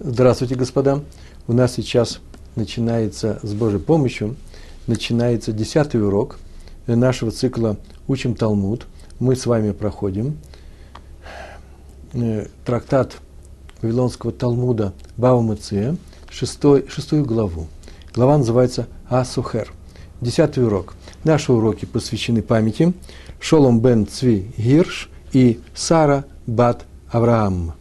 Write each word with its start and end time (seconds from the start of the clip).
Здравствуйте, 0.00 0.54
господа. 0.54 1.00
У 1.46 1.52
нас 1.52 1.74
сейчас 1.74 2.20
начинается 2.56 3.38
с 3.42 3.52
Божьей 3.52 3.78
помощью, 3.78 4.36
начинается 4.86 5.52
десятый 5.52 6.02
урок 6.02 6.38
нашего 6.86 7.30
цикла 7.30 7.76
«Учим 8.08 8.34
Талмуд». 8.34 8.86
Мы 9.20 9.36
с 9.36 9.46
вами 9.46 9.70
проходим 9.72 10.38
э, 12.14 12.46
трактат 12.64 13.18
Вавилонского 13.80 14.32
Талмуда 14.32 14.92
Бава 15.16 15.40
Мыция, 15.40 15.96
шестой, 16.30 16.86
шестую 16.88 17.24
главу. 17.24 17.68
Глава 18.14 18.38
называется 18.38 18.88
Асухер. 19.08 19.72
Десятый 20.20 20.64
урок. 20.64 20.94
Наши 21.22 21.52
уроки 21.52 21.84
посвящены 21.84 22.42
памяти 22.42 22.92
Шолом 23.38 23.80
бен 23.80 24.06
Цви 24.06 24.52
Гирш 24.56 25.10
и 25.32 25.60
Сара 25.74 26.24
бат 26.46 26.86
Авраам. 27.10 27.74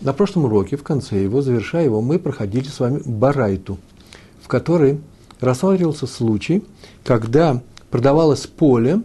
На 0.00 0.14
прошлом 0.14 0.46
уроке, 0.46 0.76
в 0.76 0.82
конце 0.82 1.22
его, 1.22 1.42
завершая 1.42 1.84
его, 1.84 2.00
мы 2.00 2.18
проходили 2.18 2.68
с 2.68 2.80
вами 2.80 3.02
Барайту, 3.04 3.76
в 4.42 4.48
которой 4.48 4.98
рассматривался 5.40 6.06
случай, 6.06 6.64
когда 7.04 7.62
продавалось 7.90 8.46
поле, 8.46 9.02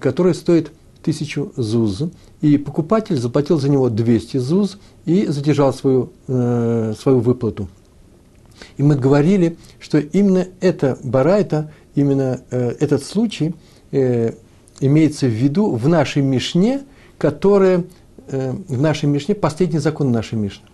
которое 0.00 0.34
стоит 0.34 0.70
тысячу 1.02 1.52
зуз, 1.56 2.04
и 2.42 2.58
покупатель 2.58 3.16
заплатил 3.16 3.58
за 3.58 3.68
него 3.68 3.88
200 3.88 4.36
зуз 4.36 4.78
и 5.04 5.26
задержал 5.26 5.72
свою, 5.72 6.12
э, 6.28 6.94
свою 6.96 7.18
выплату. 7.18 7.68
И 8.76 8.84
мы 8.84 8.94
говорили, 8.94 9.56
что 9.80 9.98
именно 9.98 10.46
эта 10.60 10.96
барайта, 11.02 11.72
именно 11.96 12.40
э, 12.50 12.70
этот 12.78 13.02
случай 13.02 13.54
э, 13.90 14.34
имеется 14.80 15.26
в 15.26 15.30
виду 15.30 15.72
в 15.72 15.88
нашей 15.88 16.22
Мишне, 16.22 16.82
которая 17.18 17.84
э, 18.28 18.52
в 18.68 18.80
нашей 18.80 19.06
Мишне, 19.06 19.34
последний 19.34 19.78
закон 19.78 20.12
нашей 20.12 20.38
Мишны. 20.38 20.64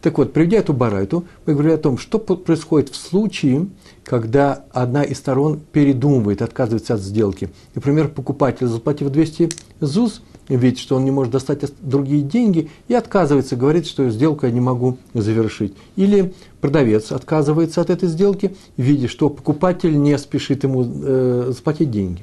Так 0.00 0.16
вот, 0.18 0.32
приведя 0.32 0.58
эту 0.58 0.72
барайту, 0.72 1.24
мы 1.44 1.54
говорили 1.54 1.74
о 1.74 1.78
том, 1.78 1.98
что 1.98 2.18
происходит 2.18 2.90
в 2.90 2.96
случае, 2.96 3.66
когда 4.04 4.64
одна 4.70 5.02
из 5.02 5.18
сторон 5.18 5.60
передумывает, 5.72 6.40
отказывается 6.40 6.94
от 6.94 7.00
сделки. 7.00 7.50
Например, 7.74 8.06
покупатель, 8.08 8.68
заплатив 8.68 9.10
200 9.10 9.50
ЗУЗ, 9.80 10.22
видит, 10.48 10.78
что 10.78 10.96
он 10.96 11.04
не 11.04 11.10
может 11.10 11.32
достать 11.32 11.64
другие 11.80 12.22
деньги 12.22 12.70
и 12.86 12.94
отказывается, 12.94 13.56
говорит, 13.56 13.86
что 13.86 14.08
сделку 14.08 14.46
я 14.46 14.52
не 14.52 14.60
могу 14.60 14.98
завершить. 15.14 15.74
Или 15.96 16.32
продавец 16.60 17.10
отказывается 17.10 17.80
от 17.80 17.90
этой 17.90 18.08
сделки, 18.08 18.56
видя, 18.76 19.08
что 19.08 19.28
покупатель 19.28 20.00
не 20.00 20.16
спешит 20.16 20.62
ему 20.62 20.86
э, 20.86 21.52
заплатить 21.54 21.90
деньги. 21.90 22.22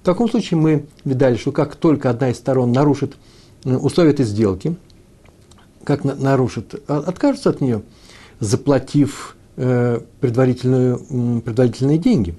В 0.00 0.04
таком 0.04 0.30
случае 0.30 0.58
мы 0.58 0.86
видали, 1.04 1.36
что 1.36 1.52
как 1.52 1.76
только 1.76 2.08
одна 2.08 2.30
из 2.30 2.36
сторон 2.36 2.72
нарушит 2.72 3.16
условия 3.64 4.10
этой 4.10 4.24
сделки, 4.24 4.76
как 5.84 6.04
на, 6.04 6.14
нарушит, 6.14 6.82
а, 6.88 6.98
откажется 6.98 7.50
от 7.50 7.60
нее, 7.60 7.82
заплатив 8.38 9.36
э, 9.56 10.00
предварительную, 10.20 11.42
предварительные 11.42 11.98
деньги. 11.98 12.34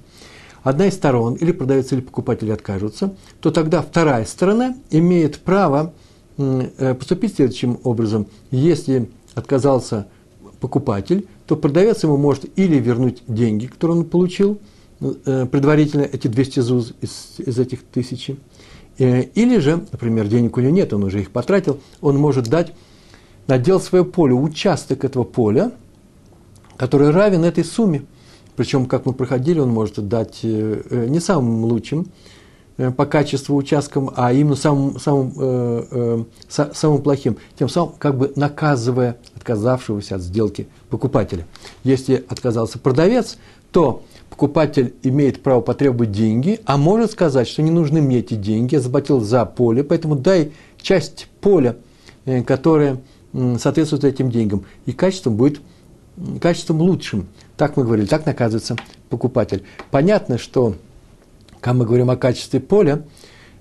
Одна 0.62 0.86
из 0.86 0.94
сторон, 0.94 1.34
или 1.34 1.52
продавец, 1.52 1.92
или 1.92 2.00
покупатель 2.00 2.52
откажутся, 2.52 3.14
то 3.40 3.50
тогда 3.50 3.82
вторая 3.82 4.24
сторона 4.24 4.76
имеет 4.90 5.40
право 5.40 5.92
э, 6.38 6.94
поступить 6.94 7.36
следующим 7.36 7.78
образом. 7.84 8.26
Если 8.50 9.10
отказался 9.34 10.06
покупатель, 10.60 11.26
то 11.46 11.56
продавец 11.56 12.02
ему 12.04 12.16
может 12.16 12.46
или 12.56 12.78
вернуть 12.78 13.22
деньги, 13.26 13.66
которые 13.66 13.98
он 13.98 14.04
получил– 14.04 14.60
Э, 15.24 15.46
предварительно 15.46 16.02
эти 16.02 16.28
200 16.28 16.60
ЗУЗ 16.60 16.94
из, 17.00 17.34
из 17.38 17.58
этих 17.58 17.82
тысячи. 17.82 18.36
Э, 18.98 19.22
или 19.22 19.58
же, 19.58 19.84
например, 19.92 20.28
денег 20.28 20.56
у 20.56 20.60
него 20.60 20.72
нет, 20.72 20.92
он 20.92 21.04
уже 21.04 21.20
их 21.20 21.30
потратил, 21.30 21.80
он 22.00 22.16
может 22.16 22.48
дать, 22.48 22.72
надел 23.46 23.80
свое 23.80 24.04
поле, 24.04 24.34
участок 24.34 25.04
этого 25.04 25.24
поля, 25.24 25.72
который 26.76 27.10
равен 27.10 27.44
этой 27.44 27.64
сумме. 27.64 28.04
Причем, 28.56 28.86
как 28.86 29.06
мы 29.06 29.12
проходили, 29.12 29.58
он 29.60 29.70
может 29.70 30.08
дать 30.08 30.40
э, 30.42 31.06
не 31.08 31.20
самым 31.20 31.64
лучшим 31.64 32.06
по 32.96 33.06
качеству 33.06 33.56
участкам, 33.56 34.10
а 34.16 34.32
именно 34.32 34.56
самым, 34.56 34.98
самым, 34.98 35.32
э, 35.38 36.24
э, 36.48 36.72
самым 36.72 37.02
плохим, 37.02 37.36
тем 37.58 37.68
самым 37.68 37.94
как 37.98 38.16
бы 38.16 38.32
наказывая 38.36 39.18
отказавшегося 39.36 40.16
от 40.16 40.22
сделки 40.22 40.68
покупателя. 40.88 41.46
Если 41.84 42.24
отказался 42.28 42.78
продавец, 42.78 43.36
то 43.70 44.02
покупатель 44.32 44.94
имеет 45.02 45.42
право 45.42 45.60
потребовать 45.60 46.10
деньги, 46.10 46.58
а 46.64 46.78
может 46.78 47.12
сказать, 47.12 47.46
что 47.46 47.60
не 47.60 47.70
нужны 47.70 48.00
мне 48.00 48.20
эти 48.20 48.32
деньги, 48.32 48.76
я 48.76 48.80
заплатил 48.80 49.20
за 49.20 49.44
поле, 49.44 49.84
поэтому 49.84 50.16
дай 50.16 50.52
часть 50.80 51.28
поля, 51.42 51.76
э, 52.24 52.42
которая 52.42 52.98
соответствует 53.58 54.04
этим 54.04 54.30
деньгам, 54.30 54.64
и 54.86 54.92
качеством 54.92 55.36
будет 55.36 55.60
качеством 56.40 56.80
лучшим. 56.80 57.28
Так 57.58 57.76
мы 57.76 57.84
говорили, 57.84 58.06
так 58.06 58.24
наказывается 58.24 58.76
покупатель. 59.10 59.64
Понятно, 59.90 60.38
что, 60.38 60.76
когда 61.60 61.80
мы 61.80 61.84
говорим 61.84 62.08
о 62.08 62.16
качестве 62.16 62.58
поля, 62.58 63.04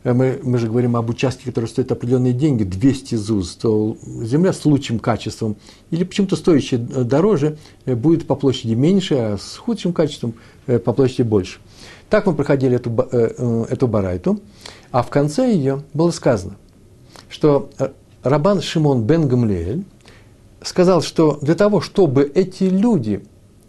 мы, 0.03 0.39
мы 0.41 0.57
же 0.57 0.67
говорим 0.67 0.95
об 0.95 1.09
участке, 1.09 1.45
который 1.45 1.65
стоит 1.65 1.91
определенные 1.91 2.33
деньги, 2.33 2.63
200 2.63 3.15
ЗУЗ, 3.15 3.55
то 3.55 3.97
земля 4.23 4.53
с 4.53 4.65
лучшим 4.65 4.99
качеством 4.99 5.57
или 5.91 6.03
почему-то 6.03 6.35
стоящая 6.35 6.77
э, 6.77 7.03
дороже 7.03 7.57
э, 7.85 7.95
будет 7.95 8.25
по 8.27 8.35
площади 8.35 8.73
меньше, 8.73 9.15
а 9.15 9.37
с 9.37 9.57
худшим 9.57 9.93
качеством 9.93 10.33
по 10.65 10.93
площади 10.93 11.23
больше. 11.23 11.59
Так 12.09 12.25
мы 12.25 12.33
проходили 12.33 12.75
эту, 12.75 12.91
эту 12.91 13.87
барайту, 13.87 14.41
а 14.91 15.01
в 15.01 15.09
конце 15.09 15.53
ее 15.53 15.83
было 15.93 16.11
сказано, 16.11 16.57
что 17.29 17.69
Рабан 18.23 18.61
Шимон 18.61 19.03
бен 19.03 19.27
Гамлиэль 19.27 19.85
сказал, 20.61 21.01
что 21.01 21.39
для 21.41 21.55
того, 21.55 21.81
чтобы 21.81 22.29
эти 22.33 22.65
люди 22.65 23.23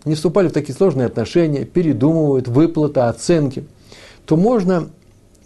не 0.04 0.14
вступали 0.14 0.48
в 0.48 0.52
такие 0.52 0.74
сложные 0.74 1.06
отношения, 1.06 1.64
передумывают, 1.64 2.48
выплата, 2.48 3.08
оценки, 3.08 3.64
то 4.26 4.36
можно 4.36 4.90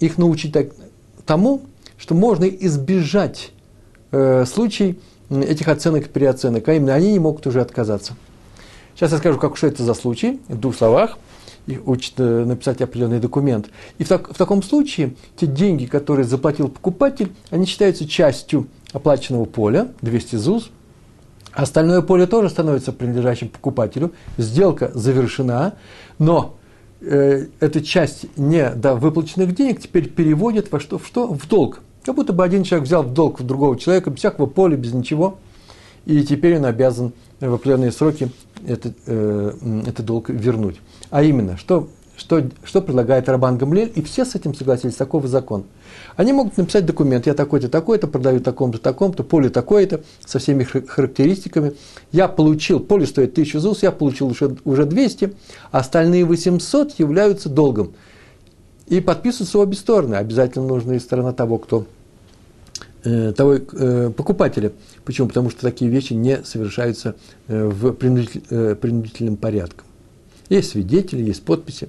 их 0.01 0.19
научить 0.19 0.53
так, 0.53 0.69
тому, 1.25 1.63
что 1.99 2.15
можно 2.15 2.45
избежать 2.45 3.51
э, 4.13 4.45
случай 4.47 4.99
этих 5.31 5.69
оценок 5.69 6.07
и 6.07 6.09
переоценок, 6.09 6.69
а 6.69 6.75
именно 6.75 6.95
они 6.95 7.13
не 7.13 7.19
могут 7.19 7.47
уже 7.47 7.61
отказаться. 7.61 8.15
Сейчас 8.95 9.13
я 9.13 9.19
скажу, 9.19 9.39
как, 9.39 9.57
что 9.57 9.67
это 9.67 9.83
за 9.83 9.95
случай, 9.95 10.41
в 10.49 10.59
двух 10.59 10.77
словах. 10.77 11.19
Их 11.67 11.87
учат 11.87 12.15
э, 12.19 12.45
написать 12.45 12.81
определенный 12.81 13.19
документ. 13.19 13.67
И 13.99 14.05
в, 14.05 14.09
так, 14.09 14.33
в 14.33 14.37
таком 14.37 14.63
случае 14.63 15.15
те 15.37 15.47
деньги, 15.47 15.87
которые 15.87 16.25
заплатил 16.25 16.69
покупатель, 16.69 17.33
они 17.51 17.67
считаются 17.67 18.07
частью 18.09 18.69
оплаченного 18.93 19.47
поля, 19.47 19.89
200 20.01 20.37
ЗУЗ. 20.37 20.71
Остальное 21.53 22.03
поле 22.03 22.27
тоже 22.27 22.51
становится 22.51 22.93
принадлежащим 22.93 23.49
покупателю. 23.49 24.13
Сделка 24.39 24.93
завершена, 24.95 25.75
но 26.19 26.57
э, 27.01 27.47
эта 27.61 27.83
часть 27.83 28.27
не 28.37 28.71
до 28.71 28.95
выплаченных 28.95 29.55
денег 29.55 29.81
теперь 29.81 30.09
переводит 30.09 30.71
во 30.71 30.81
что? 30.81 30.99
В 30.99 31.07
что? 31.07 31.27
В 31.27 31.49
долг. 31.49 31.81
Как 32.05 32.15
будто 32.15 32.33
бы 32.33 32.45
один 32.45 32.63
человек 32.63 32.87
взял 32.87 33.03
в 33.03 33.13
долг 33.13 33.41
у 33.41 33.45
другого 33.45 33.79
человека, 33.79 34.11
без 34.11 34.19
всякого 34.19 34.47
поля, 34.47 34.77
без 34.77 34.93
ничего, 34.93 35.39
и 36.05 36.23
теперь 36.23 36.57
он 36.57 36.65
обязан 36.65 37.13
в 37.41 37.53
определенные 37.53 37.93
сроки 37.93 38.31
этот, 38.67 38.97
э, 39.07 39.53
этот 39.87 40.07
долг 40.07 40.29
вернуть. 40.29 40.81
А 41.11 41.23
именно, 41.23 41.57
что 41.57 41.89
что, 42.17 42.43
что 42.65 42.81
предлагает 42.81 43.29
Рабан 43.29 43.59
Гамлель, 43.59 43.93
и 43.95 44.03
все 44.03 44.25
с 44.25 44.35
этим 44.35 44.55
согласились, 44.55 44.95
такого 44.95 45.29
закон. 45.29 45.65
Они 46.17 46.33
могут 46.33 46.57
написать 46.57 46.87
документ, 46.87 47.27
я 47.27 47.35
такой-то, 47.35 47.69
такой-то, 47.69 48.07
продаю 48.07 48.41
таком-то, 48.41 48.79
таком-то, 48.79 49.23
поле 49.23 49.51
такое-то, 49.51 50.03
со 50.25 50.39
всеми 50.39 50.65
характеристиками. 50.65 51.75
Я 52.13 52.29
получил, 52.29 52.81
поле 52.81 53.07
стоит 53.07 53.33
1000 53.33 53.61
ЗУС, 53.61 53.83
я 53.83 53.93
получил 53.93 54.29
уже, 54.29 54.57
уже 54.65 54.87
200, 54.87 55.35
а 55.71 55.79
остальные 55.79 56.25
800 56.25 56.99
являются 56.99 57.49
долгом. 57.49 57.93
И 58.87 59.01
подписываются 59.01 59.59
обе 59.59 59.77
стороны. 59.77 60.15
Обязательно 60.15 60.67
нужна 60.67 60.95
и 60.95 61.01
сторона 61.01 61.33
того, 61.33 61.59
кто 61.59 61.87
э, 63.05 63.33
того 63.33 63.55
э, 63.57 64.11
покупателя. 64.17 64.73
Почему? 65.05 65.29
Потому 65.29 65.51
что 65.51 65.63
такие 65.63 65.91
вещи 65.91 66.13
не 66.13 66.45
совершаются 66.45 67.17
э, 67.49 67.67
в 67.67 67.93
принудитель, 67.93 68.43
э, 68.49 68.77
принудительном 68.77 69.37
порядке. 69.37 69.81
Есть 70.49 70.71
свидетели, 70.71 71.25
есть 71.25 71.43
подписи. 71.43 71.89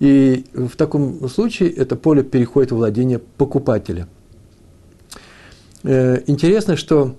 И 0.00 0.46
в 0.54 0.76
таком 0.76 1.28
случае 1.28 1.70
это 1.70 1.94
поле 1.94 2.22
переходит 2.22 2.72
в 2.72 2.76
владение 2.76 3.18
покупателя. 3.18 4.08
Э, 5.82 6.22
интересно, 6.26 6.76
что 6.76 7.16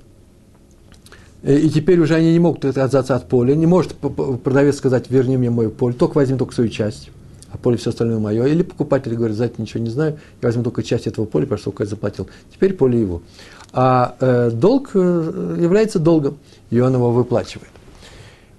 э, 1.43 1.57
и 1.57 1.69
теперь 1.69 1.99
уже 1.99 2.15
они 2.15 2.33
не 2.33 2.39
могут 2.39 2.65
отказаться 2.65 3.15
от 3.15 3.29
поля. 3.29 3.55
Не 3.55 3.67
может 3.67 3.93
продавец 3.95 4.77
сказать, 4.77 5.11
верни 5.11 5.37
мне 5.37 5.51
мое 5.51 5.69
поле, 5.69 5.93
только 5.93 6.15
возьми 6.15 6.39
только 6.39 6.55
свою 6.55 6.71
часть, 6.71 7.11
а 7.51 7.57
поле 7.59 7.77
все 7.77 7.91
остальное 7.91 8.17
мое. 8.17 8.45
Или 8.45 8.63
покупатель 8.63 9.15
говорит, 9.15 9.37
за 9.37 9.45
это 9.45 9.61
ничего 9.61 9.83
не 9.83 9.91
знаю, 9.91 10.17
я 10.41 10.47
возьму 10.47 10.63
только 10.63 10.81
часть 10.81 11.05
этого 11.05 11.25
поля, 11.25 11.43
потому 11.45 11.59
что 11.59 11.83
я 11.83 11.85
заплатил. 11.85 12.27
Теперь 12.51 12.73
поле 12.73 12.99
его. 12.99 13.21
А 13.73 14.15
э, 14.19 14.49
долг 14.51 14.95
является 14.95 15.99
долгом, 15.99 16.39
и 16.71 16.79
он 16.79 16.95
его 16.95 17.11
выплачивает. 17.11 17.69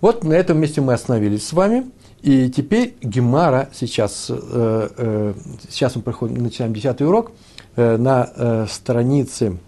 Вот 0.01 0.23
на 0.23 0.33
этом 0.33 0.61
месте 0.61 0.81
мы 0.81 0.93
остановились 0.93 1.45
с 1.45 1.53
вами. 1.53 1.91
И 2.23 2.49
теперь 2.51 2.95
Гемара 3.03 3.69
сейчас, 3.73 4.27
э, 4.31 4.89
э, 4.97 5.35
сейчас 5.69 5.97
мы 5.97 6.03
проходим, 6.03 6.43
начинаем 6.43 6.73
десятый 6.73 7.07
урок, 7.07 7.33
э, 7.77 7.97
на 7.97 8.31
э, 8.35 8.67
странице 8.71 9.59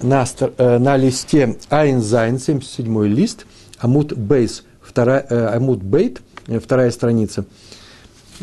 на, 0.00 0.24
э, 0.40 0.78
на 0.78 0.96
листе 0.96 1.58
עין 1.70 1.96
זיין, 1.96 2.38
77 2.38 3.06
лист, 3.06 3.46
עמוד 3.78 4.16
בית, 4.16 4.64
вторая, 4.80 5.26
э, 5.28 5.56
עמוד 5.56 5.82
בית, 5.82 6.22
э, 6.46 6.58
вторая 6.58 6.90
страница, 6.90 7.44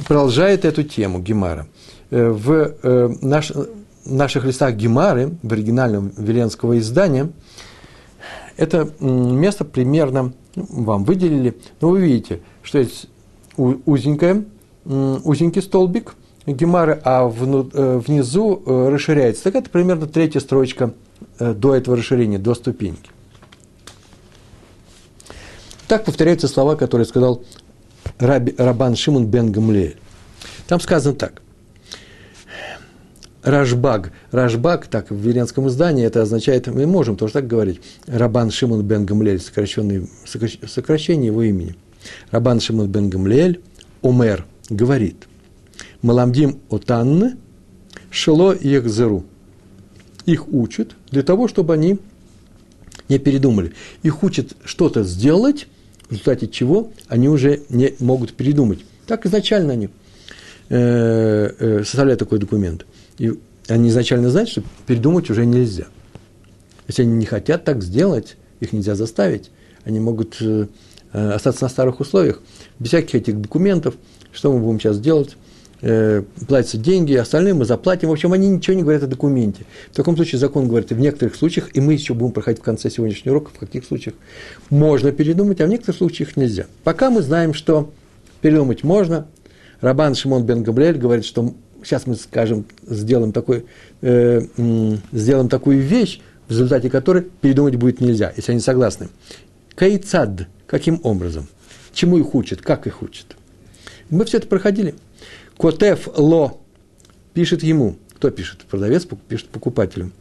продолжает 0.08 0.66
эту 0.66 0.84
тему 0.84 1.20
Гемара. 1.20 1.68
В 2.12 3.18
наш, 3.22 3.52
наших 4.06 4.46
листах 4.46 4.76
Гемары, 4.76 5.32
в 5.42 5.52
оригинальном 5.52 6.12
Веленского 6.16 6.78
издания, 6.78 7.32
это 8.58 8.88
место 9.00 9.66
примерно 9.66 10.34
ну, 10.56 10.68
вам 10.70 11.04
выделили, 11.04 11.58
но 11.82 11.90
вы 11.90 12.02
видите, 12.02 12.42
что 12.62 12.78
есть 12.78 13.08
узенькое, 13.58 14.46
узенький 14.86 15.62
столбик 15.62 16.16
Гемары, 16.46 17.02
а 17.04 17.28
внизу 17.28 18.62
расширяется. 18.66 19.44
Так 19.44 19.56
это 19.56 19.70
примерно 19.70 20.08
третья 20.08 20.40
строчка 20.40 20.94
до 21.40 21.76
этого 21.76 21.98
расширения, 21.98 22.38
до 22.38 22.54
ступеньки. 22.56 23.10
Так 25.88 26.06
повторяются 26.06 26.48
слова, 26.48 26.76
которые 26.76 27.06
сказал 27.06 27.44
Раби, 28.18 28.56
Рабан 28.58 28.96
Шимон 28.96 29.28
бен 29.28 29.52
Гамлеэль. 29.52 29.98
Там 30.68 30.80
сказано 30.80 31.16
так. 31.16 31.42
Рашбаг. 33.44 34.12
Рашбаг, 34.32 34.88
так 34.88 35.12
в 35.12 35.16
Веленском 35.16 35.68
издании, 35.68 36.04
это 36.04 36.24
означает, 36.24 36.66
мы 36.66 36.88
можем 36.88 37.16
тоже 37.16 37.34
так 37.34 37.46
говорить, 37.46 37.82
Рабан 38.08 38.50
Шимон 38.50 38.82
бен 38.82 39.06
Гамлеэль, 39.06 39.40
сокращенное, 39.40 40.08
сокращение 40.26 41.28
его 41.28 41.44
имени. 41.44 41.76
Рабан 42.32 42.60
Шимон 42.60 42.88
бен 42.88 43.10
Гамлеэль, 43.10 43.62
Умер, 44.02 44.46
говорит, 44.70 45.28
Маламдим 46.02 46.60
Отанны, 46.70 47.38
Шело 48.12 48.54
Ехзеру. 48.54 49.26
Их 50.26 50.48
учат 50.52 50.96
для 51.12 51.24
того, 51.24 51.48
чтобы 51.48 51.74
они 51.74 52.00
не 53.10 53.20
передумали. 53.20 53.74
Их 54.04 54.24
учат 54.24 54.56
что-то 54.64 55.04
сделать, 55.04 55.68
в 56.08 56.12
результате 56.12 56.48
чего 56.48 56.92
они 57.08 57.30
уже 57.30 57.64
не 57.70 57.94
могут 58.00 58.34
передумать. 58.34 58.80
Так 59.08 59.26
изначально 59.26 59.74
они 59.74 59.90
э, 60.70 61.50
э, 61.60 61.84
составляют 61.84 62.20
такой 62.20 62.40
документ. 62.40 62.86
И 63.18 63.32
они 63.68 63.90
изначально 63.90 64.30
знают, 64.30 64.50
что 64.50 64.64
передумать 64.88 65.30
уже 65.30 65.46
нельзя. 65.46 65.88
Если 66.88 67.04
они 67.04 67.14
не 67.14 67.26
хотят 67.26 67.64
так 67.64 67.84
сделать, 67.84 68.38
их 68.60 68.74
нельзя 68.74 68.96
заставить. 68.96 69.52
Они 69.84 70.00
могут 70.00 70.38
э, 70.42 70.68
остаться 71.16 71.64
на 71.64 71.70
старых 71.70 72.00
условиях, 72.00 72.42
без 72.80 72.90
всяких 72.90 73.16
этих 73.16 73.42
документов. 73.42 73.96
Что 74.32 74.52
мы 74.52 74.60
будем 74.60 74.80
сейчас 74.80 75.00
делать? 75.00 75.38
э, 75.82 76.24
платятся 76.48 76.78
деньги, 76.78 77.14
остальные 77.14 77.54
мы 77.54 77.66
заплатим. 77.66 78.10
В 78.10 78.12
общем, 78.12 78.34
они 78.34 78.48
ничего 78.50 78.76
не 78.76 78.82
говорят 78.82 79.04
о 79.04 79.08
документе. 79.08 79.66
В 79.92 79.96
таком 79.96 80.16
случае 80.16 80.40
закон 80.40 80.68
говорит, 80.68 80.92
в 80.92 81.00
некоторых 81.00 81.36
случаях, 81.36 81.70
и 81.76 81.82
мы 81.82 81.94
еще 81.94 82.14
будем 82.14 82.34
проходить 82.34 82.62
в 82.62 82.64
конце 82.64 82.90
сегодняшнего 82.90 83.36
урока, 83.36 83.52
в 83.54 83.60
каких 83.60 83.86
случаях 83.86 84.16
можно 84.70 85.12
передумать, 85.12 85.62
а 85.62 85.66
в 85.66 85.70
некоторых 85.70 85.98
случаях 85.98 86.36
нельзя. 86.38 86.66
Пока 86.84 87.10
мы 87.10 87.22
знаем, 87.22 87.54
что 87.54 87.92
передумать 88.42 88.84
можно, 88.84 89.28
Рабан 89.82 90.16
Шимон 90.16 90.44
бен 90.44 90.64
Габриэль 90.64 90.98
говорит, 90.98 91.26
что 91.26 91.54
сейчас 91.84 92.08
мы 92.08 92.16
скажем, 92.16 92.66
сделаем, 92.88 93.32
такой, 93.32 93.66
э, 94.02 94.42
сделаем 95.12 95.50
такую 95.50 95.82
вещь, 95.82 96.20
в 96.48 96.52
результате 96.52 96.90
которой 96.90 97.24
передумать 97.24 97.76
будет 97.76 98.02
нельзя, 98.02 98.34
если 98.36 98.54
они 98.54 98.62
согласны. 98.62 99.10
Кайцад, 99.76 100.48
каким 100.68 101.00
образом? 101.04 101.48
Чему 101.94 102.18
их 102.18 102.36
учат, 102.36 102.62
как 102.62 102.88
их 102.88 103.02
учат? 103.02 103.36
Мы 104.10 104.26
все 104.26 104.38
это 104.38 104.48
проходили. 104.48 104.96
Котеф 105.58 106.10
ло 106.16 106.60
пишет 107.34 107.64
ему. 107.64 107.98
Кто 108.16 108.30
пишет? 108.30 108.66
Продавец 108.70 109.08
пишет 109.28 109.50
покупателю. 109.50 110.12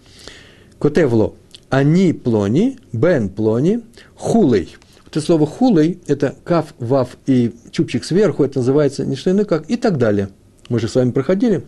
Котев 0.78 1.12
ло. 1.12 1.34
Они 1.70 2.12
плони, 2.12 2.78
бен 2.92 3.28
плони, 3.28 3.80
хулей. 4.14 4.76
Это 5.06 5.20
слово 5.20 5.46
хулей, 5.46 6.00
это 6.06 6.34
каф, 6.44 6.74
вав 6.78 7.16
и 7.26 7.54
чупчик 7.70 8.04
сверху, 8.04 8.44
это 8.44 8.58
называется 8.58 9.04
не 9.04 9.16
что 9.16 9.30
иное, 9.30 9.44
как 9.44 9.70
и 9.70 9.76
так 9.76 9.96
далее. 9.96 10.28
Мы 10.68 10.80
же 10.80 10.88
с 10.88 10.94
вами 10.94 11.10
проходили. 11.10 11.64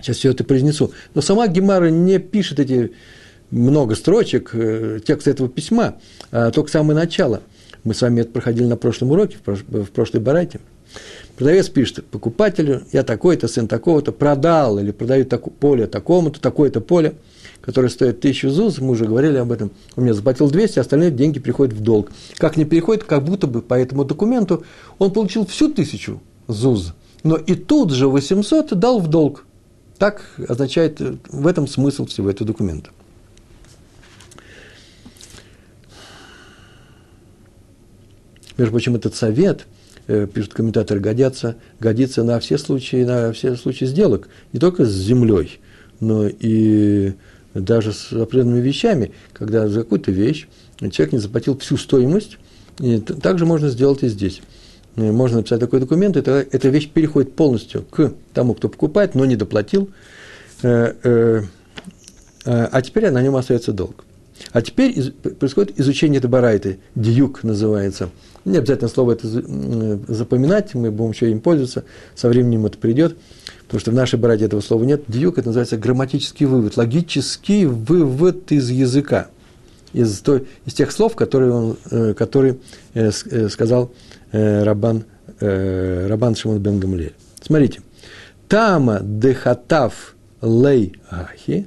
Сейчас 0.00 0.18
все 0.18 0.30
это 0.30 0.44
произнесу. 0.44 0.92
Но 1.14 1.20
сама 1.20 1.46
Гемара 1.48 1.90
не 1.90 2.18
пишет 2.18 2.58
эти 2.60 2.92
много 3.50 3.94
строчек 3.94 4.50
э, 4.52 5.00
текста 5.04 5.30
этого 5.30 5.48
письма, 5.48 5.96
а 6.30 6.50
только 6.50 6.70
самое 6.70 6.98
начало. 6.98 7.42
Мы 7.84 7.94
с 7.94 8.02
вами 8.02 8.20
это 8.20 8.30
проходили 8.30 8.66
на 8.66 8.76
прошлом 8.76 9.10
уроке, 9.12 9.38
в 9.44 9.90
прошлой 9.90 10.20
барайте. 10.20 10.60
Продавец 11.36 11.68
пишет 11.68 12.04
покупателю, 12.06 12.82
я 12.92 13.02
такой-то, 13.02 13.48
сын 13.48 13.68
такого-то, 13.68 14.12
продал 14.12 14.78
или 14.78 14.90
продаю 14.90 15.24
поле 15.26 15.86
такому-то, 15.86 16.40
такое-то 16.40 16.80
поле, 16.80 17.14
которое 17.62 17.88
стоит 17.88 18.20
тысячу 18.20 18.50
ЗУЗ, 18.50 18.80
мы 18.80 18.90
уже 18.90 19.06
говорили 19.06 19.36
об 19.36 19.52
этом, 19.52 19.70
он 19.96 20.04
мне 20.04 20.12
заплатил 20.12 20.50
200, 20.50 20.80
остальные 20.80 21.12
деньги 21.12 21.38
приходят 21.38 21.74
в 21.74 21.80
долг. 21.80 22.10
Как 22.36 22.56
не 22.56 22.64
переходит, 22.64 23.04
как 23.04 23.24
будто 23.24 23.46
бы 23.46 23.62
по 23.62 23.74
этому 23.74 24.04
документу 24.04 24.64
он 24.98 25.12
получил 25.12 25.46
всю 25.46 25.72
тысячу 25.72 26.20
ЗУЗ, 26.48 26.94
но 27.22 27.36
и 27.36 27.54
тут 27.54 27.92
же 27.92 28.08
800 28.08 28.78
дал 28.78 28.98
в 28.98 29.08
долг. 29.08 29.46
Так 29.96 30.22
означает, 30.48 31.00
в 31.28 31.46
этом 31.46 31.66
смысл 31.68 32.06
всего 32.06 32.28
этого 32.30 32.46
документа. 32.46 32.90
Между 38.56 38.72
прочим, 38.72 38.96
этот 38.96 39.14
совет– 39.14 39.66
Э, 40.12 40.26
пишут 40.26 40.54
комментаторы, 40.54 40.98
годятся, 40.98 41.54
годится 41.78 42.24
на 42.24 42.40
все 42.40 42.58
случаи, 42.58 43.04
на 43.04 43.32
все 43.32 43.54
случаи 43.54 43.84
сделок, 43.84 44.28
не 44.52 44.58
только 44.58 44.84
с 44.84 44.90
землей, 44.90 45.60
но 46.00 46.26
и 46.26 47.12
даже 47.54 47.92
с 47.92 48.12
определенными 48.12 48.60
вещами, 48.60 49.12
когда 49.32 49.68
за 49.68 49.82
какую-то 49.82 50.10
вещь 50.10 50.48
человек 50.90 51.12
не 51.12 51.20
заплатил 51.20 51.56
всю 51.58 51.76
стоимость, 51.76 52.38
и 52.80 52.98
также 52.98 53.46
можно 53.46 53.68
сделать 53.68 54.02
и 54.02 54.08
здесь. 54.08 54.42
Э, 54.96 55.12
можно 55.12 55.36
написать 55.38 55.60
такой 55.60 55.78
документ, 55.78 56.16
и 56.16 56.22
тогда 56.22 56.40
эта 56.40 56.70
вещь 56.70 56.88
переходит 56.88 57.36
полностью 57.36 57.82
к 57.82 58.12
тому, 58.34 58.54
кто 58.54 58.68
покупает, 58.68 59.14
но 59.14 59.24
не 59.26 59.36
доплатил, 59.36 59.90
э, 60.62 61.44
а 62.44 62.82
теперь 62.82 63.10
на 63.10 63.22
нем 63.22 63.36
остается 63.36 63.72
долг. 63.72 64.04
А 64.52 64.62
теперь 64.62 65.12
происходит 65.12 65.78
изучение 65.78 66.18
этой 66.18 66.30
барайты, 66.30 66.80
диюк 66.94 67.42
называется– 67.42 68.10
не 68.44 68.56
обязательно 68.56 68.88
слово 68.88 69.12
это 69.12 69.26
запоминать, 69.26 70.74
мы 70.74 70.90
будем 70.90 71.10
еще 71.10 71.30
им 71.30 71.40
пользоваться, 71.40 71.84
со 72.14 72.28
временем 72.28 72.66
это 72.66 72.78
придет, 72.78 73.16
потому 73.64 73.80
что 73.80 73.90
в 73.90 73.94
нашей 73.94 74.18
братье 74.18 74.46
этого 74.46 74.60
слова 74.60 74.84
нет. 74.84 75.02
Дьюк– 75.08 75.38
это 75.38 75.48
называется 75.48 75.76
грамматический 75.76 76.46
вывод, 76.46 76.76
логический 76.76 77.66
вывод 77.66 78.50
из 78.50 78.70
языка, 78.70 79.28
из, 79.92 80.20
той, 80.20 80.46
из 80.64 80.72
тех 80.72 80.90
слов, 80.90 81.16
которые, 81.16 81.52
он, 81.52 81.76
э, 81.90 82.14
которые 82.14 82.58
э, 82.94 83.10
э, 83.30 83.48
сказал 83.48 83.92
Рабан, 84.32 85.04
Рабан 85.40 86.36
Шимон 86.36 86.58
бен 86.58 86.78
Гамлиэль. 86.78 87.14
Смотрите. 87.42 87.80
Тама 88.48 89.00
дехатав 89.02 90.14
лей 90.40 90.94
ахи, 91.10 91.66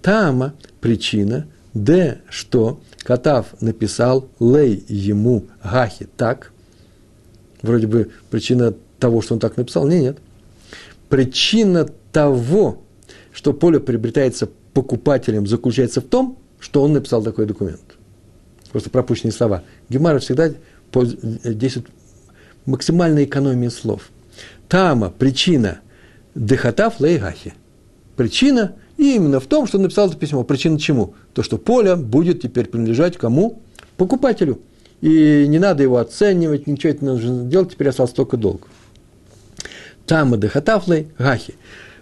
тама– 0.00 0.54
причина, 0.80 1.46
де– 1.74 2.20
что, 2.30 2.80
Катав 3.02 3.54
написал 3.60 4.28
лей 4.40 4.84
ему 4.88 5.46
гахи 5.62 6.08
так. 6.16 6.52
Вроде 7.62 7.86
бы 7.86 8.10
причина 8.30 8.74
того, 8.98 9.22
что 9.22 9.34
он 9.34 9.40
так 9.40 9.56
написал. 9.56 9.86
Нет, 9.86 10.02
нет. 10.02 10.18
Причина 11.08 11.88
того, 12.12 12.82
что 13.32 13.52
поле 13.52 13.80
приобретается 13.80 14.48
покупателем, 14.74 15.46
заключается 15.46 16.00
в 16.00 16.04
том, 16.04 16.38
что 16.58 16.82
он 16.82 16.92
написал 16.92 17.22
такой 17.22 17.46
документ. 17.46 17.80
Просто 18.70 18.90
пропущенные 18.90 19.32
слова. 19.32 19.62
Гемара 19.88 20.18
всегда 20.18 20.50
действует 21.44 21.86
максимальная 22.66 23.24
экономия 23.24 23.70
слов. 23.70 24.10
Тама, 24.68 25.10
причина, 25.10 25.80
дехатав 26.34 27.00
лейгахи. 27.00 27.54
Причина– 28.16 28.76
и 28.98 29.14
именно 29.14 29.40
в 29.40 29.46
том, 29.46 29.66
что 29.66 29.78
он 29.78 29.84
написал 29.84 30.08
это 30.08 30.18
письмо. 30.18 30.42
Причина 30.42 30.78
чему? 30.78 31.14
То, 31.32 31.42
что 31.42 31.56
поле 31.56 31.96
будет 31.96 32.42
теперь 32.42 32.66
принадлежать 32.66 33.16
кому? 33.16 33.62
Покупателю. 33.96 34.58
И 35.00 35.46
не 35.48 35.60
надо 35.60 35.84
его 35.84 35.98
оценивать, 35.98 36.66
ничего 36.66 36.92
это 36.92 37.04
не 37.04 37.12
нужно 37.12 37.44
делать, 37.44 37.70
теперь 37.70 37.88
остался 37.88 38.14
только 38.14 38.36
долг. 38.36 38.66
Там 40.04 40.34
и 40.34 40.38
дехатафлей 40.38 41.08
гахи. 41.16 41.54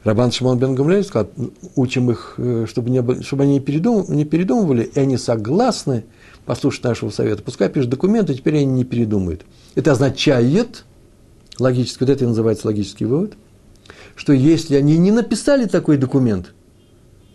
Рабан 0.04 0.32
Шимон 0.32 0.58
бен 0.58 0.74
Гамлель 0.74 1.04
сказал, 1.04 1.28
учим 1.74 2.10
их, 2.10 2.34
э, 2.38 2.66
чтобы, 2.68 2.90
не, 2.90 3.22
чтобы 3.22 3.42
они 3.42 3.54
не, 3.54 3.60
передум, 3.60 4.06
не 4.08 4.24
передумывали, 4.24 4.84
и 4.84 4.98
они 4.98 5.18
согласны 5.18 6.04
послушать 6.46 6.84
нашего 6.84 7.10
совета. 7.10 7.42
Пускай 7.42 7.68
пишут 7.68 7.90
документы, 7.90 8.34
теперь 8.34 8.54
они 8.58 8.66
не 8.66 8.84
передумают. 8.84 9.44
Это 9.74 9.92
означает, 9.92 10.84
логически, 11.58 12.04
вот 12.04 12.10
это 12.10 12.24
и 12.24 12.28
называется 12.28 12.68
логический 12.68 13.04
вывод, 13.04 13.34
что 14.14 14.32
если 14.32 14.76
они 14.76 14.96
не 14.96 15.10
написали 15.10 15.66
такой 15.66 15.96
документ, 15.98 16.54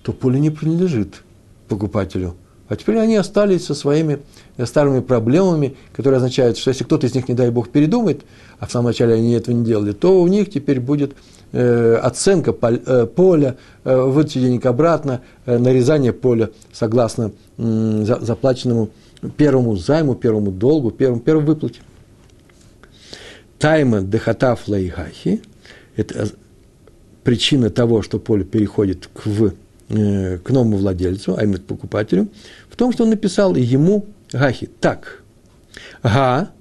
то 0.04 0.14
поле 0.14 0.40
не 0.40 0.50
принадлежит 0.50 1.24
покупателю, 1.68 2.36
А 2.68 2.76
теперь 2.76 2.98
они 2.98 3.16
остались 3.16 3.66
со 3.66 3.76
своими 3.76 4.20
э, 4.58 4.66
старыми 4.66 5.02
проблемами, 5.02 5.76
которые 5.94 6.18
означают, 6.18 6.58
что 6.58 6.70
если 6.70 6.84
кто-то 6.84 7.08
из 7.08 7.16
них, 7.16 7.28
не 7.30 7.36
дай 7.36 7.50
бог, 7.50 7.70
передумает, 7.70 8.22
а 8.60 8.66
в 8.66 8.72
самом 8.72 8.88
начале 8.88 9.16
они 9.16 9.34
этого 9.34 9.56
не 9.56 9.66
делали, 9.66 9.92
то 9.92 10.22
у 10.22 10.28
них 10.28 10.50
теперь 10.50 10.80
будет 10.80 11.14
э, 11.52 11.96
оценка 11.96 12.54
поль, 12.54 12.82
э, 12.86 13.06
поля, 13.06 13.58
э, 13.84 14.02
выдача 14.02 14.40
денег 14.40 14.66
обратно, 14.66 15.22
э, 15.46 15.58
нарезание 15.58 16.14
поля 16.14 16.50
согласно 16.72 17.32
э, 17.58 18.04
за, 18.06 18.20
заплаченному 18.20 18.90
первому 19.38 19.76
займу, 19.76 20.16
первому 20.16 20.52
долгу, 20.52 20.92
первому, 20.92 21.22
первой 21.22 21.44
выплате. 21.44 21.80
Тайма 23.60 24.02
дехатав 24.02 24.68
лайхахи– 24.68 25.42
это 25.96 26.30
причина 27.24 27.70
того, 27.70 28.02
что 28.02 28.20
поле 28.20 28.44
переходит 28.44 29.08
к, 29.14 29.26
в, 29.26 29.46
э, 29.48 29.52
к 29.92 30.50
новому 30.50 30.78
владельцу, 30.78 31.36
а 31.38 31.44
именно 31.44 31.58
к 31.58 31.64
покупателю, 31.64 32.30
в 32.70 32.76
том, 32.76 32.94
что 32.94 33.04
он 33.04 33.10
написал 33.10 33.56
ему 33.56 34.06
гахи 34.32 34.70
так. 34.80 35.22
Га, 36.02 36.52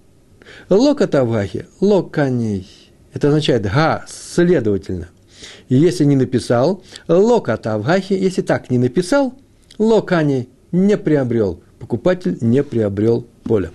локатав 0.68 1.30
гахи, 1.30 1.66
локаней. 1.80 2.68
Это 3.12 3.28
означает 3.28 3.62
га, 3.62 4.04
следовательно. 4.08 5.08
И 5.68 5.76
если 5.76 6.04
не 6.04 6.16
написал, 6.16 6.82
локатав 7.06 7.84
гахи, 7.84 8.14
если 8.14 8.42
так 8.42 8.70
не 8.70 8.78
написал, 8.78 9.34
локаней 9.78 10.48
не 10.72 10.96
приобрел. 10.96 11.60
Покупатель 11.78 12.36
не 12.40 12.62
приобрел 12.62 13.26
поле. 13.44 13.70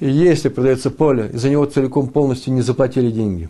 И 0.00 0.10
если 0.10 0.48
продается 0.48 0.90
поле, 0.90 1.30
за 1.32 1.48
него 1.48 1.64
целиком 1.66 2.08
полностью 2.08 2.52
не 2.54 2.62
заплатили 2.62 3.10
деньги, 3.10 3.48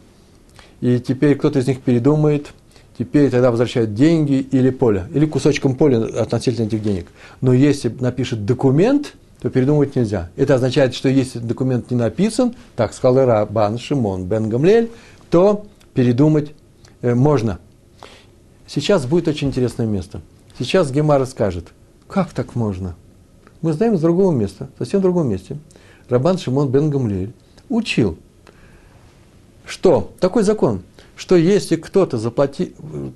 и 0.80 0.98
теперь 0.98 1.36
кто-то 1.36 1.60
из 1.60 1.66
них 1.66 1.80
передумает, 1.80 2.52
теперь 3.00 3.30
тогда 3.30 3.50
возвращают 3.50 3.94
деньги 3.94 4.46
или 4.52 4.68
поле, 4.68 5.06
или 5.14 5.24
кусочком 5.24 5.74
поля 5.74 6.04
относительно 6.20 6.66
этих 6.66 6.82
денег. 6.82 7.06
Но 7.40 7.54
если 7.54 7.88
напишет 7.88 8.44
документ, 8.44 9.14
то 9.40 9.48
передумывать 9.48 9.96
нельзя. 9.96 10.28
Это 10.36 10.56
означает, 10.56 10.94
что 10.94 11.08
если 11.08 11.38
документ 11.38 11.90
не 11.90 11.96
написан, 11.96 12.54
так 12.76 12.92
сказал 12.92 13.24
Рабан 13.24 13.78
Шимон 13.78 14.24
Бен 14.26 14.50
Гамлель, 14.50 14.90
то 15.30 15.64
передумать 15.94 16.52
э, 17.00 17.14
можно. 17.14 17.58
Сейчас 18.66 19.06
будет 19.06 19.28
очень 19.28 19.48
интересное 19.48 19.86
место. 19.86 20.20
Сейчас 20.58 20.92
Гемара 20.92 21.24
скажет, 21.24 21.68
как 22.06 22.34
так 22.34 22.54
можно? 22.54 22.96
Мы 23.62 23.72
знаем 23.72 23.94
из 23.94 24.00
другого 24.02 24.30
места, 24.30 24.68
совсем 24.78 25.00
в 25.00 25.02
другом 25.02 25.28
месте– 25.30 25.56
Рабан 26.10 26.38
Шимон 26.38 26.68
бен 26.68 26.90
Гамлиэль 26.90 27.32
учил, 27.68 28.18
что 29.64 30.12
такой 30.18 30.42
закон, 30.42 30.82
что 31.20 31.36
если 31.36 31.76
кто-то 31.76 32.18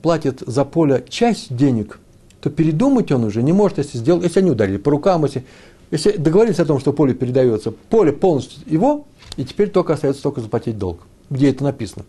платит 0.03 0.43
за 0.47 0.65
поле 0.67 1.07
часть 1.09 1.57
денег, 1.57 1.99
то 2.43 2.51
передумать 2.51 3.11
он 3.11 3.25
уже 3.25 3.43
не 3.43 3.55
может, 3.55 3.79
если, 3.79 3.97
сделал, 3.97 4.21
если 4.21 4.41
они 4.41 4.51
ударили 4.51 4.77
по 4.77 4.91
рукам, 4.91 5.25
если, 5.25 5.47
если 5.91 6.13
договорились 6.19 6.59
о 6.59 6.67
том, 6.67 6.81
что 6.81 6.93
поле 6.93 7.15
передается, 7.15 7.71
поле 7.71 8.13
полностью 8.13 8.61
его, 8.67 9.07
и 9.39 9.45
теперь 9.47 9.71
только 9.71 9.95
остается 9.95 10.23
только 10.23 10.43
заплатить 10.43 10.77
долг. 10.77 11.01
Где 11.31 11.49
это 11.49 11.65
написано? 11.65 12.05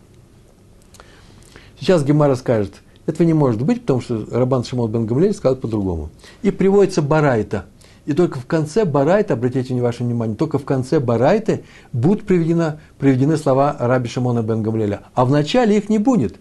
Сейчас 1.80 2.04
Гемара 2.04 2.34
скажет, 2.34 2.74
этого 3.06 3.26
не 3.26 3.32
может 3.32 3.62
быть, 3.62 3.80
потому 3.80 4.02
что 4.02 4.26
Рабан 4.30 4.64
Шимон 4.64 4.92
бен 4.92 5.06
Гамлель 5.06 5.32
сказал 5.32 5.56
по-другому. 5.56 6.10
И 6.42 6.50
приводится 6.50 7.00
Барайта– 7.00 7.64
и 8.06 8.12
только 8.12 8.38
в 8.38 8.46
конце 8.46 8.84
Барайта, 8.84 9.34
обратите 9.34 9.74
ваше 9.80 10.04
внимание, 10.04 10.36
только 10.36 10.58
в 10.58 10.64
конце 10.64 11.00
Барайты 11.00 11.64
будут 11.92 12.24
приведены, 12.24 12.78
приведены 12.98 13.36
слова 13.36 13.76
Раби 13.78 14.08
Шимона 14.08 14.42
бен 14.42 14.62
Гамлеля. 14.62 15.02
А 15.14 15.24
в 15.24 15.30
начале 15.30 15.76
их 15.76 15.88
не 15.88 15.98
будет. 15.98 16.36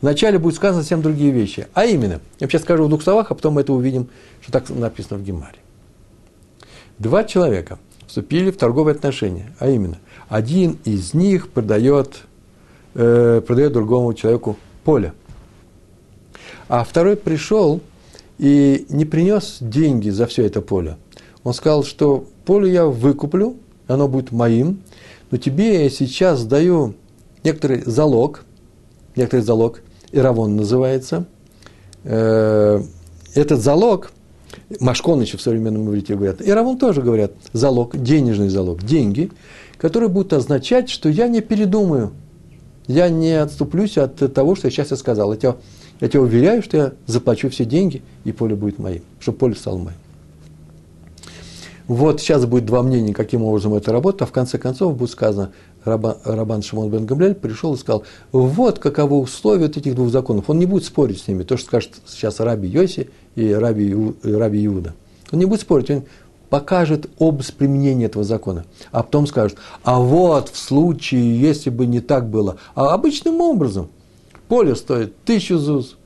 В 0.00 0.02
начале 0.02 0.38
будет 0.38 0.56
сказано 0.56 0.82
совсем 0.82 1.02
другие 1.02 1.30
вещи. 1.30 1.68
А 1.72 1.86
именно, 1.86 2.20
я 2.40 2.48
сейчас 2.48 2.62
скажу 2.62 2.84
в 2.84 2.88
двух 2.88 3.02
словах, 3.02 3.30
а 3.30 3.34
потом 3.34 3.54
мы 3.54 3.60
это 3.60 3.72
увидим, 3.72 4.08
что 4.42 4.52
так 4.52 4.68
написано 4.68 5.18
в 5.18 5.24
Гемаре. 5.24 5.58
Два 6.98 7.22
человека 7.24 7.78
вступили 8.06 8.50
в 8.50 8.56
торговые 8.56 8.94
отношения, 8.94 9.54
а 9.60 9.68
именно, 9.68 9.98
один 10.28 10.78
из 10.84 11.14
них 11.14 11.48
продает, 11.48 12.22
э, 12.94 13.40
продает 13.46 13.72
другому 13.72 14.14
человеку 14.14 14.56
поле, 14.82 15.12
а 16.68 16.82
второй 16.84 17.16
пришел 17.16 17.80
и 18.38 18.86
не 18.88 19.04
принес 19.04 19.58
деньги 19.60 20.10
за 20.10 20.26
все 20.26 20.44
это 20.44 20.60
поле. 20.60 20.96
Он 21.44 21.52
сказал, 21.52 21.84
что 21.84 22.26
поле 22.44 22.72
я 22.72 22.86
выкуплю, 22.86 23.56
оно 23.86 24.08
будет 24.08 24.32
моим, 24.32 24.80
но 25.30 25.36
тебе 25.36 25.84
я 25.84 25.90
сейчас 25.90 26.44
даю 26.44 26.94
некоторый 27.44 27.82
залог, 27.84 28.44
некоторый 29.14 29.42
залог, 29.42 29.82
Иравон 30.10 30.56
называется. 30.56 31.26
Э, 32.04 32.82
этот 33.34 33.60
залог, 33.60 34.10
Машкон 34.80 35.20
еще 35.20 35.36
в 35.36 35.42
современном 35.42 35.88
иврите 35.88 36.14
говорят, 36.14 36.40
Иравон 36.40 36.78
тоже 36.78 37.02
говорят, 37.02 37.32
залог, 37.52 37.96
денежный 37.96 38.48
залог, 38.48 38.82
деньги, 38.82 39.30
которые 39.76 40.08
будут 40.08 40.32
означать, 40.32 40.88
что 40.88 41.08
я 41.08 41.28
не 41.28 41.42
передумаю, 41.42 42.12
я 42.86 43.08
не 43.08 43.32
отступлюсь 43.32 43.98
от 43.98 44.32
того, 44.32 44.54
что 44.54 44.68
я 44.68 44.70
сейчас 44.70 44.90
я 44.90 44.96
сказал. 44.96 45.32
Я 45.32 45.38
тебя, 45.38 45.56
я 46.00 46.08
тебя 46.08 46.20
уверяю, 46.20 46.62
что 46.62 46.76
я 46.76 46.92
заплачу 47.06 47.48
все 47.50 47.64
деньги, 47.64 48.02
и 48.24 48.32
поле 48.32 48.54
будет 48.54 48.78
моим, 48.78 49.02
чтобы 49.20 49.38
поле 49.38 49.54
стало 49.54 49.78
моим. 49.78 50.03
Вот 51.86 52.20
сейчас 52.20 52.46
будет 52.46 52.64
два 52.64 52.82
мнения, 52.82 53.12
каким 53.12 53.42
образом 53.42 53.74
это 53.74 53.92
работает, 53.92 54.22
а 54.22 54.26
в 54.26 54.32
конце 54.32 54.56
концов 54.56 54.96
будет 54.96 55.10
сказано, 55.10 55.52
Рабан, 55.84 56.16
Рабан 56.24 56.62
Шимон 56.62 56.90
бен 56.90 57.04
Гамлель 57.04 57.34
пришел 57.34 57.74
и 57.74 57.76
сказал, 57.76 58.04
вот 58.32 58.78
каковы 58.78 59.18
условия 59.18 59.66
вот 59.66 59.76
этих 59.76 59.94
двух 59.94 60.10
законов. 60.10 60.48
Он 60.48 60.58
не 60.58 60.64
будет 60.64 60.84
спорить 60.84 61.20
с 61.20 61.28
ними, 61.28 61.42
то, 61.42 61.58
что 61.58 61.66
скажет 61.66 61.90
сейчас 62.06 62.40
Раби 62.40 62.68
Йоси 62.68 63.10
и 63.36 63.52
Раби, 63.52 63.90
и 64.22 64.32
Раби 64.32 64.64
Иуда. 64.64 64.94
Он 65.30 65.38
не 65.38 65.44
будет 65.44 65.60
спорить, 65.60 65.90
он 65.90 66.04
покажет 66.48 67.10
образ 67.18 67.50
применения 67.50 68.06
этого 68.06 68.24
закона, 68.24 68.64
а 68.90 69.02
потом 69.02 69.26
скажет, 69.26 69.58
а 69.82 69.98
вот 69.98 70.48
в 70.48 70.56
случае, 70.56 71.38
если 71.38 71.68
бы 71.68 71.84
не 71.84 72.00
так 72.00 72.30
было, 72.30 72.56
а 72.74 72.94
обычным 72.94 73.42
образом, 73.42 73.88
поле 74.48 74.74
стоит 74.74 75.14
тысячу 75.24 75.58
зуз, 75.58 75.96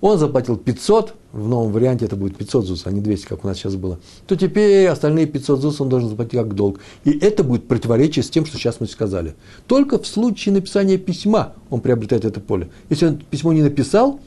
он 0.00 0.18
заплатил 0.18 0.56
500, 0.56 1.14
в 1.32 1.48
новом 1.48 1.72
варианте 1.72 2.06
это 2.06 2.16
будет 2.16 2.36
500 2.36 2.66
ЗУС, 2.66 2.86
а 2.86 2.90
не 2.90 3.00
200, 3.00 3.26
как 3.26 3.44
у 3.44 3.48
нас 3.48 3.56
сейчас 3.56 3.76
было, 3.76 3.98
то 4.26 4.36
теперь 4.36 4.86
остальные 4.88 5.26
500 5.26 5.60
ЗУС 5.60 5.80
он 5.80 5.88
должен 5.88 6.08
заплатить 6.08 6.38
как 6.38 6.54
долг. 6.54 6.80
И 7.04 7.16
это 7.18 7.44
будет 7.44 7.68
противоречие 7.68 8.22
с 8.22 8.30
тем, 8.30 8.44
что 8.44 8.58
сейчас 8.58 8.80
мы 8.80 8.86
сказали. 8.86 9.34
Только 9.66 9.98
в 9.98 10.06
случае 10.06 10.54
написания 10.54 10.98
письма 10.98 11.54
он 11.70 11.80
приобретает 11.80 12.24
это 12.24 12.40
поле. 12.40 12.70
Если 12.88 13.06
он 13.06 13.18
письмо 13.18 13.52
не 13.52 13.62
написал, 13.62 14.20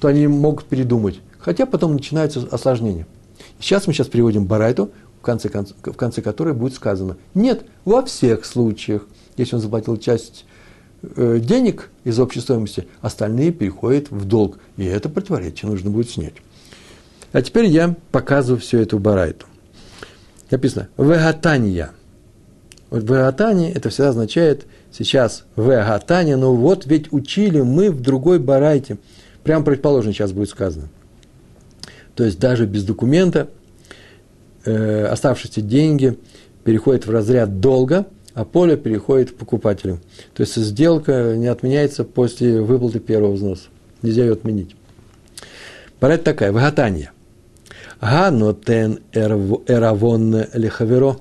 то 0.00 0.08
они 0.08 0.26
могут 0.26 0.66
передумать. 0.66 1.20
Хотя 1.38 1.66
потом 1.66 1.94
начинается 1.94 2.46
осложнение. 2.50 3.06
Сейчас 3.60 3.86
мы 3.86 3.92
сейчас 3.92 4.08
переводим 4.08 4.44
Барайту, 4.44 4.90
в 5.20 5.22
конце, 5.22 5.48
в 5.48 5.92
конце 5.94 6.22
которой 6.22 6.54
будет 6.54 6.74
сказано, 6.74 7.16
нет, 7.34 7.64
во 7.84 8.04
всех 8.04 8.44
случаях, 8.44 9.06
если 9.36 9.56
он 9.56 9.62
заплатил 9.62 9.96
часть 9.96 10.44
денег 11.02 11.90
из 12.04 12.18
общей 12.18 12.40
стоимости, 12.40 12.86
остальные 13.00 13.52
переходят 13.52 14.10
в 14.10 14.24
долг. 14.24 14.58
И 14.76 14.84
это 14.84 15.08
противоречие 15.08 15.70
нужно 15.70 15.90
будет 15.90 16.10
снять. 16.10 16.34
А 17.32 17.42
теперь 17.42 17.66
я 17.66 17.94
показываю 18.10 18.60
все 18.60 18.80
это 18.80 18.96
Барайту. 18.98 19.46
Написано 20.50 20.88
«вегатания». 20.96 21.90
Вот 22.90 23.02
«вегатания» 23.02 23.72
это 23.72 23.90
всегда 23.90 24.10
означает 24.10 24.66
сейчас 24.90 25.44
«вегатания», 25.56 26.36
но 26.36 26.54
вот 26.54 26.86
ведь 26.86 27.12
учили 27.12 27.60
мы 27.60 27.90
в 27.90 28.00
другой 28.00 28.38
Барайте. 28.38 28.98
Прямо 29.44 29.64
предположим, 29.64 30.12
сейчас 30.12 30.32
будет 30.32 30.48
сказано. 30.48 30.88
То 32.14 32.24
есть 32.24 32.38
даже 32.40 32.66
без 32.66 32.82
документа 32.84 33.48
э, 34.64 35.04
оставшиеся 35.04 35.60
деньги 35.60 36.18
переходят 36.64 37.06
в 37.06 37.10
разряд 37.10 37.60
долга– 37.60 38.06
а 38.38 38.44
поле 38.44 38.76
переходит 38.76 39.32
к 39.32 39.34
покупателю. 39.34 39.98
То 40.32 40.42
есть 40.44 40.54
сделка 40.54 41.34
не 41.36 41.48
отменяется 41.48 42.04
после 42.04 42.60
выплаты 42.60 43.00
первого 43.00 43.32
взноса. 43.32 43.64
Нельзя 44.00 44.22
ее 44.22 44.34
отменить. 44.34 44.76
Парать 45.98 46.22
такая, 46.22 46.52
вгатанье. 46.52 47.10
Ганотен 48.00 49.00
эравон 49.12 50.46
лехаверо. 50.54 51.16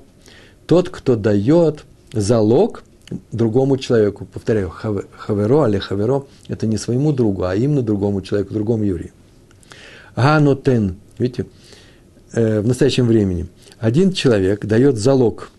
Тот, 0.67 0.89
кто 0.89 1.15
дает 1.15 1.85
залог 2.13 2.83
другому 3.31 3.77
человеку. 3.77 4.25
Повторяю, 4.31 4.69
хаверо, 4.69 5.63
але 5.63 5.79
хаверо– 5.79 6.27
это 6.47 6.67
не 6.67 6.77
своему 6.77 7.13
другу, 7.13 7.45
а 7.45 7.55
именно 7.55 7.81
другому 7.81 8.21
человеку, 8.21 8.53
другому 8.53 8.83
еврею. 8.83 9.11
Ганотен, 10.15 10.97
видите, 11.17 11.47
э, 12.33 12.59
в 12.59 12.67
настоящем 12.67 13.07
времени 13.07 13.47
один 13.79 14.13
человек 14.13 14.67
дает 14.67 14.97
залог– 14.97 15.49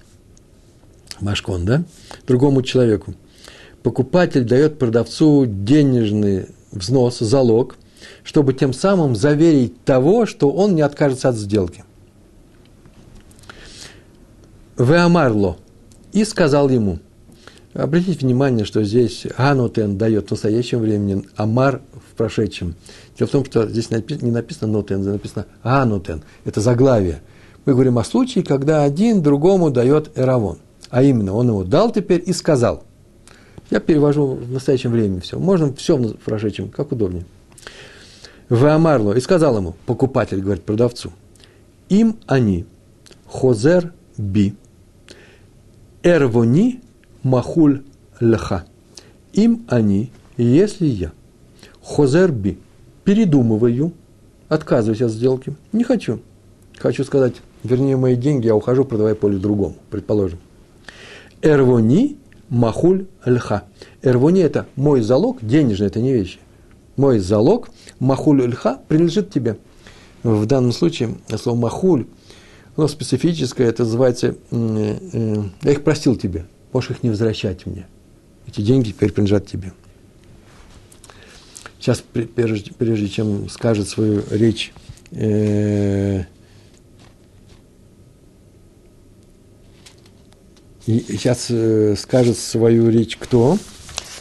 Машкон, 1.21 1.65
да, 1.65 1.85
другому 2.27 2.63
человеку. 2.63 3.15
Покупатель 3.83 4.45
дает 4.45 4.79
продавцу 4.79 5.47
денежный 5.47 6.47
взнос, 6.73 7.19
залог, 7.19 7.77
чтобы 8.25 8.53
тем 8.53 8.73
самым 8.73 9.17
заверить 9.17 9.83
того, 9.85 10.27
что 10.27 10.51
он 10.51 10.75
не 10.75 10.83
откажется 10.83 11.31
от 11.31 11.37
сделки. 11.37 11.85
Веамарло. 14.77 15.57
И 16.13 16.25
сказал 16.25 16.69
ему. 16.69 17.01
Обратите 17.75 18.27
внимание, 18.27 18.65
что 18.65 18.83
здесь 18.83 19.27
Ганутен 19.37 19.99
дает 19.99 20.29
в 20.29 20.31
настоящем 20.31 20.81
времени, 20.81 21.25
Амар 21.37 21.83
в 21.93 22.17
прошедшем. 22.17 22.75
Дело 23.17 23.29
в 23.29 23.31
том, 23.31 23.45
что 23.45 23.69
здесь 23.69 23.91
не 23.91 24.31
написано 24.31 24.73
здесь 25.03 25.13
написано 25.13 25.47
анутен. 25.63 26.23
Это 26.45 26.61
заглавие. 26.61 27.21
Мы 27.67 27.75
говорим 27.75 27.99
о 27.99 28.05
случае, 28.05 28.43
когда 28.43 28.85
один 28.85 29.23
другому 29.23 29.71
дает 29.71 30.11
эравон. 30.17 30.59
А 30.91 31.03
именно, 31.03 31.35
он 31.35 31.49
ему 31.49 31.65
дал 31.65 31.93
теперь 31.93 32.23
и 32.25 32.33
сказал. 32.33 32.85
Я 33.71 33.81
перевожу 33.81 34.27
в 34.27 34.51
настоящем 34.51 34.93
времени 34.93 35.21
все. 35.21 35.39
Можно 35.39 35.75
все 35.75 35.97
в 35.97 36.15
прошедшем, 36.15 36.71
как 36.71 36.93
удобнее. 36.93 37.27
В 38.49 38.65
Амарло. 38.65 39.13
И 39.13 39.21
сказал 39.21 39.59
ему, 39.59 39.75
покупатель, 39.85 40.41
говорит 40.41 40.65
продавцу, 40.65 41.13
им 41.91 42.17
они, 42.27 42.65
хозер 43.27 43.93
би, 44.17 44.55
эрвони 46.03 46.81
махуль 47.23 47.83
лха. 48.21 48.65
Им 49.35 49.67
они, 49.69 50.11
если 50.39 50.87
я, 50.87 51.13
хозер 51.83 52.33
би, 52.33 52.59
передумываю, 53.05 53.93
отказываюсь 54.49 55.03
от 55.03 55.11
сделки, 55.11 55.55
не 55.73 55.85
хочу. 55.85 56.21
Хочу 56.79 57.05
сказать, 57.05 57.35
вернее, 57.65 57.97
мои 57.97 58.17
деньги, 58.17 58.47
я 58.47 58.55
ухожу, 58.55 58.85
продавая 58.85 59.15
поле 59.15 59.37
другому, 59.37 59.77
предположим. 59.91 60.39
Эрвони 61.43 62.17
махуль 62.49 63.07
лха. 63.25 63.65
Эрвони– 64.03 64.41
это 64.43 64.67
мой 64.77 65.01
залог, 65.01 65.39
денежный, 65.43 65.87
это 65.87 66.01
не 66.01 66.13
вещи. 66.13 66.39
Мой 66.97 67.19
залог, 67.19 67.71
махуль 68.01 68.43
лха, 68.49 68.81
принадлежит 68.89 69.31
тебе. 69.31 69.59
В 70.23 70.47
данном 70.47 70.73
случае 70.73 71.17
слово 71.41 71.57
махуль, 71.57 72.07
оно 72.77 72.89
специфическое, 72.89 73.69
это 73.69 73.85
называется, 73.85 74.35
э, 74.51 74.99
э, 75.13 75.43
я 75.63 75.73
их 75.73 75.85
простил 75.85 76.17
тебе, 76.17 76.47
можешь 76.73 76.91
их 76.91 77.03
не 77.03 77.11
возвращать 77.11 77.67
мне. 77.67 77.87
Эти 78.47 78.61
деньги 78.61 78.91
теперь 78.91 79.13
принадлежат 79.13 79.47
тебе. 79.47 79.73
Сейчас, 81.79 82.03
прежде, 82.03 82.73
прежде 82.77 83.09
чем 83.09 83.49
скажет 83.49 83.89
свою 83.89 84.23
речь 84.31 84.73
э, 85.13 86.08
сейчас 90.97 91.47
э, 91.51 91.95
скажет 91.99 92.39
свою 92.39 92.89
речь 92.89 93.17
кто? 93.17 93.59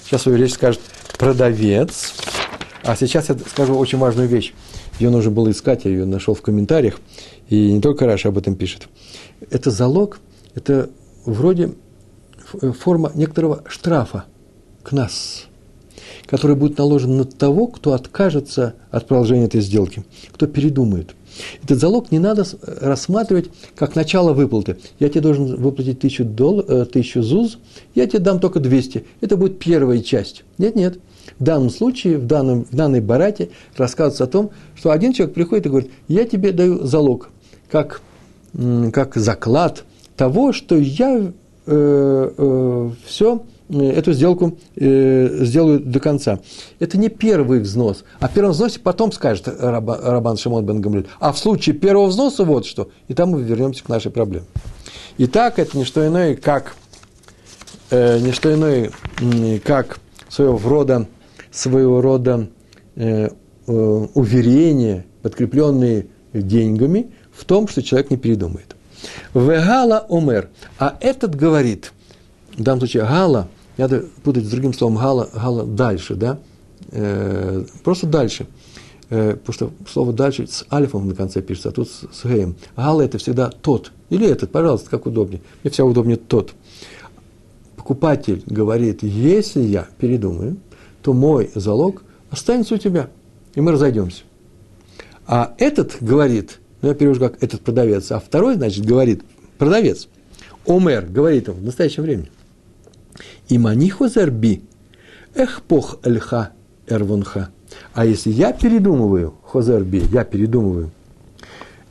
Сейчас 0.04 0.24
свою 0.24 0.38
речь 0.38 0.54
скажет 0.54 0.82
продавец. 1.18 2.14
А 2.84 2.96
сейчас 2.96 3.30
я 3.30 3.38
скажу 3.38 3.76
очень 3.76 3.98
важную 3.98 4.28
вещь. 4.28 4.54
Ее 5.00 5.10
нужно 5.10 5.32
было 5.32 5.52
искать, 5.52 5.86
я 5.86 5.92
ее 5.92 6.06
нашел 6.06 6.34
в 6.34 6.42
комментариях. 6.42 7.00
И 7.50 7.72
не 7.72 7.82
только 7.82 8.06
Раша 8.06 8.30
об 8.30 8.38
этом 8.38 8.56
пишет. 8.56 8.88
Это 9.50 9.72
залог, 9.72 10.20
это 10.56 10.90
вроде 11.26 11.72
э, 12.62 12.72
форма 12.72 13.12
некоторого 13.16 13.64
штрафа 13.68 14.26
к 14.84 14.92
нас, 14.92 15.46
который 16.26 16.56
будет 16.56 16.78
наложен 16.78 17.18
на 17.18 17.26
того, 17.26 17.68
кто 17.68 17.94
откажется 17.94 18.76
от 18.92 19.08
продолжения 19.08 19.46
этой 19.46 19.62
сделки, 19.62 20.04
кто 20.34 20.48
передумает. 20.48 21.16
Этот 21.64 21.80
залог 21.80 22.12
не 22.12 22.20
надо 22.20 22.46
рассматривать 22.62 23.50
как 23.76 23.96
начало 23.96 24.34
выплаты. 24.34 24.78
Я 25.00 25.10
тебе 25.10 25.22
должен 25.22 25.56
выплатить 25.56 26.00
тысячу, 26.00 26.26
дол, 26.26 26.62
э, 26.62 26.86
тысячу 26.86 27.22
ЗУЗ, 27.22 27.60
я 27.96 28.08
тебе 28.08 28.20
дам 28.20 28.40
только 28.40 28.60
200. 28.60 29.06
Это 29.22 29.38
будет 29.38 29.60
первая 29.60 30.00
часть. 30.00 30.44
Нет, 30.58 30.76
нет. 30.76 31.00
В 31.40 31.44
данном 31.44 31.70
случае, 31.70 32.18
в, 32.18 32.26
данном, 32.26 32.66
в 32.66 32.76
данной 32.76 33.02
барате 33.02 33.50
рассказывается 33.76 34.24
о 34.24 34.28
том, 34.28 34.52
что 34.76 34.92
один 34.92 35.14
человек 35.14 35.36
приходит 35.36 35.66
и 35.66 35.70
говорит, 35.70 35.92
я 36.08 36.26
тебе 36.26 36.52
даю 36.52 36.86
залог, 36.86 37.30
как, 37.70 38.02
как 38.92 39.16
заклад 39.16 39.84
того, 40.16 40.52
что 40.52 40.76
я 40.76 41.32
э, 41.66 42.32
э, 42.38 42.90
все 43.06 43.44
эту 43.70 44.14
сделку 44.14 44.58
э, 44.76 45.44
сделают 45.46 45.90
до 45.90 46.00
конца. 46.00 46.40
Это 46.80 46.98
не 46.98 47.10
первый 47.10 47.60
взнос. 47.60 48.04
А 48.20 48.28
в 48.28 48.34
первом 48.34 48.52
взносе 48.52 48.80
потом 48.80 49.12
скажет 49.12 49.48
Раба, 49.48 50.00
Рабан 50.02 50.38
Шимон 50.38 50.66
бен 50.66 50.82
Гамлет. 50.82 51.08
А 51.20 51.32
в 51.32 51.38
случае 51.38 51.76
первого 51.76 52.08
взноса 52.08 52.44
вот 52.44 52.66
что. 52.66 52.90
И 53.08 53.14
там 53.14 53.30
мы 53.30 53.42
вернемся 53.42 53.84
к 53.84 53.90
нашей 53.90 54.12
проблеме. 54.12 54.46
Итак, 55.18 55.60
это 55.60 55.78
не 55.78 55.84
что 55.84 56.06
иное, 56.06 56.36
как, 56.36 56.76
э, 57.90 58.20
не 58.20 58.32
что 58.32 58.54
иное, 58.54 58.92
как 59.64 60.00
своего 60.30 60.58
рода, 60.58 61.08
своего 61.52 62.02
рода 62.02 62.48
э, 62.96 63.30
э, 63.68 64.08
подкрепленные 65.24 66.08
деньгами, 66.34 67.12
в 67.32 67.46
том, 67.46 67.68
что 67.68 67.84
человек 67.84 68.12
не 68.12 68.18
передумает. 68.18 68.76
Вегала 69.34 70.06
умер. 70.08 70.50
А 70.80 70.98
этот 71.02 71.36
говорит, 71.36 71.92
в 72.56 72.64
данном 72.64 72.82
случае 72.82 73.04
Гала, 73.04 73.48
не 73.78 73.84
надо 73.84 74.06
путать 74.24 74.46
с 74.46 74.50
другим 74.50 74.74
словом 74.74 74.98
гала, 74.98 75.30
гала 75.34 75.66
дальше, 75.66 76.16
да? 76.16 76.40
Э, 76.92 77.64
просто 77.84 78.08
дальше. 78.08 78.48
Э, 79.10 79.36
потому 79.36 79.54
что 79.54 79.72
слово 79.92 80.14
дальше 80.14 80.48
с 80.48 80.66
альфом 80.72 81.08
на 81.08 81.16
конце 81.16 81.42
пишется, 81.42 81.70
а 81.70 81.72
тут 81.72 81.90
с, 81.90 82.06
с 82.12 82.26
геем. 82.26 82.56
Гала 82.76 83.02
это 83.02 83.18
всегда 83.18 83.50
тот. 83.50 83.92
Или 84.10 84.28
этот, 84.28 84.52
пожалуйста, 84.52 84.90
как 84.90 85.06
удобнее. 85.06 85.42
Мне 85.64 85.72
всегда 85.72 85.86
удобнее 85.86 86.18
тот. 86.18 86.54
Покупатель 87.76 88.44
говорит, 88.46 89.04
если 89.04 89.62
я 89.62 89.88
передумаю, 89.98 90.58
то 91.02 91.14
мой 91.14 91.52
залог 91.56 92.04
останется 92.30 92.76
у 92.76 92.78
тебя, 92.78 93.10
и 93.56 93.62
мы 93.62 93.72
разойдемся. 93.72 94.24
А 95.26 95.54
этот 95.58 95.98
говорит, 96.02 96.60
ну 96.82 96.90
я 96.90 96.96
перевожу 96.96 97.22
как 97.22 97.42
этот 97.44 97.62
продавец, 97.62 98.12
а 98.12 98.20
второй, 98.20 98.56
значит, 98.56 98.86
говорит 98.86 99.24
продавец. 99.58 100.08
Омер 100.66 101.06
говорит 101.06 101.48
ему 101.48 101.58
в 101.58 101.64
настоящем 101.64 102.04
времени. 102.04 102.30
И 103.50 103.58
маниху 103.58 104.08
зарби, 104.08 104.62
эх 105.36 105.62
пох 105.64 106.00
эльха 106.04 106.52
эрвунха. 106.88 107.50
А 107.94 108.06
если 108.06 108.32
я 108.32 108.54
передумываю, 108.54 109.34
хозерби, 109.44 110.04
я 110.12 110.24
передумываю, 110.24 110.92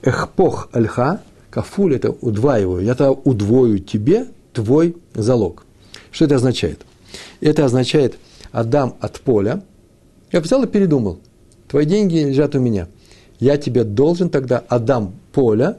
эх 0.02 0.30
пох 0.30 0.68
эльха, 0.72 1.20
кафуль 1.50 1.94
это 1.94 2.10
удваиваю, 2.10 2.84
я 2.84 2.94
тогда 2.94 3.12
удвою 3.12 3.78
тебе 3.78 4.26
твой 4.52 4.96
залог. 5.14 5.64
Что 6.10 6.24
это 6.24 6.36
означает? 6.36 6.82
Это 7.40 7.64
означает, 7.64 8.16
отдам 8.52 8.94
от 9.00 9.20
поля, 9.20 9.62
я 10.32 10.40
взял 10.40 10.62
и 10.62 10.66
передумал, 10.66 11.18
твои 11.68 11.84
деньги 11.84 12.16
лежат 12.16 12.54
у 12.54 12.60
меня. 12.60 12.88
Я 13.38 13.58
тебе 13.58 13.84
должен 13.84 14.30
тогда 14.30 14.58
отдам 14.58 15.14
поля, 15.32 15.78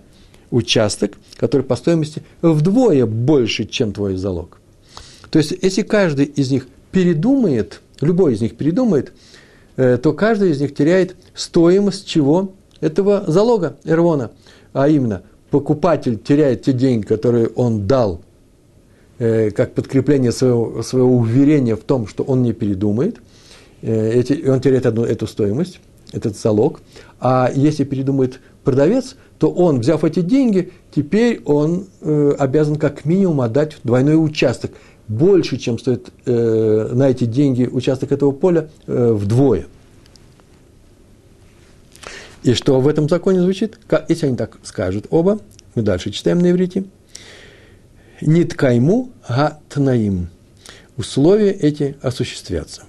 участок, 0.52 1.14
который 1.36 1.64
по 1.64 1.76
стоимости 1.76 2.24
вдвое 2.42 3.06
больше, 3.06 3.66
чем 3.66 3.92
твой 3.92 4.16
залог. 4.16 4.60
То 5.30 5.40
есть, 5.40 5.54
если 5.62 5.82
каждый 5.82 6.26
из 6.26 6.52
них 6.52 6.68
передумает, 6.92 7.82
любой 8.02 8.34
из 8.34 8.42
них 8.42 8.56
передумает, 8.56 9.14
э, 9.76 9.98
то 9.98 10.14
каждый 10.14 10.52
из 10.52 10.62
них 10.62 10.74
теряет 10.74 11.16
стоимость 11.34 12.08
чего? 12.08 12.54
Этого 12.80 13.24
залога, 13.28 13.78
эрвона. 13.84 14.32
А 14.74 14.88
именно, 14.88 15.24
покупатель 15.50 16.18
теряет 16.18 16.64
те 16.64 16.74
деньги, 16.74 17.06
которые 17.06 17.48
он 17.48 17.88
дал, 17.88 18.22
э, 19.20 19.52
как 19.52 19.74
подкрепление 19.74 20.32
своего, 20.32 20.82
своего 20.84 21.16
уверения 21.16 21.76
в 21.76 21.84
том, 21.84 22.08
что 22.08 22.24
он 22.24 22.44
не 22.44 22.54
передумает. 22.54 23.18
Э, 23.82 24.12
эти, 24.14 24.48
он 24.48 24.62
теряет 24.62 24.86
одну 24.86 25.04
эту 25.04 25.28
стоимость, 25.28 25.80
этот 26.14 26.38
залог. 26.38 26.82
А 27.20 27.52
если 27.54 27.84
передумает 27.84 28.40
продавец, 28.64 29.16
то 29.40 29.50
он, 29.50 29.80
взяв 29.80 30.04
эти 30.04 30.22
деньги, 30.22 30.72
теперь 30.96 31.42
он 31.46 31.88
э, 32.02 32.34
обязан 32.38 32.76
как 32.76 33.06
минимум 33.06 33.42
отдать 33.42 33.78
двойной 33.84 34.24
участок– 34.24 34.72
больше, 35.08 35.58
чем 35.58 35.80
стоит 35.80 36.10
э, 36.26 36.90
на 36.94 37.10
эти 37.10 37.26
деньги 37.26 37.66
участок 37.66 38.12
этого 38.12 38.32
поля, 38.32 38.70
э, 38.88 39.12
вдвое. 39.14 39.68
И 42.44 42.54
что 42.54 42.80
в 42.80 42.88
этом 42.88 43.10
законе 43.10 43.42
звучит? 43.42 43.80
Если 44.08 44.28
они 44.28 44.38
так 44.38 44.58
скажут 44.64 45.08
оба, 45.10 45.40
мы 45.76 45.82
дальше 45.82 46.12
читаем 46.12 46.40
на 46.40 46.52
иврите. 46.52 46.86
Ниткайму 48.22 49.12
гатнаим. 49.28 50.30
Условия 50.98 51.52
эти 51.52 51.96
осуществятся. 52.02 52.84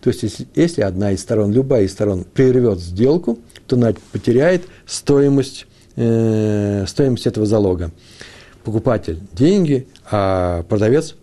То 0.00 0.10
есть, 0.10 0.22
если, 0.22 0.46
если 0.54 0.82
одна 0.82 1.12
из 1.12 1.20
сторон, 1.20 1.52
любая 1.52 1.84
из 1.84 1.92
сторон 1.92 2.24
прервет 2.24 2.78
сделку, 2.78 3.38
то 3.66 3.76
она 3.76 3.92
потеряет 4.12 4.64
стоимость, 4.86 5.66
э, 5.96 6.84
стоимость 6.86 7.26
этого 7.26 7.46
залога. 7.46 7.90
Покупатель– 8.64 9.20
деньги, 9.32 9.88
а 10.10 10.62
продавец 10.64 11.16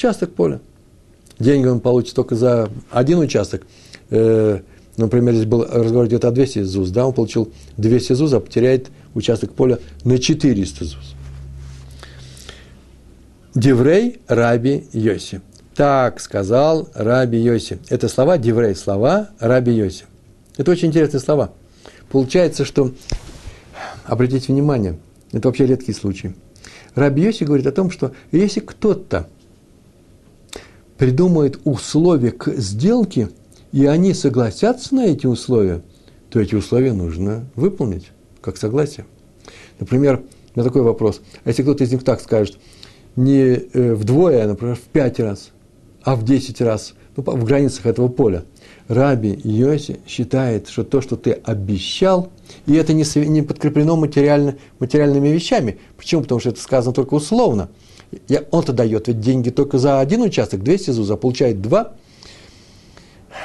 участок 0.00 0.32
поля. 0.32 0.60
Деньги 1.38 1.66
он 1.66 1.80
получит 1.80 2.14
только 2.14 2.34
за 2.34 2.70
один 2.90 3.18
участок. 3.18 3.66
Э, 4.08 4.60
например, 4.96 5.34
здесь 5.34 5.46
был 5.46 5.62
разговор 5.62 6.06
где-то 6.06 6.28
о 6.28 6.30
200 6.30 6.62
ЗУЗ, 6.62 6.90
да, 6.90 7.06
он 7.06 7.12
получил 7.12 7.52
200 7.76 8.14
ЗУЗ, 8.14 8.32
а 8.34 8.40
потеряет 8.40 8.90
участок 9.14 9.52
поля 9.52 9.78
на 10.04 10.18
400 10.18 10.84
ЗУЗ. 10.84 11.14
Деврей 13.54 14.20
Раби 14.26 14.86
Йоси. 14.92 15.42
Так 15.74 16.20
сказал 16.20 16.88
Раби 16.94 17.38
Йоси. 17.38 17.78
Это 17.90 18.08
слова 18.08 18.38
Деврей, 18.38 18.74
слова 18.74 19.28
Раби 19.38 19.72
Йоси. 19.72 20.04
Это 20.56 20.70
очень 20.70 20.88
интересные 20.88 21.20
слова. 21.20 21.52
Получается, 22.10 22.64
что, 22.64 22.92
обратите 24.04 24.52
внимание, 24.52 24.98
это 25.32 25.48
вообще 25.48 25.66
редкий 25.66 25.92
случай. 25.92 26.34
Раби 26.94 27.22
Йоси 27.22 27.44
говорит 27.44 27.66
о 27.66 27.72
том, 27.72 27.90
что 27.90 28.12
если 28.32 28.60
кто-то 28.60 29.28
придумает 31.00 31.58
условия 31.64 32.30
к 32.30 32.52
сделке, 32.56 33.30
и 33.72 33.86
они 33.86 34.12
согласятся 34.12 34.94
на 34.94 35.06
эти 35.06 35.26
условия, 35.26 35.80
то 36.28 36.38
эти 36.38 36.54
условия 36.54 36.92
нужно 36.92 37.46
выполнить, 37.54 38.10
как 38.42 38.58
согласие. 38.58 39.06
Например, 39.78 40.22
на 40.54 40.62
такой 40.62 40.82
вопрос, 40.82 41.22
а 41.42 41.48
если 41.48 41.62
кто-то 41.62 41.84
из 41.84 41.90
них 41.90 42.04
так 42.04 42.20
скажет, 42.20 42.58
не 43.16 43.32
э, 43.32 43.94
вдвое, 43.94 44.44
а, 44.44 44.48
например, 44.48 44.74
в 44.74 44.92
пять 44.92 45.18
раз, 45.20 45.52
а 46.02 46.16
в 46.16 46.24
десять 46.26 46.60
раз, 46.60 46.92
ну, 47.16 47.22
в 47.22 47.44
границах 47.44 47.86
этого 47.86 48.08
поля, 48.08 48.44
Раби 48.86 49.40
Йоси 49.42 50.00
считает, 50.06 50.68
что 50.68 50.84
то, 50.84 51.00
что 51.00 51.16
ты 51.16 51.32
обещал, 51.32 52.28
и 52.66 52.74
это 52.74 52.92
не, 52.92 53.04
не 53.26 53.40
подкреплено 53.40 53.96
материально, 53.96 54.56
материальными 54.78 55.28
вещами. 55.28 55.78
Почему? 55.96 56.20
Потому 56.20 56.40
что 56.40 56.50
это 56.50 56.60
сказано 56.60 56.92
только 56.92 57.14
условно. 57.14 57.70
Он-то 58.50 58.72
дает 58.72 59.08
ведь 59.08 59.20
деньги 59.20 59.50
только 59.50 59.78
за 59.78 60.00
один 60.00 60.22
участок, 60.22 60.62
200 60.62 60.90
зуза, 60.90 61.16
получает 61.16 61.60
два 61.60 61.92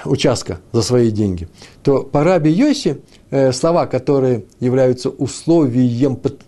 участка 0.06 0.60
за 0.71 0.82
свои 0.82 1.12
деньги. 1.12 1.47
То 1.84 2.04
по 2.04 2.23
Раби 2.23 2.51
Йоси 2.51 3.01
э, 3.30 3.51
слова, 3.51 3.86
которые 3.86 4.45
являются 4.60 5.10
условием, 5.10 6.15
под, 6.15 6.41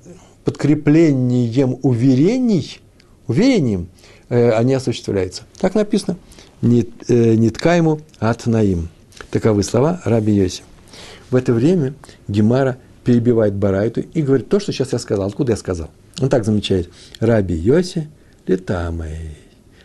подкреплением 0.44 1.78
уверений, 1.84 2.80
уверением, 3.28 3.90
э, 4.30 4.52
они 4.52 4.74
осуществляются. 4.74 5.44
Так 5.60 5.76
написано– 5.76 6.18
ниткайму 6.62 8.02
атнаим. 8.20 8.90
Таковы 9.32 9.64
слова 9.64 10.02
Раби 10.06 10.34
Йоси. 10.34 10.64
В 11.30 11.36
это 11.36 11.54
время 11.54 11.94
Гемара 12.28 12.78
перебивает 13.04 13.56
Барайту 13.56 14.02
и 14.02 14.22
говорит 14.22 14.50
то, 14.50 14.60
что 14.60 14.72
сейчас 14.72 14.94
я 14.94 15.00
сказал. 15.00 15.28
Откуда 15.28 15.54
я 15.54 15.58
сказал? 15.58 15.90
Он 16.20 16.30
так 16.30 16.46
замечает. 16.46 16.90
Раби 17.20 17.56
Йоси 17.56 18.10
летамой. 18.46 19.38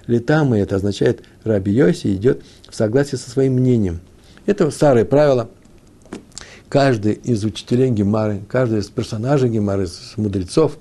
Летамой 0.07 0.61
это 0.61 0.77
означает 0.77 1.23
Раби 1.45 1.73
Йоси 1.73 2.15
идет 2.15 2.43
в 2.69 2.75
согласии 2.75 3.17
со 3.17 3.31
своим 3.31 3.55
мнением. 3.55 4.01
Это 4.47 4.71
старое 4.71 5.05
правило. 5.05 5.49
Каждый 6.69 7.13
из 7.13 7.45
учителей 7.45 7.91
Гемары, 7.91 8.43
каждый 8.49 8.79
из 8.79 8.89
персонажей 8.89 9.51
Гемары, 9.51 9.85
из 9.85 10.15
мудрецов, 10.17 10.79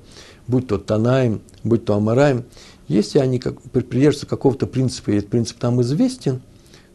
будь 0.48 0.68
то 0.68 0.78
Танаем, 0.78 1.42
будь 1.64 1.86
то 1.86 1.96
Амараем– 1.96 2.46
если 2.92 3.20
они 3.20 3.40
как, 3.40 3.62
придерживаются 3.62 4.26
какого-то 4.26 4.68
принципа, 4.68 5.12
и 5.12 5.16
этот 5.16 5.30
принцип 5.30 5.58
там 5.58 5.82
известен, 5.82 6.42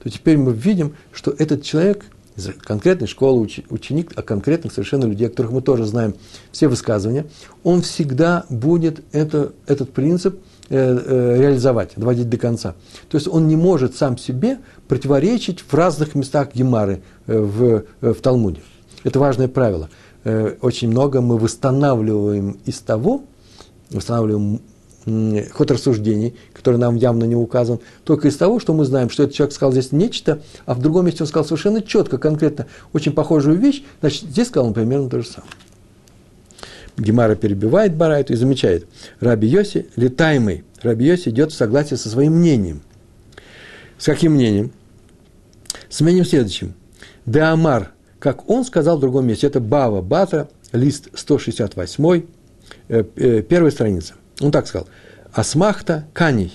то 0.02 0.10
теперь 0.10 0.36
мы 0.36 0.52
видим, 0.52 0.94
что 1.10 1.30
этот 1.30 1.62
человек 1.62 2.04
из 2.36 2.50
конкретной 2.62 3.08
школы, 3.08 3.48
ученик, 3.70 4.12
а 4.14 4.22
конкретных 4.22 4.72
совершенно 4.72 5.06
людей, 5.06 5.26
о 5.26 5.30
которых 5.30 5.52
мы 5.52 5.62
тоже 5.62 5.86
знаем 5.86 6.14
все 6.52 6.68
высказывания, 6.68 7.26
он 7.64 7.82
всегда 7.82 8.44
будет 8.50 9.02
это, 9.12 9.52
этот 9.66 9.92
принцип 9.92 10.38
э, 10.68 10.76
э, 10.76 11.40
реализовать, 11.40 11.92
доводить 11.96 12.28
до 12.28 12.36
конца. 12.36 12.74
То 13.08 13.16
есть 13.16 13.26
он 13.28 13.48
не 13.48 13.56
может 13.56 13.96
сам 13.96 14.18
себе 14.18 14.58
противоречить 14.88 15.60
в 15.60 15.72
разных 15.74 16.14
местах 16.14 16.54
Гемары 16.54 17.02
э, 17.26 17.38
в, 17.38 17.84
в 18.00 18.14
Талмуде. 18.16 18.60
Это 19.04 19.18
важное 19.18 19.48
правило. 19.48 19.88
Очень 20.60 20.90
много 20.90 21.20
мы 21.20 21.38
восстанавливаем 21.38 22.56
из 22.64 22.80
того, 22.80 23.22
восстанавливаем 23.92 24.60
ход 25.52 25.70
рассуждений, 25.70 26.34
который 26.66 26.80
нам 26.80 26.96
явно 26.96 27.22
не 27.22 27.36
указан, 27.36 27.78
только 28.02 28.26
из 28.26 28.36
того, 28.36 28.58
что 28.58 28.74
мы 28.74 28.84
знаем, 28.84 29.08
что 29.08 29.22
этот 29.22 29.36
человек 29.36 29.54
сказал 29.54 29.70
здесь 29.70 29.92
нечто, 29.92 30.42
а 30.64 30.74
в 30.74 30.82
другом 30.82 31.06
месте 31.06 31.22
он 31.22 31.28
сказал 31.28 31.44
совершенно 31.44 31.80
четко, 31.80 32.18
конкретно, 32.18 32.66
очень 32.92 33.12
похожую 33.12 33.56
вещь, 33.56 33.84
значит, 34.00 34.24
здесь 34.24 34.48
сказал 34.48 34.66
он 34.66 34.74
примерно 34.74 35.08
то 35.08 35.20
же 35.20 35.28
самое. 35.28 35.52
Гемара 36.96 37.36
перебивает 37.36 37.94
Барайту 37.94 38.32
и 38.32 38.36
замечает, 38.36 38.88
Раби 39.20 39.46
Йоси 39.46 39.86
летаемый, 39.94 40.64
Раби 40.82 41.06
Йоси 41.06 41.28
идет 41.28 41.52
в 41.52 41.54
согласии 41.54 41.94
со 41.94 42.08
своим 42.08 42.32
мнением. 42.32 42.82
С 43.96 44.06
каким 44.06 44.32
мнением? 44.32 44.72
С 45.88 46.00
мнением 46.00 46.24
следующим. 46.24 46.74
Де 47.26 47.42
Амар, 47.42 47.92
как 48.18 48.50
он 48.50 48.64
сказал 48.64 48.96
в 48.96 49.00
другом 49.00 49.24
месте, 49.24 49.46
это 49.46 49.60
Бава 49.60 50.02
Бата, 50.02 50.48
лист 50.72 51.10
168, 51.14 52.22
э, 52.88 53.04
э, 53.14 53.42
первая 53.42 53.70
страница– 53.70 54.14
он 54.40 54.50
так 54.50 54.66
сказал. 54.66 54.86
Асмахта 55.36 56.08
каней. 56.14 56.50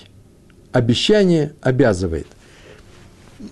Обещание 0.72 1.52
обязывает. 1.60 2.26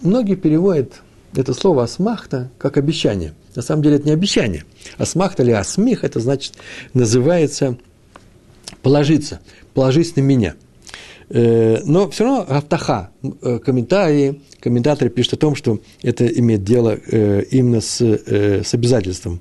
Многие 0.03 0.35
переводят 0.35 1.03
это 1.37 1.55
слово 1.55 1.85
асмахта 1.85 2.51
как 2.59 2.77
обещание. 2.77 3.35
На 3.55 3.63
самом 3.63 3.83
деле 3.83 3.97
это 3.97 4.07
не 4.07 4.13
обещание. 4.13 4.65
Асмахта 4.99 5.45
или 5.45 5.53
асмих, 5.53 6.03
это 6.03 6.19
значит, 6.19 6.55
называется 6.95 7.79
положиться, 8.83 9.39
положись 9.73 10.17
на 10.17 10.21
меня. 10.21 10.57
Э, 11.29 11.79
но 11.85 12.11
все 12.11 12.25
равно 12.25 12.47
автаха, 12.49 13.11
э, 13.23 13.61
комментарии, 13.65 14.43
комментаторы 14.59 15.11
пишут 15.11 15.35
о 15.35 15.37
том, 15.37 15.55
что 15.55 15.79
это 16.03 16.27
имеет 16.27 16.65
дело 16.65 16.99
э, 17.07 17.45
именно 17.53 17.81
с, 17.81 18.01
с 18.01 18.75
обязательством. 18.75 19.39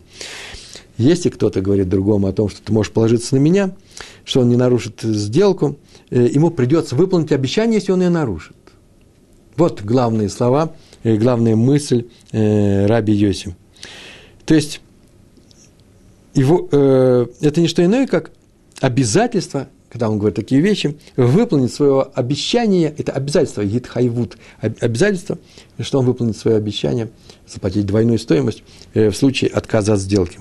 Если 0.99 1.29
кто-то 1.29 1.61
говорит 1.61 1.89
другому 1.89 2.27
о 2.27 2.33
том, 2.33 2.47
что 2.47 2.61
ты 2.61 2.73
можешь 2.73 2.91
положиться 2.91 3.33
на 3.33 3.39
меня, 3.39 3.73
что 4.25 4.41
он 4.41 4.49
не 4.49 4.55
нарушит 4.55 5.01
сделку, 5.01 5.77
э, 6.09 6.27
ему 6.31 6.51
придется 6.51 6.95
выполнить 6.95 7.31
обещание, 7.31 7.75
если 7.75 7.91
он 7.91 8.01
ее 8.01 8.09
нарушит. 8.09 8.55
Вот 9.55 9.81
главные 9.81 10.29
слова, 10.29 10.73
э, 11.03 11.15
главная 11.15 11.55
мысль 11.55 12.05
э, 12.31 12.85
Раби 12.85 13.13
Йоси. 13.13 13.55
То 14.45 14.55
есть, 14.55 14.81
его, 16.33 16.67
это 16.71 17.61
не 17.61 17.67
что 17.67 17.83
иное, 17.83 18.07
как 18.07 18.31
обязательство, 18.81 19.67
когда 19.89 20.09
он 20.09 20.17
говорит 20.17 20.35
такие 20.35 20.61
вещи, 20.61 20.97
выполнить 21.17 21.73
свое 21.73 22.03
обещание, 22.13 22.93
это 22.97 23.11
обязательство, 23.11 23.63
Гитхайвуд, 23.63 24.37
обязательство, 24.59 25.37
что 25.79 25.99
он 25.99 26.05
выполнит 26.05 26.37
свое 26.37 26.57
обещание, 26.57 27.09
заплатить 27.47 27.85
двойную 27.85 28.17
стоимость 28.17 28.63
в 28.93 29.11
случае 29.11 29.51
отказа 29.51 29.93
от 29.93 29.99
сделки. 29.99 30.39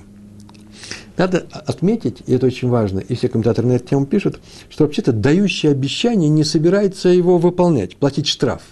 Надо 1.18 1.48
отметить, 1.50 2.22
и 2.26 2.32
это 2.32 2.46
очень 2.46 2.68
важно, 2.68 3.00
и 3.00 3.16
все 3.16 3.28
комментаторы 3.28 3.66
на 3.66 3.72
эту 3.72 3.88
тему 3.88 4.06
пишут, 4.06 4.38
что 4.70 4.84
вообще-то 4.84 5.12
дающий 5.12 5.66
обещание 5.66 6.28
не 6.28 6.44
собирается 6.44 7.08
его 7.08 7.38
выполнять, 7.38 7.96
платить 7.96 8.28
штраф. 8.28 8.62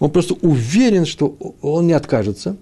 Он 0.00 0.10
просто 0.10 0.34
уверен, 0.42 1.06
что 1.06 1.36
он 1.62 1.86
не 1.86 1.92
откажется, 1.92 2.56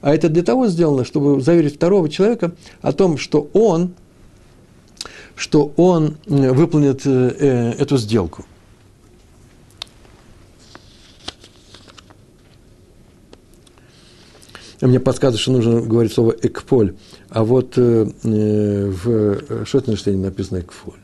а 0.00 0.14
это 0.14 0.30
для 0.30 0.42
того 0.42 0.68
сделано, 0.68 1.04
чтобы 1.04 1.42
заверить 1.42 1.76
второго 1.76 2.08
человека 2.08 2.54
о 2.80 2.92
том, 2.92 3.18
что 3.18 3.50
он, 3.52 3.92
что 5.36 5.74
он 5.76 6.16
выполнит 6.24 7.02
э, 7.04 7.36
э, 7.38 7.70
эту 7.72 7.98
сделку. 7.98 8.46
Мне 14.80 15.00
подсказывают, 15.00 15.40
что 15.40 15.52
нужно 15.52 15.82
говорить 15.82 16.12
слово 16.12 16.34
«экполь». 16.42 16.94
А 17.30 17.44
вот 17.44 17.74
э, 17.76 18.06
э 18.24 18.90
в 18.90 19.66
Шотнерштейне 19.66 20.22
написано 20.24 20.60
«экфоль». 20.60 20.98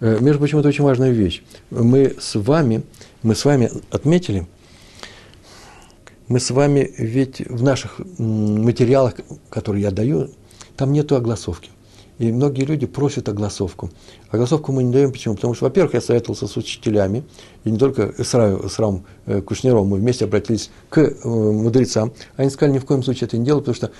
Э, 0.00 0.18
между 0.20 0.38
прочим, 0.38 0.58
это 0.58 0.68
очень 0.68 0.84
важная 0.84 1.10
вещь. 1.10 1.42
Мы 1.70 2.16
с 2.18 2.34
вами, 2.34 2.82
мы 3.22 3.34
с 3.34 3.44
вами 3.44 3.70
отметили, 3.90 4.46
мы 6.28 6.40
с 6.40 6.50
вами 6.50 6.92
ведь 6.98 7.40
в 7.48 7.62
наших 7.62 8.00
материалах, 8.18 9.14
которые 9.50 9.82
я 9.82 9.90
даю, 9.90 10.30
там 10.76 10.92
нету 10.92 11.14
огласовки. 11.14 11.70
И 12.18 12.30
многие 12.30 12.64
люди 12.64 12.86
просят 12.86 13.28
огласовку. 13.28 13.90
Огласовку 14.30 14.70
мы 14.72 14.82
не 14.82 14.92
даем. 14.92 15.12
Почему? 15.12 15.34
Потому 15.34 15.54
что, 15.54 15.64
во-первых, 15.64 15.94
я 15.94 16.00
советовался 16.00 16.46
с 16.46 16.56
учителями, 16.56 17.24
и 17.64 17.70
не 17.70 17.78
только 17.78 18.12
с, 18.22 18.34
Ра, 18.34 18.68
с 18.68 18.78
Рам 18.78 19.04
э, 19.26 19.40
Кушнером, 19.40 19.88
мы 19.88 19.98
вместе 19.98 20.26
обратились 20.26 20.70
к 20.88 20.98
э, 20.98 21.28
мудрецам. 21.28 22.12
Они 22.36 22.50
сказали, 22.50 22.74
ни 22.74 22.78
в 22.78 22.84
коем 22.84 23.02
случае 23.02 23.26
это 23.26 23.38
не 23.38 23.44
делать, 23.44 23.64
потому 23.64 23.74
что, 23.74 23.90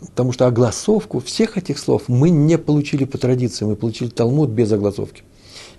потому 0.00 0.32
что 0.32 0.46
огласовку 0.46 1.20
всех 1.20 1.56
этих 1.56 1.78
слов 1.78 2.04
мы 2.08 2.30
не 2.30 2.58
получили 2.58 3.04
по 3.04 3.18
традиции, 3.18 3.64
мы 3.64 3.76
получили 3.76 4.08
Талмуд 4.08 4.50
без 4.50 4.70
огласовки. 4.72 5.22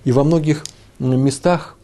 И 0.03 0.11
во 0.11 0.23
многих 0.23 0.63
местах 0.99 1.77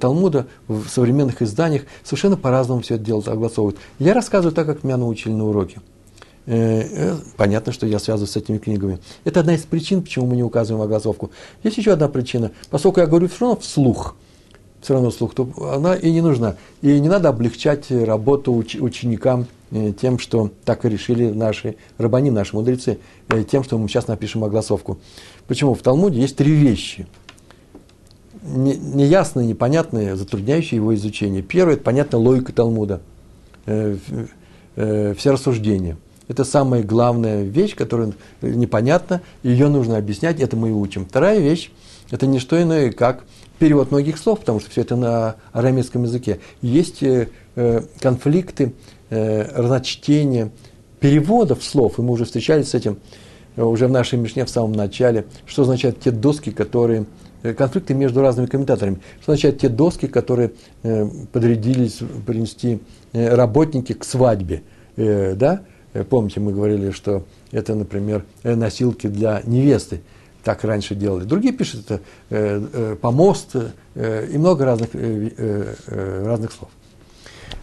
Талмуда 0.00 0.46
в 0.66 0.88
современных 0.88 1.42
изданиях 1.42 1.82
совершенно 2.02 2.36
по-разному 2.36 2.82
все 2.82 2.96
это 2.96 3.04
делают, 3.04 3.28
огласовывают. 3.28 3.78
Я 3.98 4.14
рассказываю 4.14 4.54
так, 4.54 4.66
как 4.66 4.82
меня 4.84 4.96
научили 4.96 5.32
на 5.32 5.46
уроке. 5.46 5.80
Э, 6.46 6.82
э, 6.82 7.16
понятно, 7.36 7.72
что 7.72 7.86
я 7.86 7.98
связываю 7.98 8.26
с 8.26 8.36
этими 8.36 8.58
книгами. 8.58 8.98
Это 9.24 9.40
одна 9.40 9.54
из 9.54 9.62
причин, 9.62 10.02
почему 10.02 10.26
мы 10.26 10.36
не 10.36 10.42
указываем 10.42 10.82
огласовку. 10.82 11.30
Есть 11.62 11.78
еще 11.78 11.92
одна 11.92 12.08
причина. 12.08 12.50
Поскольку 12.70 13.00
я 13.00 13.06
говорю 13.06 13.28
все 13.28 13.40
равно 13.40 13.60
вслух, 13.60 14.16
все 14.80 14.94
равно 14.94 15.10
вслух, 15.10 15.34
то 15.34 15.48
она 15.72 15.94
и 15.94 16.10
не 16.10 16.20
нужна. 16.20 16.56
И 16.82 16.98
не 16.98 17.08
надо 17.08 17.28
облегчать 17.28 17.90
работу 17.90 18.52
уч- 18.52 18.80
ученикам 18.80 19.46
э, 19.70 19.92
тем, 19.92 20.18
что 20.18 20.50
так 20.64 20.84
и 20.84 20.88
решили 20.88 21.30
наши 21.30 21.76
рабани, 21.98 22.30
наши 22.30 22.56
мудрецы, 22.56 22.98
тем, 23.50 23.62
что 23.62 23.78
мы 23.78 23.88
сейчас 23.88 24.08
напишем 24.08 24.42
огласовку. 24.44 24.98
Почему? 25.46 25.74
В 25.74 25.82
Талмуде 25.82 26.20
есть 26.20 26.36
три 26.36 26.52
вещи. 26.52 27.06
Неясные, 28.42 29.46
непонятные, 29.46 30.16
затрудняющие 30.16 30.76
его 30.76 30.94
изучение. 30.94 31.42
Первое– 31.42 31.74
это, 31.76 31.82
понятно, 31.82 32.18
логика 32.18 32.52
Талмуда. 32.52 33.02
Все 33.66 33.98
рассуждения– 35.24 35.98
это 36.28 36.44
самая 36.44 36.82
главная 36.82 37.42
вещь, 37.42 37.74
которая 37.74 38.12
непонятна, 38.40 39.20
ее 39.42 39.68
нужно 39.68 39.98
объяснять, 39.98 40.40
это 40.40 40.56
мы 40.56 40.70
и 40.70 40.72
учим. 40.72 41.04
Вторая 41.04 41.38
вещь– 41.38 41.70
это 42.10 42.26
не 42.26 42.38
что 42.38 42.60
иное, 42.62 42.92
как 42.92 43.24
перевод 43.60 43.90
многих 43.92 44.18
слов, 44.18 44.40
потому 44.40 44.58
что 44.58 44.70
все 44.70 44.80
это 44.80 44.96
на 44.96 45.36
арамейском 45.52 46.02
языке. 46.02 46.40
Есть 46.62 47.02
э, 47.04 47.28
э 47.54 47.82
конфликты, 48.00 48.72
э, 49.10 49.42
разночтения, 49.54 50.50
переводов 50.98 51.62
слов, 51.62 51.98
и 51.98 52.02
мы 52.02 52.12
уже 52.12 52.24
встречались 52.24 52.70
с 52.70 52.74
этим 52.74 52.98
уже 53.56 53.86
в 53.88 53.90
нашей 53.90 54.18
Мишне 54.18 54.44
в 54.44 54.50
самом 54.50 54.72
начале, 54.72 55.26
что 55.46 55.62
означают 55.62 56.00
те 56.00 56.10
доски, 56.10 56.50
которые 56.50 57.04
конфликты 57.42 57.94
между 57.94 58.22
разными 58.22 58.46
комментаторами. 58.46 59.00
Что 59.20 59.32
означают 59.32 59.58
те 59.58 59.68
доски, 59.68 60.06
которые 60.06 60.52
подрядились 61.32 61.98
принести 62.26 62.80
работники 63.12 63.92
к 63.92 64.04
свадьбе. 64.04 64.62
Да? 64.96 65.62
Помните, 66.08 66.38
мы 66.38 66.52
говорили, 66.52 66.90
что 66.90 67.24
это, 67.50 67.74
например, 67.74 68.24
носилки 68.44 69.08
для 69.08 69.42
невесты. 69.44 70.00
Так 70.44 70.64
раньше 70.64 70.94
делали. 70.94 71.24
Другие 71.24 71.52
пишут 71.52 71.84
это 71.84 72.00
э, 72.30 72.66
э, 72.72 72.96
помост 73.00 73.56
э, 73.94 74.28
и 74.32 74.38
много 74.38 74.64
разных, 74.64 74.88
э, 74.94 75.30
э, 75.36 76.24
разных 76.24 76.52
слов. 76.52 76.70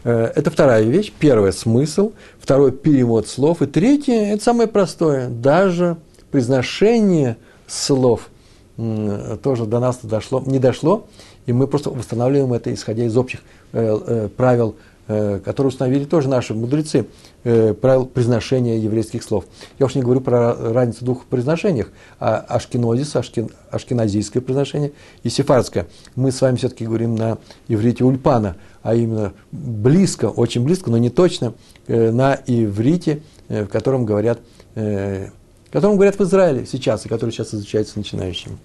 Это 0.03 0.51
вторая 0.51 0.83
вещь. 0.83 1.11
Первое– 1.19 1.51
смысл. 1.53 2.13
Второе– 2.39 2.71
перевод 2.83 3.27
слов. 3.27 3.61
И 3.61 3.65
третье– 3.65 4.13
это 4.33 4.43
самое 4.43 4.69
простое. 4.69 5.27
Даже 5.27 5.97
произношение 6.31 7.37
слов 7.65 8.29
тоже 8.77 9.65
до 9.65 9.79
нас 9.79 9.99
дошло, 10.03 10.41
не 10.45 10.59
дошло. 10.59 11.07
И 11.45 11.51
мы 11.51 11.67
просто 11.67 11.89
восстанавливаем 11.89 12.53
это, 12.53 12.73
исходя 12.73 13.03
из 13.05 13.17
общих 13.17 13.41
правил 13.71 14.75
Э, 15.09 15.39
которые 15.39 15.69
установили 15.69 16.03
тоже 16.03 16.27
наши 16.27 16.53
мудрецы, 16.53 17.07
э, 17.45 17.73
правил 17.73 18.05
произношения 18.05 18.77
еврейских 18.77 19.23
слов. 19.23 19.45
Я 19.79 19.85
уж 19.85 19.95
не 19.95 20.01
говорю 20.01 20.19
про 20.19 20.53
разницу 20.53 21.05
двух 21.05 21.25
произношениях, 21.27 21.91
а 22.19 22.39
ашкенозис, 22.39 23.15
ашкен, 23.15 23.49
ашкеназийское 23.71 24.41
произношение 24.41 24.91
и 25.23 25.29
сефардское. 25.29 25.87
Мы 26.15 26.33
с 26.33 26.41
вами 26.41 26.57
все-таки 26.57 26.85
говорим 26.85 27.15
на 27.15 27.37
иврите 27.69 28.03
ульпана, 28.03 28.57
а 28.81 28.95
именно 28.95 29.31
близко, 29.53 30.25
очень 30.25 30.65
близко, 30.65 30.91
но 30.91 30.97
не 30.97 31.09
точно, 31.09 31.53
э, 31.87 32.11
на 32.11 32.37
иврите, 32.45 33.21
в 33.47 33.67
котором 33.67 34.03
говорят, 34.03 34.39
в 34.75 35.31
котором 35.71 35.95
говорят 35.95 36.19
в 36.19 36.23
Израиле 36.23 36.65
сейчас, 36.65 37.05
и 37.05 37.09
который 37.09 37.31
сейчас 37.31 37.53
изучается 37.53 37.97
начинающими. 37.97 38.57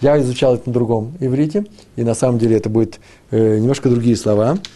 Я 0.00 0.20
изучал 0.20 0.54
это 0.54 0.68
на 0.68 0.72
другом 0.72 1.14
иврите, 1.18 1.66
и 1.96 2.04
на 2.04 2.14
самом 2.14 2.38
деле 2.38 2.56
это 2.56 2.68
будет 2.70 3.00
немножко 3.32 3.90
другие 3.90 4.16
слова– 4.16 4.56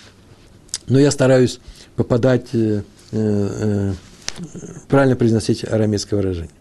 но 0.88 0.98
я 0.98 1.10
стараюсь 1.10 1.60
попадать, 1.96 2.48
э, 2.52 2.82
э, 3.12 3.92
правильно 4.88 5.16
произносить 5.16 5.64
арамейское 5.64 6.18
выражение. 6.18 6.54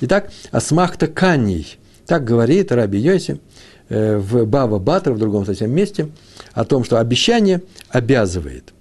Итак, 0.00 0.30
асмахта 0.50 1.06
каний, 1.06 1.78
так 2.06 2.24
говорит 2.24 2.72
Раби 2.72 2.98
Йоси 2.98 3.40
э, 3.88 4.18
в 4.18 4.44
Бава 4.46 4.78
Батра, 4.78 5.12
в 5.12 5.18
другом 5.18 5.46
совсем 5.46 5.70
месте, 5.70 6.08
о 6.52 6.64
том, 6.64 6.84
что 6.84 6.98
обещание 6.98 7.62
обязывает. 7.88 8.72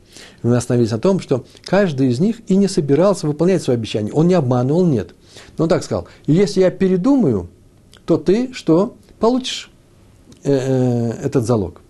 Мы 0.41 0.55
остановились 0.55 0.91
на 0.91 0.99
том, 0.99 1.19
что 1.19 1.45
каждый 1.63 2.09
из 2.09 2.19
них 2.19 2.37
и 2.47 2.55
не 2.55 2.67
собирался 2.67 3.27
выполнять 3.27 3.61
свое 3.61 3.77
обещание. 3.77 4.13
Он 4.13 4.27
не 4.27 4.33
обманывал, 4.33 4.85
нет. 4.85 5.11
Но 5.57 5.65
он 5.65 5.69
так 5.69 5.83
сказал, 5.83 6.07
если 6.27 6.61
я 6.61 6.71
передумаю, 6.71 7.49
то 8.05 8.17
ты 8.17 8.53
что? 8.53 8.95
Получишь 9.19 9.69
э, 10.43 10.51
э, 10.51 11.11
этот 11.25 11.45
залог. 11.45 11.81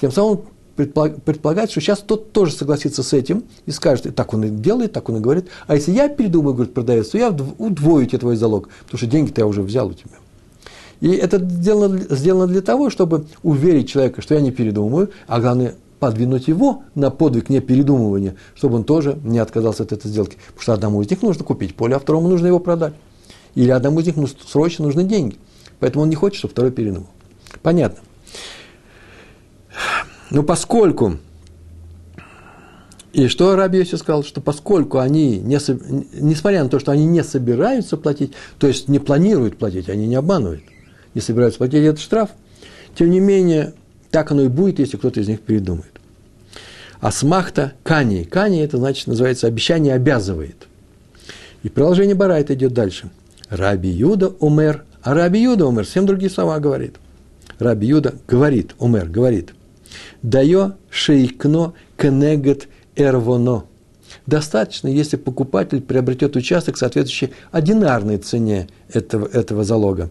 Тем 0.00 0.10
самым 0.10 0.46
предполагать, 0.76 1.70
что 1.70 1.80
сейчас 1.80 2.00
тот 2.00 2.32
тоже 2.32 2.52
согласится 2.52 3.02
с 3.02 3.12
этим 3.12 3.44
и 3.66 3.70
скажет, 3.70 4.14
так 4.14 4.34
он 4.34 4.44
и 4.44 4.48
делает, 4.48 4.92
так 4.92 5.08
он 5.08 5.18
и 5.18 5.20
говорит. 5.20 5.48
А 5.66 5.74
если 5.74 5.92
я 5.92 6.08
передумаю, 6.08 6.54
говорит 6.54 6.74
продавец, 6.74 7.08
то 7.08 7.18
я 7.18 7.30
удвою 7.58 8.06
тебе 8.06 8.18
твой 8.18 8.36
залог, 8.36 8.68
потому 8.84 8.98
что 8.98 9.06
деньги-то 9.06 9.40
я 9.40 9.46
уже 9.46 9.62
взял 9.62 9.88
у 9.88 9.92
тебя. 9.92 10.12
И 11.00 11.10
это 11.10 11.38
сделано, 11.38 12.00
сделано 12.10 12.46
для 12.46 12.62
того, 12.62 12.90
чтобы 12.90 13.26
уверить 13.42 13.88
человека, 13.88 14.22
что 14.22 14.34
я 14.34 14.40
не 14.40 14.50
передумаю, 14.50 15.10
а 15.26 15.40
главное, 15.40 15.74
подвинуть 15.98 16.48
его 16.48 16.82
на 16.94 17.10
подвиг 17.10 17.48
непередумывания, 17.48 18.36
чтобы 18.54 18.76
он 18.76 18.84
тоже 18.84 19.18
не 19.24 19.38
отказался 19.38 19.84
от 19.84 19.92
этой 19.92 20.08
сделки. 20.08 20.36
Потому 20.48 20.62
что 20.62 20.72
одному 20.72 21.02
из 21.02 21.10
них 21.10 21.22
нужно 21.22 21.44
купить 21.44 21.74
поле, 21.74 21.96
а 21.96 21.98
второму 21.98 22.28
нужно 22.28 22.46
его 22.46 22.58
продать. 22.58 22.94
Или 23.54 23.70
одному 23.70 24.00
из 24.00 24.06
них 24.06 24.16
срочно 24.46 24.84
нужны 24.84 25.04
деньги. 25.04 25.36
Поэтому 25.78 26.02
он 26.02 26.10
не 26.10 26.16
хочет, 26.16 26.38
чтобы 26.38 26.52
второй 26.52 26.72
передумал. 26.72 27.08
Понятно. 27.62 28.00
Но 30.30 30.42
поскольку, 30.42 31.18
и 33.12 33.28
что 33.28 33.54
Раби 33.56 33.78
Йоси 33.78 33.96
сказал, 33.96 34.24
что 34.24 34.40
поскольку 34.40 34.98
они, 34.98 35.38
не, 35.38 35.58
несмотря 36.20 36.64
на 36.64 36.70
то, 36.70 36.78
что 36.78 36.92
они 36.92 37.06
не 37.06 37.22
собираются 37.22 37.96
платить, 37.96 38.32
то 38.58 38.66
есть 38.66 38.88
не 38.88 38.98
планируют 38.98 39.58
платить, 39.58 39.88
они 39.88 40.06
не 40.06 40.14
обманывают, 40.14 40.62
не 41.14 41.20
собираются 41.20 41.58
платить 41.58 41.84
этот 41.84 42.00
штраф, 42.00 42.30
тем 42.94 43.10
не 43.10 43.20
менее, 43.20 43.74
так 44.10 44.30
оно 44.30 44.42
и 44.42 44.48
будет, 44.48 44.78
если 44.78 44.96
кто-то 44.96 45.20
из 45.20 45.28
них 45.28 45.40
передумает. 45.40 45.92
Асмахта 47.00 47.74
кани. 47.82 48.24
Кани 48.24 48.60
это 48.60 48.78
значит, 48.78 49.06
называется 49.06 49.46
обещание 49.46 49.94
обязывает. 49.94 50.66
И 51.62 51.68
приложение 51.68 52.14
Барайта 52.14 52.54
идет 52.54 52.72
дальше. 52.72 53.10
Раби 53.50 53.90
Юда 53.90 54.28
умер, 54.40 54.84
а 55.02 55.12
Раби 55.12 55.42
Юда 55.42 55.66
умер, 55.66 55.84
всем 55.84 56.06
другие 56.06 56.30
слова 56.30 56.58
говорит. 56.60 56.96
Раби 57.58 57.86
Юда 57.86 58.14
говорит, 58.26 58.74
умер, 58.78 59.08
говорит– 59.08 59.52
Дайо 60.24 60.72
шейкно 60.88 61.74
кенегет 61.98 62.68
эрвоно. 62.96 63.64
Достаточно, 64.26 64.88
если 64.88 65.16
покупатель 65.16 65.82
приобретет 65.82 66.34
участок, 66.34 66.78
соответствующий 66.78 67.34
одинарной 67.52 68.16
цене 68.16 68.68
этого, 68.90 69.26
этого 69.26 69.64
залога. 69.64 70.08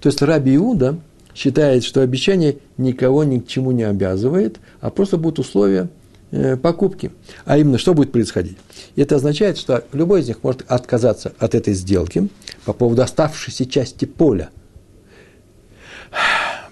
То 0.00 0.08
есть 0.10 0.22
Раби 0.22 0.54
Иуда 0.54 1.00
считает, 1.34 1.82
что 1.82 2.02
обещание 2.02 2.58
никого 2.76 3.24
ни 3.24 3.40
к 3.40 3.48
чему 3.48 3.72
не 3.72 3.82
обязывает, 3.82 4.60
а 4.80 4.90
просто 4.90 5.16
будут 5.16 5.40
условия 5.40 5.88
э, 6.30 6.56
покупки. 6.56 7.10
А 7.44 7.58
именно, 7.58 7.78
что 7.78 7.94
будет 7.94 8.12
происходить? 8.12 8.58
Это 8.94 9.16
означает, 9.16 9.58
что 9.58 9.82
любой 9.92 10.20
из 10.20 10.28
них 10.28 10.44
может 10.44 10.64
отказаться 10.68 11.32
от 11.40 11.56
этой 11.56 11.74
сделки 11.74 12.28
по 12.64 12.72
поводу 12.72 13.02
оставшейся 13.02 13.66
части 13.66 14.04
поля. 14.04 14.50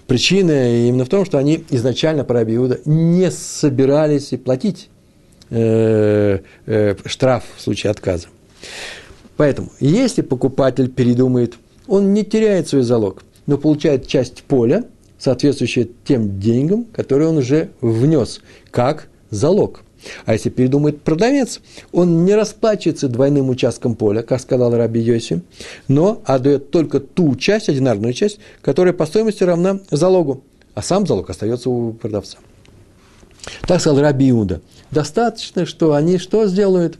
Причина 0.07 0.87
именно 0.87 1.03
в 1.03 1.09
том, 1.09 1.25
что 1.25 1.37
они 1.37 1.65
изначально 1.69 2.25
Раби 2.27 2.55
Иуда 2.55 2.79
не 2.85 3.29
собирались 3.29 4.29
платить 4.43 4.89
э, 5.49 6.39
э, 6.65 6.95
штраф 7.05 7.43
в 7.57 7.61
случае 7.61 7.91
отказа. 7.91 8.27
Поэтому, 9.35 9.69
если 9.79 10.21
покупатель 10.21 10.89
передумает, 10.89 11.55
он 11.87 12.13
не 12.13 12.23
теряет 12.23 12.69
свой 12.69 12.83
залог, 12.83 13.23
но 13.45 13.57
получает 13.57 14.07
часть 14.07 14.43
поля, 14.43 14.85
соответствующую 15.19 15.89
тем 16.05 16.39
деньгам, 16.39 16.85
которые 16.85 17.27
он 17.29 17.37
уже 17.37 17.69
внес, 17.81 18.41
как 18.71 19.09
залог. 19.29 19.81
А 20.25 20.33
если 20.33 20.49
передумает 20.49 21.01
продавец, 21.01 21.59
он 21.91 22.25
не 22.25 22.35
расплачивается 22.35 23.07
двойным 23.07 23.49
участком 23.49 23.95
поля, 23.95 24.21
как 24.21 24.41
сказал 24.41 24.75
Раби 24.75 24.99
Йоси, 24.99 25.41
но 25.87 26.21
отдает 26.25 26.71
только 26.71 26.99
ту 26.99 27.35
часть, 27.35 27.69
одинарную 27.69 28.13
часть, 28.13 28.39
которая 28.61 28.93
по 28.93 29.05
стоимости 29.05 29.43
равна 29.43 29.79
залогу, 29.91 30.43
а 30.73 30.81
сам 30.81 31.07
залог 31.07 31.29
остается 31.29 31.69
у 31.69 31.93
продавца. 31.93 32.37
Так 33.67 33.79
сказал 33.79 34.01
Раби 34.01 34.29
Иуда. 34.29 34.61
Достаточно, 34.91 35.65
что 35.65 35.93
они 35.93 36.17
что 36.17 36.47
сделают? 36.47 36.97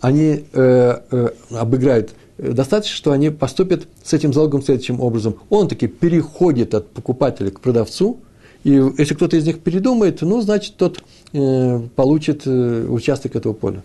Они 0.00 0.44
э, 0.52 1.00
э, 1.10 1.28
обыграют 1.50 2.10
достаточно, 2.38 2.96
что 2.96 3.12
они 3.12 3.30
поступят 3.30 3.86
с 4.02 4.12
этим 4.12 4.32
залогом 4.32 4.62
следующим 4.62 5.00
образом. 5.00 5.36
Он 5.48 5.68
таки 5.68 5.86
переходит 5.86 6.74
от 6.74 6.88
покупателя 6.90 7.50
к 7.50 7.60
продавцу– 7.60 8.18
и 8.64 8.80
если 8.98 9.14
кто-то 9.14 9.36
из 9.36 9.46
них 9.46 9.60
передумает, 9.60 10.22
ну, 10.22 10.40
значит, 10.40 10.76
тот 10.76 11.02
э, 11.32 11.80
получит 11.96 12.42
э, 12.46 12.86
участок 12.88 13.34
этого 13.36 13.52
поля. 13.52 13.82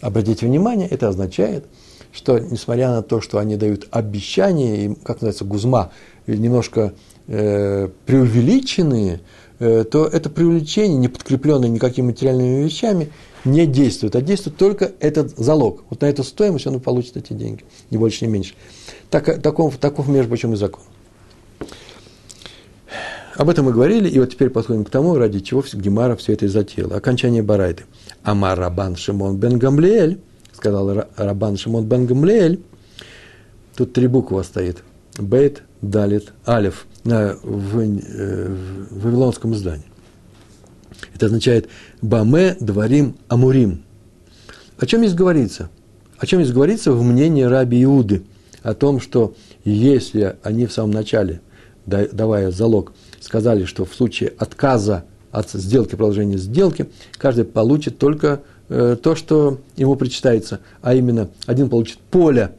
Обратите 0.00 0.46
внимание, 0.46 0.88
это 0.88 1.08
означает, 1.08 1.64
что 2.12 2.38
несмотря 2.38 2.90
на 2.90 3.02
то, 3.02 3.20
что 3.20 3.38
они 3.38 3.56
дают 3.56 3.86
обещания, 3.90 4.86
и, 4.86 4.94
как 4.94 5.16
называется, 5.16 5.44
гузма, 5.44 5.90
немножко 6.26 6.94
э, 7.26 7.88
преувеличенные, 8.06 9.20
э, 9.58 9.84
то 9.84 10.06
это 10.06 10.30
преувеличение, 10.30 10.96
не 10.96 11.08
подкрепленное 11.08 11.68
никакими 11.68 12.06
материальными 12.06 12.64
вещами, 12.64 13.10
не 13.44 13.66
действует, 13.66 14.16
а 14.16 14.20
действует 14.22 14.56
только 14.56 14.92
этот 15.00 15.36
залог. 15.36 15.84
Вот 15.90 16.00
на 16.00 16.06
эту 16.06 16.24
стоимость 16.24 16.66
он 16.66 16.76
и 16.76 16.80
получит 16.80 17.16
эти 17.16 17.34
деньги, 17.34 17.64
ни 17.90 17.96
больше, 17.96 18.24
ни 18.24 18.30
меньше. 18.30 18.54
Так, 19.10 19.42
таков, 19.42 19.76
таков, 19.76 20.08
между 20.08 20.28
прочим, 20.28 20.54
и 20.54 20.56
закон. 20.56 20.82
Об 23.38 23.48
этом 23.50 23.66
мы 23.66 23.72
говорили, 23.72 24.08
и 24.08 24.18
вот 24.18 24.30
теперь 24.30 24.50
подходим 24.50 24.84
к 24.84 24.90
тому, 24.90 25.14
ради 25.14 25.38
чего 25.38 25.62
Гемара 25.72 26.16
все 26.16 26.32
это 26.32 26.46
и 26.46 26.48
затеяла. 26.48 26.96
Окончание 26.96 27.40
Барайды. 27.40 27.84
Амар 28.24 28.58
Рабан 28.58 28.96
Шимон 28.96 29.36
бен 29.36 29.60
Гамлиэль, 29.60 30.18
сказал 30.52 31.04
Рабан 31.16 31.56
Шимон 31.56 31.86
бен 31.86 32.06
Гамлиэль, 32.06 32.60
тут 33.76 33.92
три 33.92 34.08
буквы 34.08 34.42
стоит. 34.42 34.78
Бейт, 35.16 35.62
Далит, 35.80 36.32
Алиф 36.48 36.88
в, 37.04 37.10
э, 37.10 37.36
в 38.90 39.04
вавилонском 39.04 39.54
издании. 39.54 39.86
Это 41.14 41.26
означает 41.26 41.68
Баме, 42.02 42.56
Дворим, 42.58 43.14
Амурим. 43.28 43.84
О 44.80 44.86
чем 44.86 45.02
здесь 45.02 45.14
говорится? 45.14 45.70
О 46.18 46.26
чем 46.26 46.42
здесь 46.42 46.52
говорится 46.52 46.90
в 46.90 47.04
мнении 47.04 47.44
Раби 47.44 47.84
Иуды? 47.84 48.24
О 48.64 48.74
том, 48.74 49.00
что 49.00 49.36
если 49.64 50.36
они 50.42 50.66
в 50.66 50.72
самом 50.72 50.90
начале, 50.90 51.40
давая 51.86 52.50
залог, 52.50 52.92
сказали, 53.28 53.66
что 53.66 53.84
в 53.84 53.94
случае 53.94 54.32
отказа 54.38 55.04
от 55.30 55.50
сделки, 55.50 55.90
продолжения 55.90 56.38
сделки, 56.38 56.88
каждый 57.18 57.44
получит 57.44 57.98
только 57.98 58.40
э, 58.70 58.96
то, 59.00 59.14
что 59.16 59.58
ему 59.76 59.96
причитается, 59.96 60.60
а 60.80 60.94
именно 60.94 61.28
один 61.44 61.68
получит 61.68 61.98
поле 61.98 62.52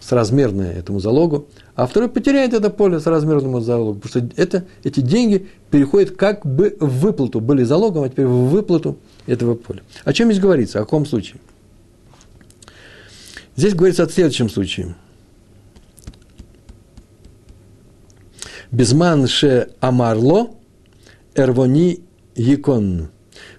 с 0.00 0.12
размерное 0.12 0.74
этому 0.74 1.00
залогу, 1.00 1.46
а 1.74 1.86
второй 1.86 2.10
потеряет 2.10 2.52
это 2.52 2.68
поле 2.68 3.00
с 3.00 3.06
размерным 3.06 3.58
залогом, 3.62 4.00
потому 4.02 4.26
что 4.26 4.42
это, 4.42 4.66
эти 4.82 5.00
деньги 5.00 5.48
переходят 5.70 6.10
как 6.10 6.44
бы 6.44 6.76
в 6.78 7.00
выплату, 7.00 7.40
были 7.40 7.64
залогом, 7.64 8.02
а 8.02 8.10
теперь 8.10 8.26
в 8.26 8.50
выплату 8.50 8.98
этого 9.26 9.54
поля. 9.54 9.80
О 10.04 10.12
чем 10.12 10.30
здесь 10.30 10.42
говорится, 10.42 10.80
о 10.80 10.82
каком 10.82 11.06
случае? 11.06 11.40
Здесь 13.56 13.72
говорится 13.72 14.02
о 14.02 14.08
следующем 14.10 14.50
случае. 14.50 14.94
Безман 18.74 19.28
ше 19.28 19.68
амарло 19.78 20.50
эрвони 21.36 22.00
якон. 22.34 23.08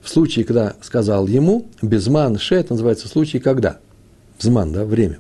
В 0.02 0.10
случае, 0.10 0.44
когда 0.44 0.76
сказал 0.82 1.28
ему, 1.28 1.68
безман 1.82 2.38
ше, 2.38 2.56
это 2.56 2.74
называется 2.74 3.08
случай, 3.08 3.40
когда. 3.40 3.80
Взман, 4.38 4.74
да, 4.74 4.84
время. 4.84 5.20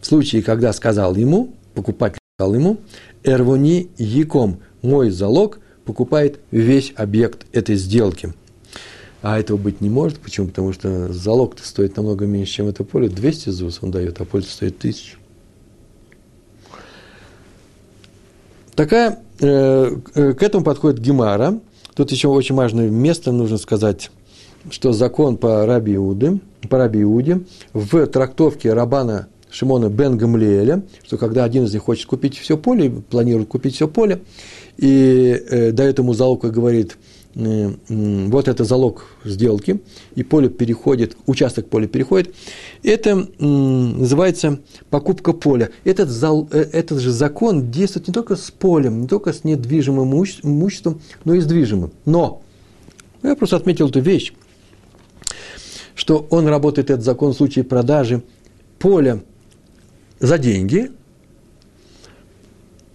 В 0.00 0.06
случае, 0.06 0.44
когда 0.44 0.72
сказал 0.72 1.16
ему, 1.16 1.54
покупатель 1.74 2.20
сказал 2.36 2.54
ему, 2.54 2.76
эрвони 3.24 3.90
яком, 3.98 4.60
мой 4.80 5.10
залог 5.10 5.58
покупает 5.84 6.38
весь 6.52 6.92
объект 6.94 7.44
этой 7.50 7.74
сделки. 7.74 8.34
А 9.22 9.40
этого 9.40 9.56
быть 9.56 9.80
не 9.80 9.90
может. 9.90 10.20
Почему? 10.20 10.46
Потому 10.46 10.72
что 10.72 11.12
залог-то 11.12 11.66
стоит 11.66 11.96
намного 11.96 12.26
меньше, 12.26 12.52
чем 12.52 12.68
это 12.68 12.84
поле. 12.84 13.08
200 13.08 13.48
ЗУС 13.48 13.80
он 13.82 13.90
дает, 13.90 14.20
а 14.20 14.24
поле 14.24 14.44
стоит 14.44 14.78
1000. 14.78 15.16
Такая, 18.74 19.18
э, 19.40 19.96
к 20.14 20.42
этому 20.42 20.64
подходит 20.64 21.00
Гемара. 21.00 21.60
Тут 21.94 22.10
еще 22.10 22.28
очень 22.28 22.54
важное 22.54 22.88
место, 22.88 23.32
нужно 23.32 23.58
сказать, 23.58 24.10
что 24.70 24.92
закон 24.92 25.36
по 25.36 25.66
Раби 25.66 25.94
Иуде, 25.96 26.38
по 26.70 26.78
Раби 26.78 27.02
Иуде 27.02 27.42
в 27.74 28.06
трактовке 28.06 28.72
Рабана 28.72 29.28
Шимона 29.50 29.90
бен 29.90 30.16
Гамлиэля, 30.16 30.82
что 31.04 31.18
когда 31.18 31.44
один 31.44 31.64
из 31.64 31.74
них 31.74 31.82
хочет 31.82 32.06
купить 32.06 32.38
все 32.38 32.56
поле, 32.56 32.90
планирует 32.90 33.48
купить 33.48 33.74
все 33.74 33.86
поле, 33.86 34.22
и 34.78 35.42
э, 35.50 35.72
дает 35.72 35.98
ему 35.98 36.14
залог 36.14 36.44
и 36.44 36.48
говорит, 36.48 36.96
вот 37.34 38.48
это 38.48 38.64
залог 38.64 39.06
сделки, 39.24 39.80
и 40.14 40.22
поле 40.22 40.48
переходит, 40.48 41.16
участок 41.26 41.68
поля 41.68 41.86
переходит, 41.86 42.34
это 42.82 43.10
э, 43.10 43.44
называется 43.44 44.60
покупка 44.90 45.32
поля. 45.32 45.70
Этот, 45.84 46.10
зал, 46.10 46.48
э, 46.50 46.60
этот 46.72 47.00
же 47.00 47.10
закон 47.10 47.70
действует 47.70 48.08
не 48.08 48.12
только 48.12 48.36
с 48.36 48.50
полем, 48.50 49.02
не 49.02 49.08
только 49.08 49.32
с 49.32 49.44
недвижимым 49.44 50.12
имуществом, 50.12 51.00
но 51.24 51.34
и 51.34 51.40
с 51.40 51.46
движимым. 51.46 51.92
Но, 52.04 52.42
я 53.22 53.34
просто 53.34 53.56
отметил 53.56 53.88
эту 53.88 54.00
вещь, 54.00 54.32
что 55.94 56.26
он 56.30 56.46
работает, 56.48 56.90
этот 56.90 57.04
закон, 57.04 57.32
в 57.32 57.36
случае 57.36 57.64
продажи 57.64 58.22
поля 58.78 59.22
за 60.20 60.36
деньги, 60.36 60.90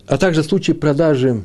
а 0.05 0.17
также 0.17 0.43
в 0.43 0.45
случае 0.45 0.75
продажи 0.75 1.43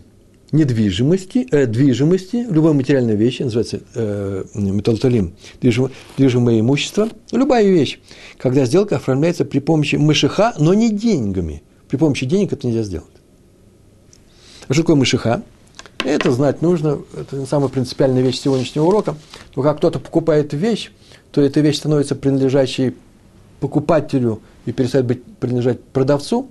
недвижимости, 0.53 1.49
э, 1.51 1.67
движимости, 1.67 2.47
любой 2.49 2.75
материальной 2.75 3.17
вещи, 3.17 3.43
называется 3.43 3.81
э, 3.95 4.45
металлотолим, 4.55 5.35
движимое, 5.61 5.91
движимое 6.17 6.61
имущество, 6.61 7.09
любая 7.33 7.65
вещь, 7.65 7.99
когда 8.39 8.65
сделка 8.67 8.97
оформляется 8.97 9.45
при 9.45 9.59
помощи 9.59 9.97
мышиха, 9.97 10.55
но 10.59 10.75
не 10.75 10.91
деньгами. 10.91 11.63
При 11.89 11.97
помощи 11.97 12.27
денег 12.27 12.53
это 12.53 12.67
нельзя 12.67 12.83
сделать. 12.83 13.09
А 14.69 14.75
что 14.75 14.83
такое 14.83 14.97
мышиха? 14.97 15.43
Это 16.05 16.31
знать 16.33 16.63
нужно, 16.63 17.01
это 17.19 17.47
самая 17.47 17.69
принципиальная 17.69 18.23
вещь 18.23 18.41
сегодняшнего 18.41 18.85
урока. 18.85 19.17
Но 19.55 19.63
как 19.63 19.79
кто-то 19.79 19.99
покупает 19.99 20.53
вещь, 20.53 20.91
то 21.31 21.41
эта 21.41 21.61
вещь 21.61 21.79
становится 21.79 22.15
принадлежащей 22.15 22.95
покупателю 23.61 24.43
и 24.67 24.73
перестает 24.73 25.07
быть, 25.07 25.25
принадлежать 25.25 25.83
продавцу, 25.83 26.51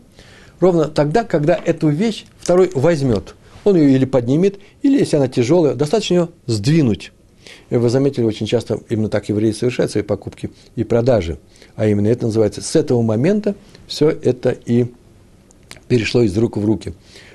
ровно 0.59 0.85
тогда, 0.85 1.23
когда 1.23 1.55
эту 1.55 1.89
вещь 1.89 2.25
второй 2.39 2.71
возьмет. 2.73 3.35
Он 3.63 3.75
ее 3.75 3.95
или 3.95 4.05
поднимет, 4.05 4.59
или, 4.81 4.97
если 4.97 5.17
она 5.17 5.27
тяжелая, 5.27 5.75
достаточно 5.75 6.13
ее 6.13 6.29
сдвинуть. 6.47 7.11
И 7.69 7.75
вы 7.75 7.89
заметили, 7.89 8.23
очень 8.23 8.47
часто 8.47 8.79
именно 8.89 9.09
так 9.09 9.29
евреи 9.29 9.51
совершают 9.51 9.91
свои 9.91 10.03
покупки 10.03 10.51
и 10.75 10.83
продажи. 10.83 11.37
А 11.75 11.87
именно 11.87 12.07
это 12.07 12.25
называется, 12.25 12.61
с 12.61 12.75
этого 12.75 13.01
момента 13.01 13.55
все 13.87 14.09
это 14.09 14.51
и 14.51 14.87
перешло 15.87 16.21
из 16.21 16.37
рук 16.37 16.57
в 16.57 16.65
руки. 16.65 16.93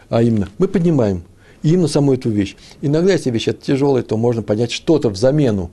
А 0.08 0.22
именно, 0.22 0.48
мы 0.58 0.68
поднимаем 0.68 1.22
именно 1.62 1.88
саму 1.88 2.14
эту 2.14 2.30
вещь. 2.30 2.56
Иногда, 2.80 3.12
если 3.12 3.30
вещь 3.30 3.48
это 3.48 3.64
тяжелая, 3.64 4.02
то 4.02 4.16
можно 4.16 4.42
поднять 4.42 4.70
что-то 4.70 5.08
в 5.10 5.16
замену 5.16 5.70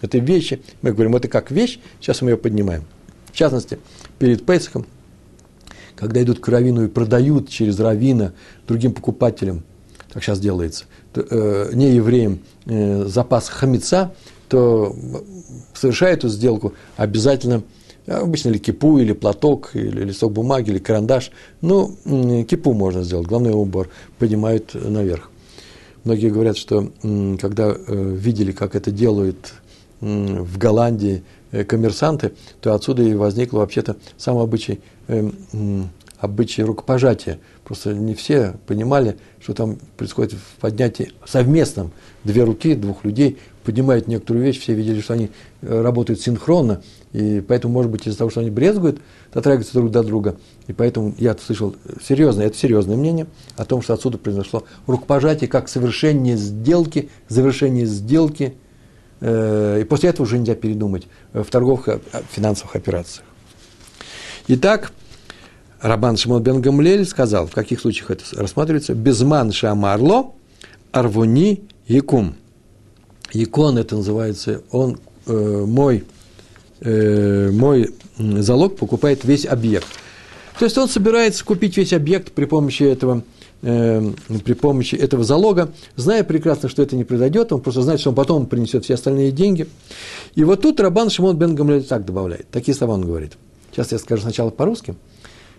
этой 0.00 0.20
вещи. 0.20 0.60
Мы 0.82 0.92
говорим, 0.92 1.16
это 1.16 1.28
как 1.28 1.50
вещь, 1.50 1.78
сейчас 2.00 2.22
мы 2.22 2.30
ее 2.30 2.36
поднимаем. 2.36 2.84
В 3.32 3.36
частности, 3.36 3.78
перед 4.18 4.46
Песохом, 4.46 4.86
когда 5.94 6.22
идут 6.22 6.40
к 6.40 6.48
равину 6.48 6.84
и 6.84 6.88
продают 6.88 7.48
через 7.48 7.78
равина 7.80 8.32
другим 8.66 8.92
покупателям, 8.92 9.64
как 10.16 10.24
сейчас 10.24 10.40
делается, 10.40 10.86
то, 11.12 11.26
э, 11.28 11.70
не 11.74 11.94
евреям 11.94 12.38
э, 12.64 13.04
запас 13.04 13.50
хамица, 13.50 14.14
то 14.48 14.96
совершая 15.74 16.14
эту 16.14 16.28
сделку, 16.28 16.72
обязательно, 16.96 17.62
обычно 18.06 18.48
или 18.48 18.56
кипу, 18.56 18.96
или 18.96 19.12
платок, 19.12 19.72
или 19.74 20.04
листок 20.04 20.32
бумаги, 20.32 20.70
или 20.70 20.78
карандаш, 20.78 21.32
ну, 21.60 21.94
кипу 22.48 22.72
можно 22.72 23.02
сделать, 23.02 23.26
главный 23.26 23.52
убор 23.52 23.90
поднимают 24.18 24.72
наверх. 24.74 25.30
Многие 26.04 26.30
говорят, 26.30 26.56
что 26.56 26.90
когда 27.38 27.76
э, 27.76 28.16
видели, 28.16 28.52
как 28.52 28.74
это 28.74 28.90
делают 28.90 29.52
в 30.00 30.56
Голландии 30.56 31.24
Э, 31.52 31.64
коммерсанты, 31.64 32.32
то 32.60 32.74
отсюда 32.74 33.02
и 33.02 33.14
возникло 33.14 33.60
вообще-то 33.60 33.96
сам 34.16 34.38
обычай, 34.38 34.80
э, 35.06 35.30
обычай 36.18 36.62
рукопожатия. 36.62 37.38
Просто 37.64 37.94
не 37.94 38.14
все 38.14 38.54
понимали, 38.66 39.16
что 39.40 39.54
там 39.54 39.78
происходит 39.96 40.32
в 40.34 40.60
поднятии 40.60 41.12
совместном. 41.24 41.92
Две 42.24 42.44
руки, 42.44 42.74
двух 42.74 43.04
людей 43.04 43.38
поднимают 43.64 44.06
некоторую 44.06 44.44
вещь, 44.44 44.60
все 44.60 44.74
видели, 44.74 45.00
что 45.00 45.14
они 45.14 45.30
э, 45.62 45.80
работают 45.82 46.20
синхронно, 46.20 46.82
и 47.12 47.40
поэтому, 47.40 47.74
может 47.74 47.90
быть, 47.90 48.06
из-за 48.06 48.18
того, 48.18 48.30
что 48.30 48.40
они 48.40 48.50
брезгуют, 48.50 49.00
дотрагиваются 49.34 49.74
друг 49.74 49.90
до 49.90 50.04
друга, 50.04 50.36
и 50.68 50.72
поэтому 50.72 51.14
я 51.18 51.36
слышал 51.36 51.74
серьезное, 52.00 52.46
это 52.46 52.56
серьезное 52.56 52.96
мнение 52.96 53.26
о 53.56 53.64
том, 53.64 53.82
что 53.82 53.94
отсюда 53.94 54.18
произошло 54.18 54.62
рукопожатие 54.86 55.48
как 55.48 55.68
совершение 55.68 56.36
сделки, 56.36 57.10
завершение 57.28 57.86
сделки– 57.86 58.54
Э, 59.20 59.78
и 59.80 59.84
после 59.84 60.10
этого 60.10 60.26
уже 60.26 60.38
нельзя 60.38 60.54
передумать 60.54 61.06
в 61.32 61.44
торговых 61.44 61.88
э, 61.88 62.00
финансовых 62.30 62.76
операциях. 62.76 63.24
Итак, 64.48 64.92
Рабан 65.80 66.16
Шимон 66.16 66.42
бен 66.42 66.60
Гамлель 66.60 67.04
сказал, 67.04 67.46
в 67.46 67.52
каких 67.52 67.80
случаях 67.80 68.10
это 68.10 68.24
рассматривается, 68.36 68.94
безман 68.94 69.52
шамарло, 69.52 70.32
арвуни 70.92 71.62
якум. 71.86 72.34
Якон 73.32 73.76
это 73.78 73.96
называется, 73.96 74.62
он 74.70 74.98
э, 75.26 75.64
мой, 75.66 76.04
э, 76.80 77.50
мой 77.50 77.90
залог 78.18 78.76
покупает 78.76 79.24
весь 79.24 79.44
объект. 79.44 79.86
То 80.58 80.64
есть 80.64 80.78
он 80.78 80.88
собирается 80.88 81.44
купить 81.44 81.76
весь 81.76 81.92
объект 81.92 82.32
при 82.32 82.46
помощи 82.46 82.84
этого 82.84 83.22
э, 83.60 84.12
при 84.44 84.54
помощи 84.54 84.94
этого 84.94 85.24
залога, 85.24 85.72
зная 85.96 86.24
прекрасно, 86.24 86.70
что 86.70 86.82
это 86.82 86.96
не 86.96 87.04
произойдет, 87.04 87.52
он 87.52 87.60
просто 87.60 87.82
знает, 87.82 88.00
что 88.00 88.10
он 88.10 88.16
потом 88.16 88.46
принесет 88.46 88.84
все 88.84 88.94
остальные 88.94 89.32
деньги. 89.32 89.66
И 90.34 90.44
вот 90.44 90.62
тут 90.62 90.80
Рабан 90.80 91.10
Шимон 91.10 91.36
бен 91.36 91.54
Гамлель 91.54 91.84
так 91.84 92.06
добавляет, 92.06 92.48
такие 92.50 92.74
слова 92.74 92.94
он 92.94 93.04
говорит. 93.04 93.32
Сейчас 93.72 93.92
я 93.92 93.98
скажу 93.98 94.22
сначала 94.22 94.48
по-русски, 94.48 94.94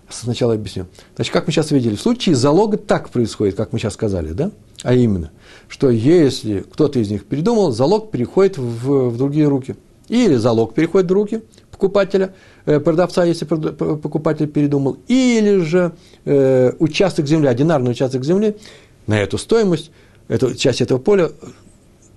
сначала 0.10 0.54
объясню. 0.54 0.86
Значит, 1.16 1.34
как 1.34 1.48
мы 1.48 1.54
сейчас 1.54 1.72
видели, 1.72 1.96
в 1.96 2.02
случае 2.02 2.36
залога 2.36 2.78
так 2.78 3.10
происходит, 3.10 3.56
как 3.56 3.74
мы 3.74 3.80
сейчас 3.80 3.94
сказали, 3.94 4.34
да? 4.34 4.52
А 4.84 4.94
именно, 4.94 5.32
что 5.68 5.90
если 5.90 6.60
кто-то 6.60 7.00
из 7.00 7.10
них 7.10 7.26
передумал, 7.26 7.72
залог 7.72 8.12
переходит 8.12 8.58
в, 8.58 9.10
в 9.10 9.18
другие 9.18 9.48
руки. 9.48 9.76
Или 10.08 10.36
залог 10.36 10.74
переходит 10.74 11.10
в 11.10 11.14
руки 11.14 11.42
покупателя, 11.72 12.34
э, 12.66 12.80
продавца, 12.80 13.24
если 13.24 13.46
покупатель 13.46 14.48
передумал, 14.48 14.98
или 15.08 15.58
же 15.60 15.94
э, 16.26 16.72
участок 16.80 17.28
земли, 17.28 17.48
одинарный 17.48 17.92
участок 17.92 18.24
земли 18.24 18.56
на 19.06 19.20
эту 19.20 19.38
стоимость, 19.38 19.92
эту 20.28 20.56
часть 20.56 20.82
этого 20.82 20.98
поля, 20.98 21.30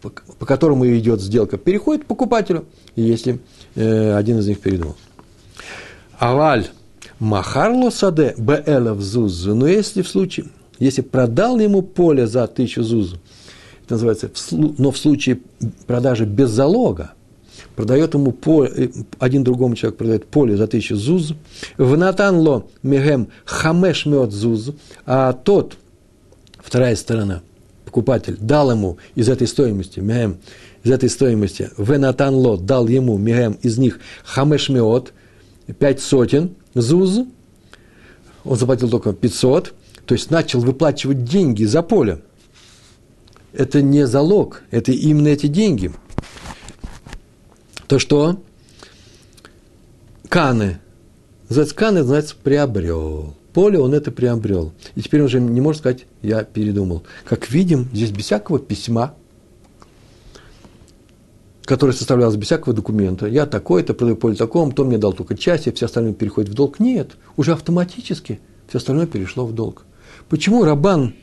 по, 0.00 0.10
по 0.10 0.46
которому 0.46 0.86
идет 0.86 1.20
сделка, 1.20 1.58
переходит 1.58 2.06
покупателю, 2.06 2.64
если 2.96 3.40
э, 3.74 4.14
один 4.14 4.38
из 4.38 4.48
них 4.48 4.60
передумал. 4.60 4.96
Аваль 6.18 6.68
махарло 7.20 7.90
саде 7.90 8.34
бээла 8.36 8.94
в 8.94 9.02
зузу, 9.02 9.54
но 9.54 9.68
если 9.68 10.02
в 10.02 10.08
случае, 10.08 10.46
если 10.78 11.02
продал 11.02 11.58
ему 11.60 11.82
поле 11.82 12.26
за 12.26 12.46
тысячу 12.46 12.82
зузу, 12.82 13.18
это 13.84 13.94
называется, 13.94 14.30
но 14.50 14.90
в 14.90 14.98
случае 14.98 15.40
продажи 15.86 16.24
без 16.24 16.50
залога, 16.50 17.12
продает 17.76 18.14
ему 18.14 18.32
поле, 18.32 18.70
э, 18.74 18.88
один 19.18 19.44
другому 19.44 19.76
человеку 19.76 19.98
продает 19.98 20.26
поле 20.26 20.56
за 20.56 20.66
тысячу 20.66 20.96
зуз, 20.96 21.34
в 21.76 21.96
натанло 21.96 22.66
мегем 22.82 23.28
хамеш 23.44 24.06
мед 24.06 24.32
зуз, 24.32 24.70
а 25.06 25.32
тот, 25.34 25.76
вторая 26.58 26.96
сторона, 26.96 27.42
покупатель, 27.84 28.36
дал 28.40 28.72
ему 28.72 28.96
из 29.14 29.28
этой 29.28 29.46
стоимости 29.46 30.00
мегем 30.00 30.38
из 30.82 30.90
этой 30.90 31.10
стоимости 31.10 31.70
Венатан 31.76 32.34
Лот 32.34 32.64
дал 32.64 32.88
ему 32.88 33.18
Мигем 33.18 33.58
из 33.62 33.78
них 33.78 34.00
Хамешмиот, 34.24 35.12
пять 35.78 36.00
сотен 36.00 36.54
зуз, 36.74 37.20
он 38.44 38.56
заплатил 38.56 38.88
только 38.88 39.12
500, 39.12 39.74
то 40.06 40.14
есть 40.14 40.30
начал 40.30 40.60
выплачивать 40.60 41.24
деньги 41.24 41.64
за 41.64 41.82
поле. 41.82 42.22
Это 43.52 43.82
не 43.82 44.06
залог, 44.06 44.62
это 44.70 44.92
именно 44.92 45.28
эти 45.28 45.46
деньги. 45.46 45.92
То 47.86 47.98
что? 47.98 48.40
Каны. 50.28 50.78
Называется 51.48 51.74
каны, 51.74 51.98
называется 52.00 52.36
приобрел. 52.40 53.34
Поле 53.52 53.80
он 53.80 53.94
это 53.94 54.12
приобрел. 54.12 54.72
И 54.94 55.02
теперь 55.02 55.20
он 55.20 55.26
уже 55.26 55.40
не 55.40 55.60
может 55.60 55.80
сказать, 55.80 56.06
я 56.22 56.44
передумал. 56.44 57.02
Как 57.24 57.50
видим, 57.50 57.88
здесь 57.92 58.12
без 58.12 58.26
всякого 58.26 58.60
письма, 58.60 59.14
которое 61.70 61.92
составлялось 61.92 62.34
без 62.34 62.46
всякого 62.46 62.74
документа. 62.74 63.26
Я 63.28 63.46
такой-то, 63.46 63.94
продаю 63.94 64.16
поле 64.16 64.34
такому, 64.34 64.72
то 64.72 64.82
мне 64.84 64.98
дал 64.98 65.12
только 65.12 65.36
часть, 65.36 65.68
и 65.68 65.70
все 65.70 65.86
остальное 65.86 66.12
переходит 66.14 66.50
в 66.50 66.54
долг. 66.54 66.80
Нет, 66.80 67.12
уже 67.36 67.52
автоматически 67.52 68.40
все 68.66 68.78
остальное 68.78 69.06
перешло 69.06 69.46
в 69.46 69.54
долг. 69.54 69.84
Почему 70.28 70.64
Рабан 70.64 71.14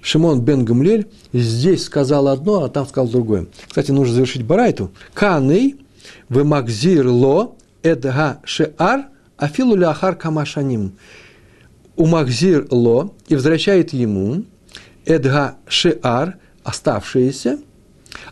Шимон 0.00 0.40
бен 0.40 0.64
Гамлель 0.64 1.08
здесь 1.34 1.84
сказал 1.84 2.28
одно, 2.28 2.64
а 2.64 2.70
там 2.70 2.86
сказал 2.86 3.06
другое? 3.08 3.48
Кстати, 3.68 3.90
нужно 3.90 4.14
завершить 4.14 4.44
барайту. 4.44 4.92
Каней 5.12 5.76
в 6.30 6.42
Макзир 6.42 7.06
ло 7.06 7.54
эдга 7.82 8.40
шеар 8.44 9.08
афилу 9.36 9.76
ляхар 9.76 10.16
камашаним 10.16 10.92
у 11.96 12.06
Махзир 12.06 12.66
Ло 12.70 13.12
и 13.28 13.34
возвращает 13.34 13.92
ему 13.92 14.44
Эдга 15.04 15.56
Шиар, 15.68 16.38
оставшиеся, 16.64 17.58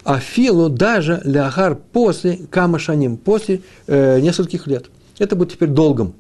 а 0.05 0.19
Филу 0.19 0.69
даже 0.69 1.21
Ляхар 1.25 1.77
после 1.77 2.37
Камашаним, 2.51 3.17
после 3.17 3.63
э, 3.87 4.21
нескольких 4.21 4.67
лет. 4.67 4.87
Это 5.19 5.37
будет 5.37 5.53
теперь 5.53 5.69
долгом. 5.69 6.15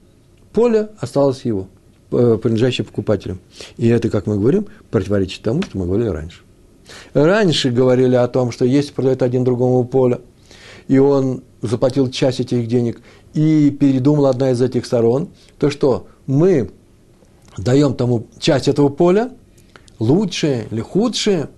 Поле 0.52 0.88
осталось 0.98 1.44
его, 1.44 1.68
э, 2.12 2.38
принадлежащее 2.40 2.84
покупателю. 2.84 3.38
И 3.76 3.88
это, 3.88 4.08
как 4.08 4.26
мы 4.26 4.38
говорим, 4.38 4.66
противоречит 4.90 5.42
тому, 5.42 5.62
что 5.62 5.78
мы 5.78 5.86
говорили 5.86 6.08
раньше. 6.08 6.40
Раньше 7.12 7.70
говорили 7.70 8.14
о 8.14 8.28
том, 8.28 8.52
что 8.52 8.64
если 8.64 8.92
продает 8.92 9.22
один 9.22 9.44
другому 9.44 9.84
поле, 9.84 10.20
и 10.88 10.98
он 10.98 11.42
заплатил 11.62 12.10
часть 12.10 12.40
этих 12.40 12.68
денег, 12.68 13.00
и 13.32 13.70
передумал 13.70 14.26
одна 14.26 14.50
из 14.50 14.62
этих 14.62 14.86
сторон, 14.86 15.28
то 15.58 15.70
что 15.70 16.06
мы 16.26 16.70
даем 17.56 17.94
тому 17.94 18.26
часть 18.38 18.68
этого 18.68 18.88
поля, 18.88 19.30
лучшее 19.98 20.66
или 20.70 20.80
худшее, 20.80 21.48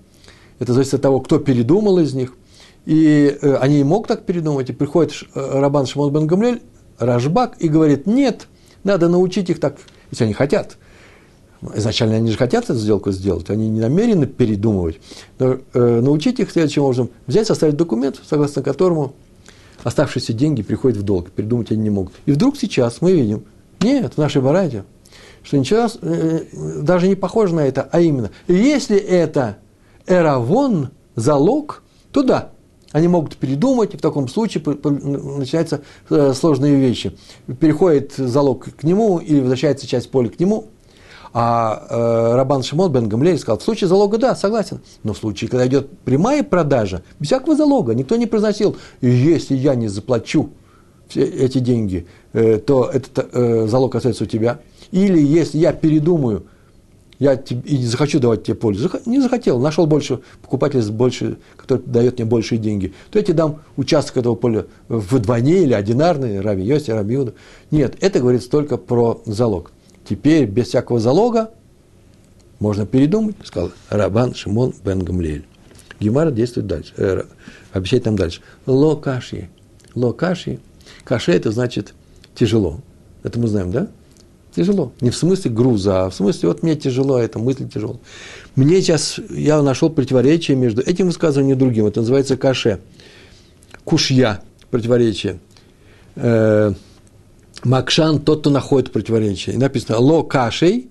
это 0.58 0.72
зависит 0.72 0.94
от 0.94 1.02
того, 1.02 1.20
кто 1.20 1.38
передумал 1.38 1.98
из 1.98 2.14
них. 2.14 2.34
И 2.84 3.36
э, 3.40 3.56
они 3.56 3.78
не 3.78 3.84
могут 3.84 4.08
так 4.08 4.24
передумать. 4.24 4.70
И 4.70 4.72
приходит 4.72 5.12
э, 5.34 5.60
Рабан 5.60 5.86
Шимон 5.86 6.12
бен 6.12 6.26
Гамлель, 6.26 6.62
Рашбак, 6.98 7.56
и 7.58 7.68
говорит, 7.68 8.06
нет, 8.06 8.46
надо 8.84 9.08
научить 9.08 9.50
их 9.50 9.60
так, 9.60 9.76
если 10.10 10.24
они 10.24 10.32
хотят. 10.32 10.78
Изначально 11.74 12.16
они 12.16 12.30
же 12.30 12.36
хотят 12.36 12.64
эту 12.64 12.74
сделку 12.74 13.10
сделать, 13.12 13.50
они 13.50 13.68
не 13.68 13.80
намерены 13.80 14.26
передумывать. 14.26 15.00
Но 15.38 15.58
э, 15.72 16.00
научить 16.00 16.38
их 16.38 16.50
следующим 16.50 16.82
образом, 16.82 17.10
взять, 17.26 17.46
составить 17.46 17.76
документ, 17.76 18.20
согласно 18.24 18.62
которому 18.62 19.14
оставшиеся 19.82 20.32
деньги 20.32 20.62
приходят 20.62 20.98
в 20.98 21.02
долг, 21.02 21.30
передумать 21.30 21.70
они 21.70 21.82
не 21.82 21.90
могут. 21.90 22.14
И 22.26 22.32
вдруг 22.32 22.56
сейчас 22.56 23.00
мы 23.00 23.12
видим, 23.12 23.44
нет, 23.80 24.14
в 24.14 24.18
нашей 24.18 24.42
барате 24.42 24.84
что 25.46 25.58
ничего 25.58 25.88
э, 26.02 26.40
даже 26.82 27.06
не 27.08 27.14
похоже 27.14 27.54
на 27.54 27.60
это, 27.60 27.88
а 27.92 28.00
именно, 28.00 28.30
если 28.48 28.96
это 28.96 29.58
эравон, 30.06 30.90
залог, 31.14 31.82
то 32.12 32.22
да, 32.22 32.50
они 32.92 33.08
могут 33.08 33.36
передумать, 33.36 33.94
и 33.94 33.96
в 33.96 34.00
таком 34.00 34.28
случае 34.28 34.62
начинаются 34.64 35.82
э, 36.08 36.32
сложные 36.34 36.76
вещи. 36.76 37.16
Переходит 37.60 38.14
залог 38.16 38.68
к 38.76 38.84
нему, 38.84 39.18
или 39.18 39.40
возвращается 39.40 39.86
часть 39.86 40.10
поля 40.10 40.28
к 40.28 40.38
нему, 40.40 40.68
а 41.32 41.86
э, 41.90 42.34
Рабан 42.36 42.62
Шимон 42.62 42.92
бен 42.92 43.08
Гамлель 43.08 43.38
сказал, 43.38 43.58
в 43.58 43.62
случае 43.62 43.88
залога, 43.88 44.16
да, 44.16 44.34
согласен. 44.34 44.80
Но 45.02 45.12
в 45.12 45.18
случае, 45.18 45.50
когда 45.50 45.66
идет 45.66 45.90
прямая 46.00 46.42
продажа, 46.42 47.02
без 47.18 47.28
всякого 47.28 47.56
залога, 47.56 47.94
никто 47.94 48.16
не 48.16 48.26
произносил, 48.26 48.76
если 49.00 49.54
я 49.54 49.74
не 49.74 49.88
заплачу 49.88 50.50
все 51.08 51.22
эти 51.22 51.58
деньги, 51.58 52.06
э, 52.32 52.56
то 52.58 52.86
этот 52.86 53.28
э, 53.32 53.66
залог 53.66 53.94
остается 53.94 54.24
у 54.24 54.26
тебя– 54.26 54.60
или 54.90 55.20
если 55.20 55.58
я 55.58 55.72
передумаю, 55.72 56.44
я 57.18 57.34
и 57.34 57.78
не 57.78 57.86
захочу 57.86 58.18
давать 58.18 58.44
тебе 58.44 58.54
пользу, 58.54 58.90
не 59.06 59.20
захотел, 59.20 59.58
нашел 59.58 59.86
больше 59.86 60.20
покупателя, 60.42 60.82
больше, 60.92 61.38
который 61.56 61.82
дает 61.86 62.18
мне 62.18 62.26
большие 62.26 62.58
деньги, 62.58 62.92
то 63.10 63.18
я 63.18 63.24
тебе 63.24 63.34
дам 63.34 63.60
участок 63.76 64.18
этого 64.18 64.34
поля 64.34 64.66
вдвойне 64.88 65.62
или 65.62 65.72
одинарный, 65.72 66.40
Раби 66.40 66.62
Йоси, 66.62 66.90
Раби 66.90 67.14
Юда. 67.14 67.34
Нет, 67.70 67.96
это 68.00 68.20
говорится 68.20 68.50
только 68.50 68.76
про 68.76 69.22
залог. 69.24 69.72
Теперь 70.08 70.46
без 70.46 70.68
всякого 70.68 71.00
залога 71.00 71.50
можно 72.58 72.86
передумать, 72.86 73.36
сказал 73.44 73.72
Рабан 73.90 74.34
Шимон 74.34 74.74
бен 74.84 75.02
Гамлиэль. 75.02 75.44
Гемара 75.98 76.30
действует 76.30 76.66
дальше, 76.66 76.92
э, 76.96 77.22
обещает 77.72 78.04
нам 78.04 78.16
дальше. 78.16 78.42
Локаши. 78.66 79.48
Локаши. 79.94 80.58
Каши 81.04 81.32
это 81.32 81.50
значит 81.50 81.94
тяжело. 82.34 82.80
Это 83.22 83.38
мы 83.40 83.48
знаем, 83.48 83.72
да? 83.72 83.88
Тяжело. 84.56 84.92
Не 85.02 85.10
в 85.10 85.16
смысле 85.16 85.50
груза, 85.50 86.06
а 86.06 86.10
в 86.10 86.14
смысле, 86.14 86.48
вот 86.48 86.62
мне 86.62 86.76
тяжело, 86.76 87.18
это 87.18 87.38
мысль 87.38 87.68
тяжело. 87.68 88.00
Мне 88.54 88.80
сейчас, 88.80 89.20
я 89.28 89.60
нашел 89.60 89.90
противоречие 89.90 90.56
между 90.56 90.80
этим 90.80 91.08
высказыванием 91.08 91.58
и 91.58 91.60
другим. 91.60 91.84
Это 91.84 92.00
называется 92.00 92.38
каше. 92.38 92.80
Кушья, 93.84 94.40
противоречие. 94.70 95.40
Э, 96.14 96.72
Макшан, 97.64 98.18
тот, 98.22 98.40
кто 98.40 98.48
находит 98.48 98.92
противоречие. 98.92 99.56
И 99.56 99.58
написано 99.58 99.98
ло 99.98 100.22
кашей, 100.22 100.88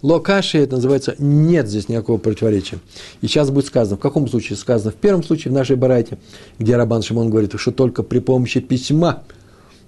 ло 0.00 0.18
кашей, 0.18 0.62
это 0.62 0.76
называется 0.76 1.14
нет 1.18 1.68
здесь 1.68 1.90
никакого 1.90 2.16
противоречия. 2.16 2.78
И 3.20 3.26
сейчас 3.26 3.50
будет 3.50 3.66
сказано, 3.66 3.98
в 3.98 4.00
каком 4.00 4.26
случае 4.26 4.56
сказано? 4.56 4.90
В 4.90 4.96
первом 4.96 5.22
случае, 5.22 5.52
в 5.52 5.54
нашей 5.54 5.76
барайте, 5.76 6.16
где 6.58 6.76
Рабан 6.76 7.02
Шимон 7.02 7.28
говорит, 7.28 7.52
что 7.56 7.72
только 7.72 8.02
при 8.02 8.20
помощи 8.20 8.60
письма 8.60 9.24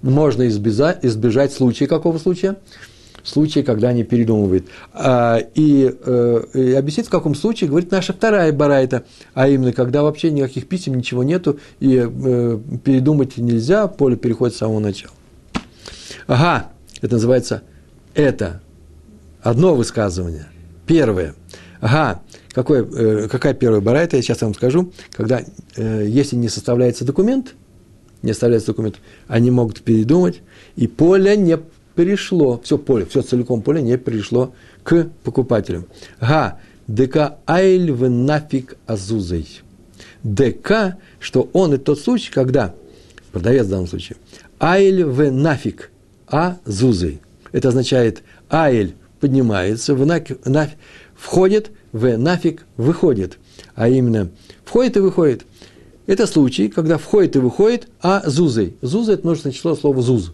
можно 0.03 0.47
избежать, 0.47 1.03
избежать 1.03 1.53
случая, 1.53 1.87
какого 1.87 2.19
случая? 2.19 2.57
Случае, 3.25 3.63
когда 3.63 3.89
они 3.89 4.03
передумывают. 4.03 4.67
А, 4.93 5.39
и, 5.55 5.93
э, 5.99 6.43
и 6.53 6.73
объяснить, 6.73 7.07
в 7.07 7.09
каком 7.09 7.35
случае, 7.35 7.69
говорит 7.69 7.91
наша 7.91 8.13
вторая 8.13 8.51
барайта, 8.53 9.03
а 9.33 9.47
именно, 9.47 9.73
когда 9.73 10.03
вообще 10.03 10.31
никаких 10.31 10.67
писем, 10.67 10.95
ничего 10.95 11.23
нету, 11.23 11.59
и 11.79 11.97
э, 11.97 12.59
передумать 12.83 13.37
нельзя, 13.37 13.87
поле 13.87 14.15
переходит 14.15 14.55
с 14.55 14.59
самого 14.59 14.79
начала. 14.79 15.13
Ага, 16.27 16.69
это 17.01 17.15
называется 17.15 17.63
это. 18.13 18.61
Одно 19.41 19.75
высказывание. 19.75 20.47
Первое. 20.87 21.35
Ага, 21.81 22.21
какое, 22.51 22.83
э, 22.83 23.27
какая 23.27 23.53
первая 23.53 23.81
барайта, 23.81 24.15
я 24.15 24.21
сейчас 24.21 24.41
вам 24.41 24.53
скажу, 24.53 24.91
когда, 25.11 25.41
если 25.75 26.35
не 26.35 26.49
составляется 26.49 27.05
документ, 27.05 27.55
не 28.21 28.33
составляется 28.33 28.67
документ, 28.67 28.95
они 29.27 29.51
могут 29.51 29.81
передумать, 29.81 30.41
и 30.75 30.87
поле 30.87 31.37
не 31.37 31.59
перешло, 31.95 32.59
все 32.63 32.77
поле, 32.77 33.05
все 33.05 33.21
целиком 33.21 33.61
поле 33.61 33.81
не 33.81 33.97
перешло 33.97 34.53
к 34.83 35.09
покупателям. 35.23 35.85
Га, 36.19 36.59
ДК 36.87 37.37
айль 37.47 37.91
в 37.91 38.09
нафиг 38.09 38.77
азузой. 38.85 39.47
ДК, 40.23 40.97
что 41.19 41.49
он 41.53 41.73
и 41.73 41.77
тот 41.77 41.99
случай, 41.99 42.31
когда, 42.31 42.75
продавец 43.31 43.65
в 43.65 43.69
данном 43.69 43.87
случае, 43.87 44.17
айль 44.59 45.05
в 45.05 45.31
нафиг 45.31 45.91
азузой. 46.27 47.21
Это 47.51 47.69
означает, 47.69 48.23
айль 48.49 48.95
поднимается, 49.19 49.95
в 49.95 50.05
нафиг, 50.05 50.45
нафиг, 50.45 50.77
входит, 51.15 51.71
в 51.91 52.17
нафиг 52.17 52.65
выходит. 52.77 53.37
А 53.75 53.87
именно, 53.87 54.29
входит 54.65 54.97
и 54.97 54.99
выходит. 54.99 55.45
Это 56.07 56.27
случай, 56.27 56.67
когда 56.67 56.97
входит 56.97 57.35
и 57.35 57.39
выходит, 57.39 57.87
а 58.01 58.21
зузой. 58.29 58.75
Зуза– 58.81 59.13
это 59.13 59.23
множественное 59.23 59.53
число 59.53 59.75
слова 59.75 60.01
зуз 60.01 60.33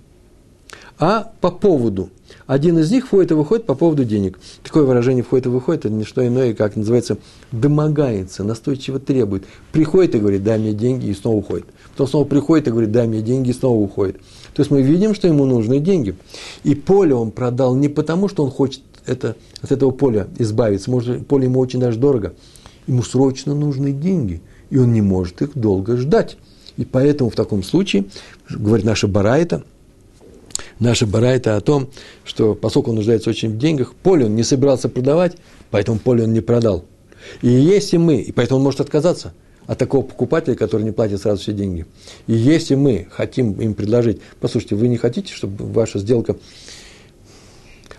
а 1.02 1.34
по 1.42 1.50
поводу. 1.50 2.10
Один 2.46 2.78
из 2.78 2.92
них 2.92 3.08
входит 3.08 3.32
и 3.32 3.34
выходит 3.34 3.66
по 3.66 3.74
поводу 3.74 4.06
денег. 4.06 4.40
Такое 4.64 4.84
выражение 4.84 5.24
входит 5.24 5.48
и 5.48 5.50
выходит, 5.50 5.86
это 5.86 5.94
не 5.94 6.04
что 6.04 6.26
иное, 6.26 6.54
как 6.54 6.76
называется, 6.76 7.18
домогается, 7.52 8.44
настойчиво 8.44 9.00
требует. 9.00 9.46
Приходит 9.72 10.16
и 10.16 10.20
говорит, 10.20 10.44
дай 10.44 10.60
мне 10.60 10.74
деньги, 10.74 11.08
и 11.08 11.14
снова 11.14 11.38
уходит. 11.38 11.66
Потом 11.92 12.08
снова 12.08 12.26
приходит 12.26 12.68
и 12.68 12.72
говорит, 12.72 12.92
дай 12.92 13.08
мне 13.08 13.22
деньги, 13.22 13.50
и 13.50 13.54
снова 13.54 13.82
уходит. 13.82 14.18
То 14.54 14.62
есть 14.62 14.70
мы 14.70 14.84
видим, 14.84 15.16
что 15.16 15.28
ему 15.28 15.46
нужны 15.46 15.80
деньги. 15.80 16.16
И 16.64 16.76
поле 16.76 17.16
он 17.16 17.32
продал 17.32 17.76
не 17.76 17.90
потому, 17.90 18.28
что 18.28 18.44
он 18.44 18.52
хочет 18.52 18.82
это, 19.08 19.36
от 19.62 19.72
этого 19.72 19.90
поля 19.90 20.28
избавиться. 20.38 20.92
Может, 20.92 21.26
поле 21.26 21.46
ему 21.46 21.60
очень 21.60 21.80
даже 21.80 21.98
дорого. 21.98 22.34
Ему 22.86 23.02
срочно 23.02 23.56
нужны 23.56 23.92
деньги, 23.92 24.42
и 24.70 24.78
он 24.78 24.94
не 24.94 25.02
может 25.02 25.42
их 25.42 25.52
долго 25.56 25.98
ждать. 25.98 26.38
И 26.78 26.86
поэтому 26.86 27.32
в 27.32 27.36
таком 27.36 27.64
случае, 27.64 28.06
говорит 28.50 28.86
наша 28.86 29.08
Барайта, 29.08 29.64
наша 30.82 31.08
барайта 31.08 31.56
о 31.56 31.62
том, 31.62 31.90
что 32.26 32.54
поскольку 32.56 32.90
он 32.90 32.98
нуждается 32.98 33.30
очень 33.30 33.52
в 33.52 33.58
деньгах, 33.58 33.94
поле 33.94 34.26
он 34.26 34.36
не 34.36 34.44
собирался 34.44 34.90
продавать, 34.90 35.38
поэтому 35.70 36.00
поле 36.00 36.26
он 36.26 36.34
не 36.34 36.42
продал. 36.42 36.84
И 37.42 37.48
если 37.48 37.96
мы, 37.98 38.18
и 38.18 38.32
поэтому 38.34 38.58
он 38.58 38.64
может 38.66 38.82
отказаться 38.82 39.34
от 39.68 39.78
такого 39.78 40.04
покупателя, 40.04 40.56
который 40.56 40.84
не 40.84 40.92
платит 40.92 41.22
сразу 41.22 41.42
все 41.42 41.54
деньги. 41.54 41.86
И 42.28 42.34
если 42.34 42.76
мы 42.76 43.08
хотим 43.10 43.54
им 43.54 43.76
предложить, 43.76 44.20
послушайте, 44.42 44.76
вы 44.76 44.88
не 44.88 44.98
хотите, 44.98 45.32
чтобы 45.34 45.72
ваша 45.72 46.00
сделка 46.00 46.36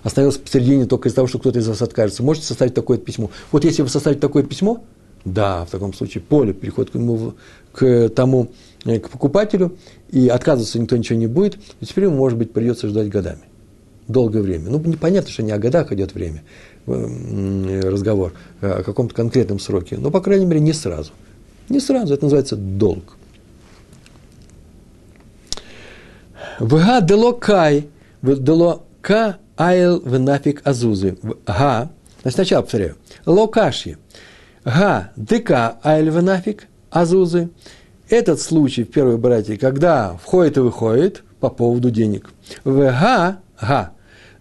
остановилась 0.02 0.38
посередине 0.38 0.86
только 0.86 1.08
из-за 1.08 1.16
того, 1.16 1.28
что 1.28 1.38
кто-то 1.38 1.60
из 1.60 1.68
вас 1.68 1.80
откажется, 1.80 2.24
можете 2.24 2.46
составить 2.46 2.74
такое 2.74 2.98
письмо. 2.98 3.30
Вот 3.52 3.64
если 3.64 3.82
вы 3.82 3.88
составите 3.88 4.20
такое 4.20 4.42
письмо, 4.42 4.82
да, 5.24 5.64
в 5.64 5.70
таком 5.70 5.94
случае 5.94 6.22
поле 6.22 6.52
переходит 6.52 6.90
к, 6.90 6.94
ему, 6.96 7.34
к 7.72 8.08
тому, 8.08 8.50
э, 8.84 8.98
к 8.98 9.08
покупателю, 9.08 9.76
и 10.12 10.28
отказываться 10.28 10.78
никто 10.78 10.96
ничего 10.96 11.18
не 11.18 11.26
будет, 11.26 11.58
и 11.80 11.86
теперь 11.86 12.04
ему, 12.04 12.16
может 12.16 12.38
быть, 12.38 12.52
придется 12.52 12.86
ждать 12.86 13.08
годами. 13.08 13.40
Долгое 14.06 14.42
время. 14.42 14.70
Ну, 14.70 14.78
непонятно, 14.78 15.30
что 15.30 15.42
не 15.42 15.52
о 15.52 15.58
годах 15.58 15.90
идет 15.90 16.14
время, 16.14 16.42
э, 16.86 17.80
разговор, 17.80 18.34
а 18.60 18.80
о 18.80 18.82
каком-то 18.82 19.14
конкретном 19.14 19.58
сроке. 19.58 19.96
Но, 19.96 20.10
по 20.10 20.20
крайней 20.20 20.44
мере, 20.44 20.60
не 20.60 20.74
сразу. 20.74 21.12
Не 21.68 21.80
сразу, 21.80 22.12
это 22.12 22.24
называется 22.24 22.56
долг. 22.56 23.16
Вга 26.58 27.00
дело 27.00 27.32
кай, 27.32 27.88
дело 28.20 28.82
ка 29.00 29.38
айл 29.56 30.00
венафик 30.00 30.60
азузы. 30.64 31.16
Га, 31.46 31.90
значит, 32.20 32.34
сначала 32.36 32.62
повторяю. 32.62 32.96
Локаши. 33.24 33.96
Га 34.64 35.12
дыка 35.16 35.78
айл 35.82 36.12
венафик 36.12 36.68
азузы. 36.90 37.48
Этот 38.12 38.42
случай 38.42 38.84
в 38.84 38.90
первой 38.90 39.16
братье, 39.16 39.56
когда 39.56 40.18
входит 40.22 40.58
и 40.58 40.60
выходит 40.60 41.22
по 41.40 41.48
поводу 41.48 41.90
денег. 41.90 42.28
Вга, 42.62 43.38
га, 43.58 43.92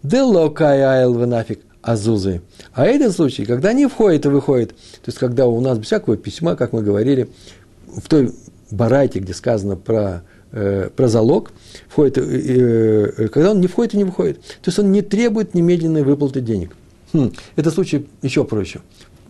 дело 0.03 0.49
кай 0.49 0.81
айл 0.81 1.17
венафик 1.17 1.61
азузы. 1.81 2.41
А 2.73 2.85
этот 2.85 3.15
случай, 3.15 3.45
когда 3.45 3.71
не 3.71 3.87
входит 3.87 4.25
и 4.25 4.27
выходит, 4.27 4.71
то 4.71 5.07
есть 5.07 5.17
когда 5.17 5.47
у 5.47 5.61
нас 5.61 5.77
без 5.77 5.85
всякого 5.85 6.17
письма, 6.17 6.57
как 6.57 6.73
мы 6.73 6.81
говорили, 6.81 7.29
в 7.87 8.09
той 8.09 8.33
барайте, 8.71 9.19
где 9.19 9.33
сказано 9.33 9.77
про, 9.77 10.23
э, 10.51 10.89
про 10.93 11.07
залог, 11.07 11.53
входит, 11.87 12.17
э, 12.17 12.23
э, 12.23 13.27
когда 13.29 13.51
он 13.51 13.61
не 13.61 13.67
входит 13.67 13.93
и 13.93 13.97
не 13.99 14.03
выходит. 14.03 14.41
То 14.41 14.67
есть 14.67 14.79
он 14.79 14.91
не 14.91 15.01
требует 15.01 15.53
немедленной 15.53 16.03
выплаты 16.03 16.41
денег. 16.41 16.75
Хм, 17.13 17.31
это 17.55 17.71
случай 17.71 18.05
еще 18.21 18.43
проще. 18.43 18.81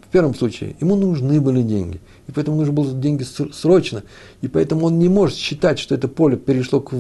В 0.10 0.12
первом 0.12 0.34
случае 0.34 0.76
ему 0.82 0.96
нужны 0.96 1.40
были 1.40 1.62
деньги, 1.62 2.02
и 2.32 2.34
поэтому 2.34 2.58
нужны 2.58 2.72
были 2.72 2.92
деньги 2.94 3.24
срочно, 3.24 4.04
и 4.42 4.48
поэтому 4.48 4.86
он 4.86 5.00
не 5.00 5.10
может 5.10 5.36
считать, 5.36 5.80
что 5.80 5.96
это 5.96 6.08
поле 6.08 6.38
перешло 6.38 6.80
к 6.80 6.94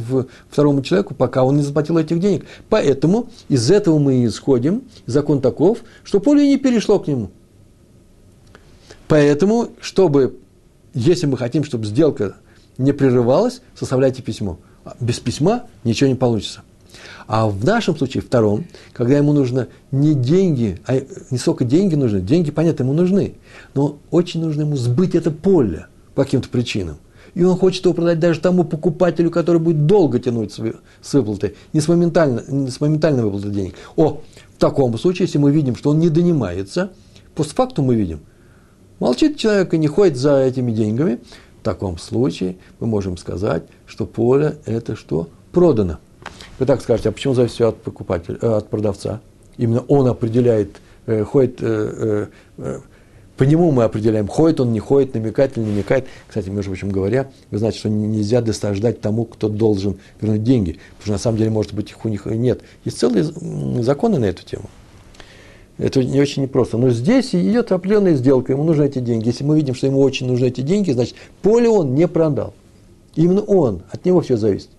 второму 0.49 0.81
человеку, 0.81 1.15
пока 1.15 1.45
он 1.45 1.55
не 1.55 1.63
заплатил 1.63 1.97
этих 1.97 2.19
денег. 2.19 2.45
Поэтому 2.67 3.29
из 3.47 3.71
этого 3.71 3.97
мы 3.97 4.25
исходим, 4.25 4.83
закон 5.05 5.39
таков, 5.39 5.79
что 6.03 6.19
поле 6.19 6.45
не 6.45 6.57
перешло 6.57 6.99
к 6.99 7.07
нему. 7.07 7.31
Поэтому, 9.07 9.69
чтобы, 9.79 10.37
если 10.93 11.27
мы 11.27 11.37
хотим, 11.37 11.63
чтобы 11.63 11.85
сделка 11.85 12.35
не 12.77 12.91
прерывалась, 12.91 13.61
составляйте 13.73 14.21
письмо. 14.21 14.59
Без 14.99 15.19
письма 15.19 15.63
ничего 15.85 16.09
не 16.09 16.15
получится. 16.15 16.61
А 17.27 17.47
в 17.47 17.63
нашем 17.65 17.97
случае, 17.97 18.21
втором, 18.21 18.65
когда 18.93 19.17
ему 19.17 19.33
нужно 19.33 19.67
не 19.91 20.13
деньги, 20.13 20.79
а 20.85 21.01
не 21.29 21.37
сколько 21.37 21.63
деньги 21.63 21.95
нужны, 21.95 22.21
деньги, 22.21 22.51
понятно, 22.51 22.83
ему 22.83 22.93
нужны, 22.93 23.35
но 23.73 23.97
очень 24.09 24.41
нужно 24.41 24.61
ему 24.61 24.75
сбыть 24.75 25.15
это 25.15 25.31
поле 25.31 25.87
по 26.15 26.23
каким-то 26.23 26.49
причинам. 26.49 26.97
И 27.33 27.43
он 27.43 27.57
хочет 27.57 27.85
его 27.85 27.93
продать 27.93 28.19
даже 28.19 28.41
тому 28.41 28.63
покупателю, 28.65 29.31
который 29.31 29.61
будет 29.61 29.85
долго 29.85 30.19
тянуть 30.19 30.53
с 30.53 31.13
выплатой, 31.13 31.55
не 31.71 31.79
с, 31.79 31.87
моментально, 31.87 32.43
не 32.47 32.69
с 32.69 32.81
моментальной 32.81 33.23
выплатой 33.23 33.51
денег. 33.51 33.75
О, 33.95 34.21
в 34.53 34.59
таком 34.59 34.97
случае, 34.97 35.27
если 35.27 35.37
мы 35.37 35.51
видим, 35.51 35.75
что 35.75 35.91
он 35.91 35.99
не 35.99 36.09
донимается, 36.09 36.91
постфактум 37.33 37.85
мы 37.85 37.95
видим, 37.95 38.19
молчит 38.99 39.37
человек 39.37 39.73
и 39.73 39.77
не 39.77 39.87
ходит 39.87 40.17
за 40.17 40.39
этими 40.39 40.71
деньгами, 40.71 41.19
в 41.61 41.63
таком 41.63 41.97
случае 41.97 42.57
мы 42.79 42.87
можем 42.87 43.17
сказать, 43.17 43.63
что 43.85 44.05
поле– 44.05 44.57
это 44.65 44.95
что? 44.95 45.29
Продано. 45.51 45.99
Вы 46.59 46.65
так 46.65 46.81
скажете, 46.81 47.09
а 47.09 47.11
почему 47.11 47.33
зависит 47.33 47.55
все 47.55 47.69
от 47.69 47.81
покупателя, 47.81 48.37
э, 48.41 48.57
от 48.57 48.69
продавца? 48.69 49.21
Именно 49.57 49.81
он 49.87 50.07
определяет, 50.07 50.77
э, 51.07 51.23
ходит, 51.23 51.57
э, 51.61 52.27
по 53.37 53.43
нему 53.43 53.71
мы 53.71 53.83
определяем, 53.83 54.27
ходит 54.27 54.59
он, 54.59 54.71
не 54.71 54.79
ходит, 54.79 55.15
намекает 55.15 55.57
или 55.57 55.63
не 55.63 55.71
намекает. 55.71 56.05
Кстати, 56.27 56.49
между 56.49 56.69
прочим 56.69 56.89
говоря, 56.89 57.31
вы 57.49 57.57
знаете, 57.57 57.79
что 57.79 57.89
нельзя 57.89 58.41
досаждать 58.41 59.01
тому, 59.01 59.25
кто 59.25 59.49
должен 59.49 59.97
вернуть 60.21 60.43
деньги, 60.43 60.77
потому 60.97 61.03
что 61.03 61.11
на 61.13 61.17
самом 61.17 61.37
деле, 61.39 61.49
может 61.49 61.73
быть, 61.73 61.89
их 61.89 62.05
у 62.05 62.09
них 62.09 62.27
нет. 62.27 62.61
Есть 62.85 62.99
целые 62.99 63.23
законы 63.81 64.19
на 64.19 64.25
эту 64.25 64.45
тему. 64.45 64.69
Это 65.79 66.03
не 66.03 66.21
очень 66.21 66.43
непросто. 66.43 66.77
Но 66.77 66.91
здесь 66.91 67.33
идет 67.33 67.71
определенная 67.71 68.13
сделка, 68.13 68.51
ему 68.51 68.63
нужны 68.63 68.83
эти 68.83 68.99
деньги. 68.99 69.25
Если 69.25 69.43
мы 69.43 69.55
видим, 69.55 69.73
что 69.73 69.87
ему 69.87 69.99
очень 69.99 70.27
нужны 70.27 70.45
эти 70.45 70.61
деньги, 70.61 70.91
значит, 70.91 71.15
поле 71.41 71.67
он 71.67 71.95
не 71.95 72.07
продал. 72.07 72.53
Именно 73.15 73.41
он, 73.41 73.81
от 73.91 74.05
него 74.05 74.21
все 74.21 74.37
зависит. 74.37 74.69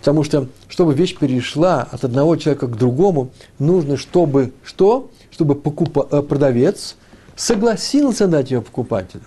Потому 0.00 0.22
что, 0.22 0.48
чтобы 0.68 0.94
вещь 0.94 1.16
перешла 1.16 1.82
от 1.90 2.04
одного 2.04 2.36
человека 2.36 2.66
к 2.66 2.76
другому, 2.76 3.30
нужно, 3.58 3.96
чтобы 3.96 4.52
что? 4.62 5.10
Чтобы 5.30 5.54
покупа, 5.54 6.06
э, 6.10 6.22
продавец 6.22 6.96
согласился 7.36 8.26
дать 8.28 8.50
ее 8.50 8.62
покупателю. 8.62 9.24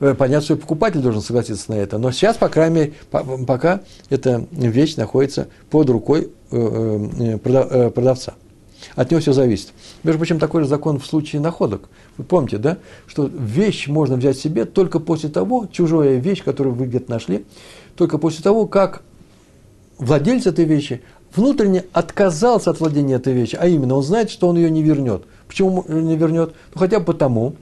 Э, 0.00 0.14
понятно, 0.14 0.44
что 0.44 0.56
покупатель 0.56 1.00
должен 1.00 1.20
согласиться 1.20 1.70
на 1.70 1.74
это. 1.74 1.98
Но 1.98 2.10
сейчас, 2.12 2.36
по 2.36 2.48
крайней 2.48 2.74
мере, 2.74 2.92
пока 3.46 3.80
эта 4.10 4.46
вещь 4.52 4.96
находится 4.96 5.48
под 5.70 5.90
рукой 5.90 6.30
э, 6.50 7.38
продавца. 7.38 8.34
От 8.96 9.10
него 9.10 9.20
все 9.20 9.32
зависит. 9.32 9.72
Между 10.02 10.18
прочим, 10.18 10.38
такой 10.38 10.62
же 10.62 10.68
закон 10.68 10.98
в 10.98 11.06
случае 11.06 11.40
находок. 11.40 11.88
Вы 12.16 12.24
помните, 12.24 12.58
да, 12.58 12.78
что 13.06 13.26
вещь 13.26 13.88
можно 13.88 14.16
взять 14.16 14.38
себе 14.38 14.64
только 14.64 15.00
после 15.00 15.30
того, 15.30 15.66
чужая 15.70 16.16
вещь, 16.18 16.42
которую 16.42 16.74
вы 16.74 16.86
где-то 16.86 17.10
нашли, 17.10 17.46
только 17.96 18.18
после 18.18 18.42
того, 18.42 18.66
как 18.66 19.02
владелец 19.98 20.46
этой 20.46 20.64
вещи 20.64 21.02
внутренне 21.34 21.84
отказался 21.92 22.70
от 22.70 22.80
владения 22.80 23.14
этой 23.14 23.32
вещи, 23.32 23.56
а 23.60 23.66
именно 23.66 23.96
он 23.96 24.02
знает, 24.02 24.30
что 24.30 24.48
он 24.48 24.56
ее 24.56 24.70
не 24.70 24.82
вернет. 24.82 25.24
Почему 25.48 25.84
не 25.88 26.16
вернет? 26.16 26.54
Ну, 26.74 26.80
хотя 26.80 27.00
бы 27.00 27.06
потому, 27.06 27.56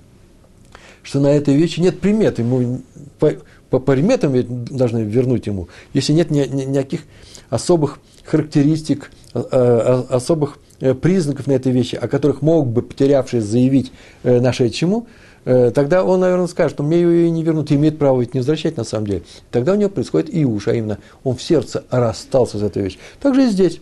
что 1.03 1.21
на 1.21 1.29
этой 1.29 1.57
вещи 1.57 1.81
нет 1.81 2.01
примет. 2.01 2.39
Ему, 2.39 2.81
по, 3.19 3.33
по 3.71 3.79
приметам 3.79 4.35
должны 4.67 5.01
вернуть 5.01 5.47
ему. 5.47 5.69
Если 5.95 6.13
нет 6.13 6.31
ни, 6.31 6.41
ни, 6.41 6.65
никаких 6.65 7.03
особых 7.51 7.99
характеристик, 8.25 9.11
э, 9.35 9.43
э, 9.51 10.03
особых 10.11 10.59
э, 10.81 10.95
признаков 10.95 11.47
на 11.47 11.53
этой 11.53 11.73
вещи, 11.73 11.97
о 11.97 12.09
которых 12.09 12.43
мог 12.43 12.69
бы 12.69 12.83
потерявший 12.83 13.41
заявить 13.41 13.93
Э, 14.25 14.41
тогда 15.45 16.05
он, 16.05 16.21
наверное, 16.21 16.47
скажет, 16.47 16.77
что 16.77 16.83
мне 16.83 17.01
ее 17.01 17.31
не 17.31 17.43
вернут, 17.43 17.71
и 17.71 17.75
имеет 17.75 17.99
право 17.99 18.21
ведь 18.21 18.35
не 18.35 18.41
возвращать 18.41 18.77
на 18.77 18.85
самом 18.85 19.07
деле. 19.07 19.23
Тогда 19.51 19.73
у 19.73 19.77
него 19.77 19.91
происходит 19.91 20.33
и 20.33 20.45
уж, 20.45 20.69
а 20.69 20.75
именно 20.75 20.99
он 21.25 21.37
в 21.37 21.43
сердце 21.43 21.85
расстался 21.91 22.59
с 22.59 22.63
этой 22.63 22.83
вещью. 22.83 23.01
Также 23.21 23.45
и 23.45 23.47
здесь. 23.49 23.81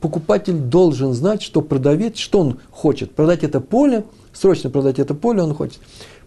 Покупатель 0.00 0.54
должен 0.54 1.12
знать, 1.12 1.42
что 1.42 1.60
продавец, 1.60 2.16
что 2.16 2.40
он 2.40 2.58
хочет. 2.70 3.12
Продать 3.12 3.44
это 3.44 3.60
поле, 3.60 4.04
срочно 4.32 4.68
продать 4.68 4.98
это 4.98 5.14
поле 5.14 5.42
он 5.42 5.54
хочет. 5.54 5.78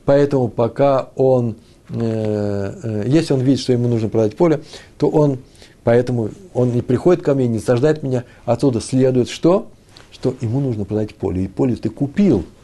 Поэтому 0.06 0.48
пока 0.48 1.10
он, 1.16 1.58
э, 1.90 2.74
э, 2.84 3.04
если 3.08 3.34
он 3.34 3.42
видит, 3.42 3.60
что 3.60 3.74
ему 3.74 3.90
нужно 3.90 4.08
продать 4.08 4.38
поле, 4.38 4.62
то 4.98 5.10
он, 5.10 5.40
поэтому 5.84 6.30
он 6.54 6.72
не 6.72 6.82
приходит 6.82 7.22
ко 7.22 7.34
мне, 7.34 7.48
не 7.48 7.60
саждает 7.60 8.02
меня. 8.02 8.24
Отсюда 8.46 8.80
следует 8.80 9.28
что? 9.28 9.68
Что 10.10 10.36
ему 10.40 10.62
нужно 10.62 10.86
продать 10.86 11.14
поле. 11.16 11.44
И 11.44 11.48
поле 11.48 11.76
ты 11.76 11.90
купил– 11.90 12.46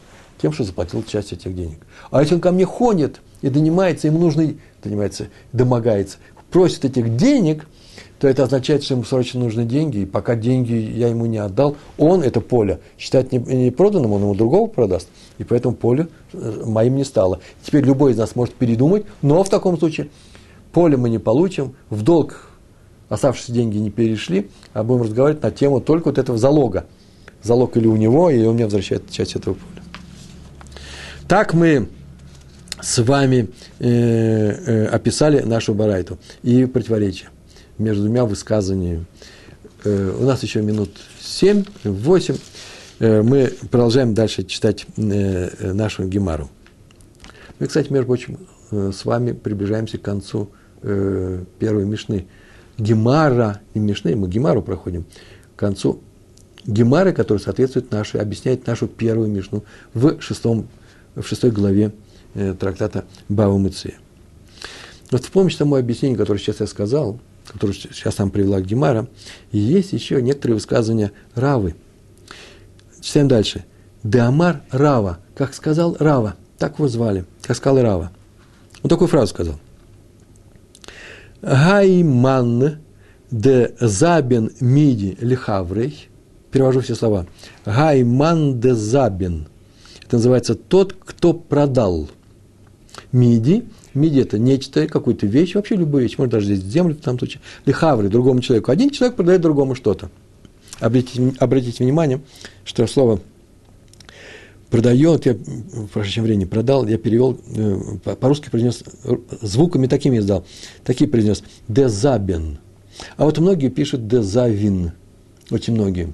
тем, 0.42 0.52
что 0.52 0.64
заплатил 0.64 1.04
часть 1.04 1.32
этих 1.32 1.54
денег. 1.54 1.78
А 2.10 2.20
если 2.20 2.34
он 2.34 2.40
ко 2.40 2.50
мне 2.50 2.64
ходит 2.64 3.20
и 3.42 3.48
донимается, 3.48 4.08
ему 4.08 4.18
нужно, 4.18 4.52
донимается, 4.82 5.28
домогается, 5.52 6.18
просит 6.50 6.84
этих 6.84 7.16
денег, 7.16 7.66
то 8.18 8.28
это 8.28 8.44
означает, 8.44 8.82
что 8.82 8.94
ему 8.94 9.04
срочно 9.04 9.40
нужны 9.40 9.64
деньги, 9.64 9.98
и 9.98 10.06
пока 10.06 10.34
деньги 10.34 10.74
я 10.74 11.08
ему 11.08 11.26
не 11.26 11.38
отдал, 11.38 11.76
он 11.96 12.22
это 12.22 12.40
поле 12.40 12.80
считает 12.98 13.32
не, 13.32 13.38
не 13.38 13.70
проданным, 13.70 14.12
он 14.12 14.22
ему 14.22 14.34
другого 14.34 14.66
продаст, 14.68 15.08
и 15.38 15.44
поэтому 15.44 15.74
поле 15.76 16.08
э, 16.32 16.62
моим 16.66 16.96
не 16.96 17.04
стало. 17.04 17.40
Теперь 17.62 17.84
любой 17.84 18.12
из 18.12 18.18
нас 18.18 18.34
может 18.36 18.54
передумать, 18.54 19.04
но 19.22 19.42
в 19.44 19.48
таком 19.48 19.78
случае 19.78 20.08
поле 20.72 20.96
мы 20.96 21.08
не 21.08 21.18
получим, 21.18 21.74
в 21.88 22.02
долг 22.02 22.48
оставшиеся 23.08 23.52
деньги 23.52 23.78
не 23.78 23.90
перешли, 23.90 24.50
а 24.72 24.82
будем 24.82 25.02
разговаривать 25.02 25.42
на 25.42 25.50
тему 25.50 25.80
только 25.80 26.08
вот 26.08 26.18
этого 26.18 26.38
залога. 26.38 26.86
Залог 27.42 27.76
или 27.76 27.86
у 27.88 27.96
него, 27.96 28.30
или 28.30 28.44
он 28.44 28.54
мне 28.54 28.64
возвращает 28.64 29.10
часть 29.10 29.34
этого. 29.34 29.56
Так 31.28 31.54
мы 31.54 31.88
с 32.80 33.02
вами 33.02 33.48
э, 33.78 33.88
э, 33.88 34.86
описали 34.86 35.40
нашу 35.40 35.74
барайту 35.74 36.18
и 36.42 36.66
противоречие 36.66 37.30
между 37.78 38.04
двумя 38.04 38.24
высказываниями. 38.24 39.06
Э, 39.84 40.16
у 40.18 40.24
нас 40.24 40.42
еще 40.42 40.62
минут 40.62 40.90
7-8. 41.20 42.40
Э, 42.98 43.22
мы 43.22 43.52
продолжаем 43.70 44.14
дальше 44.14 44.44
читать 44.44 44.86
э, 44.96 45.72
нашу 45.72 46.06
гемару. 46.06 46.50
Мы, 47.58 47.66
кстати, 47.68 47.92
между 47.92 48.06
прочим, 48.06 48.38
э, 48.70 48.90
с 48.92 49.04
вами 49.04 49.32
приближаемся 49.32 49.98
к 49.98 50.02
концу 50.02 50.50
э, 50.82 51.44
первой 51.58 51.84
мишны. 51.84 52.26
Гемара, 52.78 53.60
не 53.74 53.80
мишны, 53.80 54.16
мы 54.16 54.28
гемару 54.28 54.62
проходим, 54.62 55.04
к 55.54 55.58
концу 55.58 56.00
гемары, 56.64 57.12
который 57.12 57.38
соответствует 57.38 57.90
нашей, 57.92 58.20
объясняет 58.20 58.66
нашу 58.66 58.88
первую 58.88 59.28
мишну 59.28 59.62
в 59.94 60.20
шестом 60.20 60.66
в 61.14 61.22
шестой 61.22 61.50
главе 61.50 61.92
э, 62.34 62.54
трактата 62.58 63.04
Бава 63.28 63.58
Мыция. 63.58 63.94
Вот 65.10 65.24
в 65.24 65.30
помощь 65.30 65.56
тому 65.56 65.76
объяснению, 65.76 66.18
которое 66.18 66.38
сейчас 66.38 66.60
я 66.60 66.66
сказал, 66.66 67.18
которое 67.46 67.74
сейчас 67.74 68.18
нам 68.18 68.30
привела 68.30 68.60
Гемара, 68.60 69.08
есть 69.50 69.92
еще 69.92 70.22
некоторые 70.22 70.54
высказывания 70.54 71.12
Равы. 71.34 71.74
Читаем 73.00 73.28
дальше. 73.28 73.64
Деамар 74.04 74.62
Рава, 74.70 75.18
как 75.34 75.54
сказал 75.54 75.96
Рава, 75.98 76.36
так 76.58 76.78
его 76.78 76.88
звали, 76.88 77.24
как 77.42 77.56
сказал 77.56 77.82
Рава. 77.82 78.12
Он 78.82 78.88
такую 78.88 79.08
фразу 79.08 79.28
сказал. 79.28 79.56
Гайман 81.42 82.78
де 83.30 83.74
забен 83.80 84.50
миди 84.60 85.16
лихаврей. 85.20 86.08
Перевожу 86.50 86.80
все 86.80 86.94
слова. 86.94 87.26
Гайман 87.64 88.60
де 88.60 88.74
забен. 88.74 89.48
Это 90.12 90.18
называется 90.18 90.54
тот, 90.54 90.92
кто 90.92 91.32
продал. 91.32 92.06
Миди. 93.12 93.64
Миди– 93.94 94.20
это 94.20 94.38
нечто, 94.38 94.86
какую-то 94.86 95.26
вещь, 95.26 95.54
вообще 95.54 95.74
любую 95.74 96.02
вещь. 96.02 96.18
Может, 96.18 96.32
даже 96.32 96.54
здесь 96.54 96.70
землю 96.70 96.94
в 96.94 96.98
том 96.98 97.16
случае. 97.16 97.40
Лихаврей, 97.64 98.10
другому 98.10 98.42
человеку. 98.42 98.70
Один 98.70 98.90
человек 98.90 99.16
продает 99.16 99.40
другому 99.40 99.74
что-то. 99.74 100.10
Обратите, 100.80 101.32
обратите 101.38 101.82
внимание, 101.82 102.20
что 102.66 102.86
слово 102.86 103.20
продает, 104.68 105.24
я 105.24 105.32
в 105.32 105.86
прошедшем 105.86 106.24
времени 106.24 106.44
продал, 106.44 106.86
я 106.86 106.98
перевел, 106.98 107.40
э, 107.46 108.14
по-русски 108.20 108.50
произнес, 108.50 108.84
звуками 109.40 109.86
такими 109.86 110.18
издал, 110.18 110.44
такие 110.84 111.08
произнес, 111.08 111.42
дезабен. 111.68 112.58
А 113.16 113.24
вот 113.24 113.38
многие 113.38 113.70
пишут 113.70 114.08
дезавин, 114.08 114.92
очень 115.50 115.72
многие. 115.72 116.12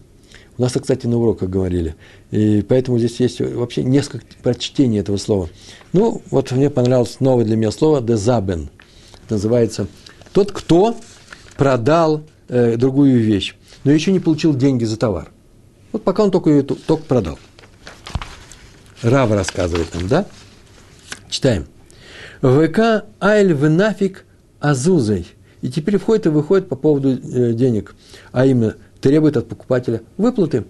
У 0.58 0.62
нас, 0.62 0.72
кстати, 0.72 1.06
на 1.06 1.18
уроках 1.18 1.48
говорили. 1.48 1.94
И 2.32 2.64
поэтому 2.68 2.98
здесь 2.98 3.20
есть 3.20 3.40
вообще 3.40 3.84
несколько 3.84 4.26
прочтений 4.42 4.98
этого 4.98 5.16
слова. 5.16 5.48
Ну, 5.92 6.20
вот 6.30 6.50
мне 6.50 6.68
понравилось 6.68 7.20
новое 7.20 7.44
для 7.44 7.56
меня 7.56 7.70
слово 7.70 8.00
дезабен. 8.00 8.68
Это 9.24 9.34
называется 9.34 9.86
тот, 10.32 10.50
кто 10.50 10.96
продал 11.56 12.24
э, 12.48 12.76
другую 12.76 13.20
вещь, 13.20 13.54
но 13.84 13.92
еще 13.92 14.10
не 14.10 14.18
получил 14.18 14.52
деньги 14.52 14.84
за 14.84 14.96
товар. 14.96 15.30
Вот 15.92 16.02
пока 16.02 16.24
он 16.24 16.32
только 16.32 16.50
ее 16.50 16.62
только 16.62 17.04
продал. 17.04 17.38
Рава 19.02 19.36
рассказывает 19.36 19.94
нам, 19.94 20.08
да? 20.08 20.26
Читаем. 21.30 21.66
ВК 22.40 23.04
айль 23.20 23.54
внафик 23.54 24.24
азузой. 24.58 25.28
И 25.60 25.68
теперь 25.70 25.98
входит 25.98 26.26
и 26.26 26.28
выходит 26.30 26.68
по 26.68 26.76
поводу 26.76 27.10
э, 27.10 27.52
денег. 27.52 27.94
А 28.32 28.44
именно, 28.44 28.76
требует 29.00 29.36
от 29.36 29.48
покупателя 29.48 30.02
выплаты. 30.16 30.64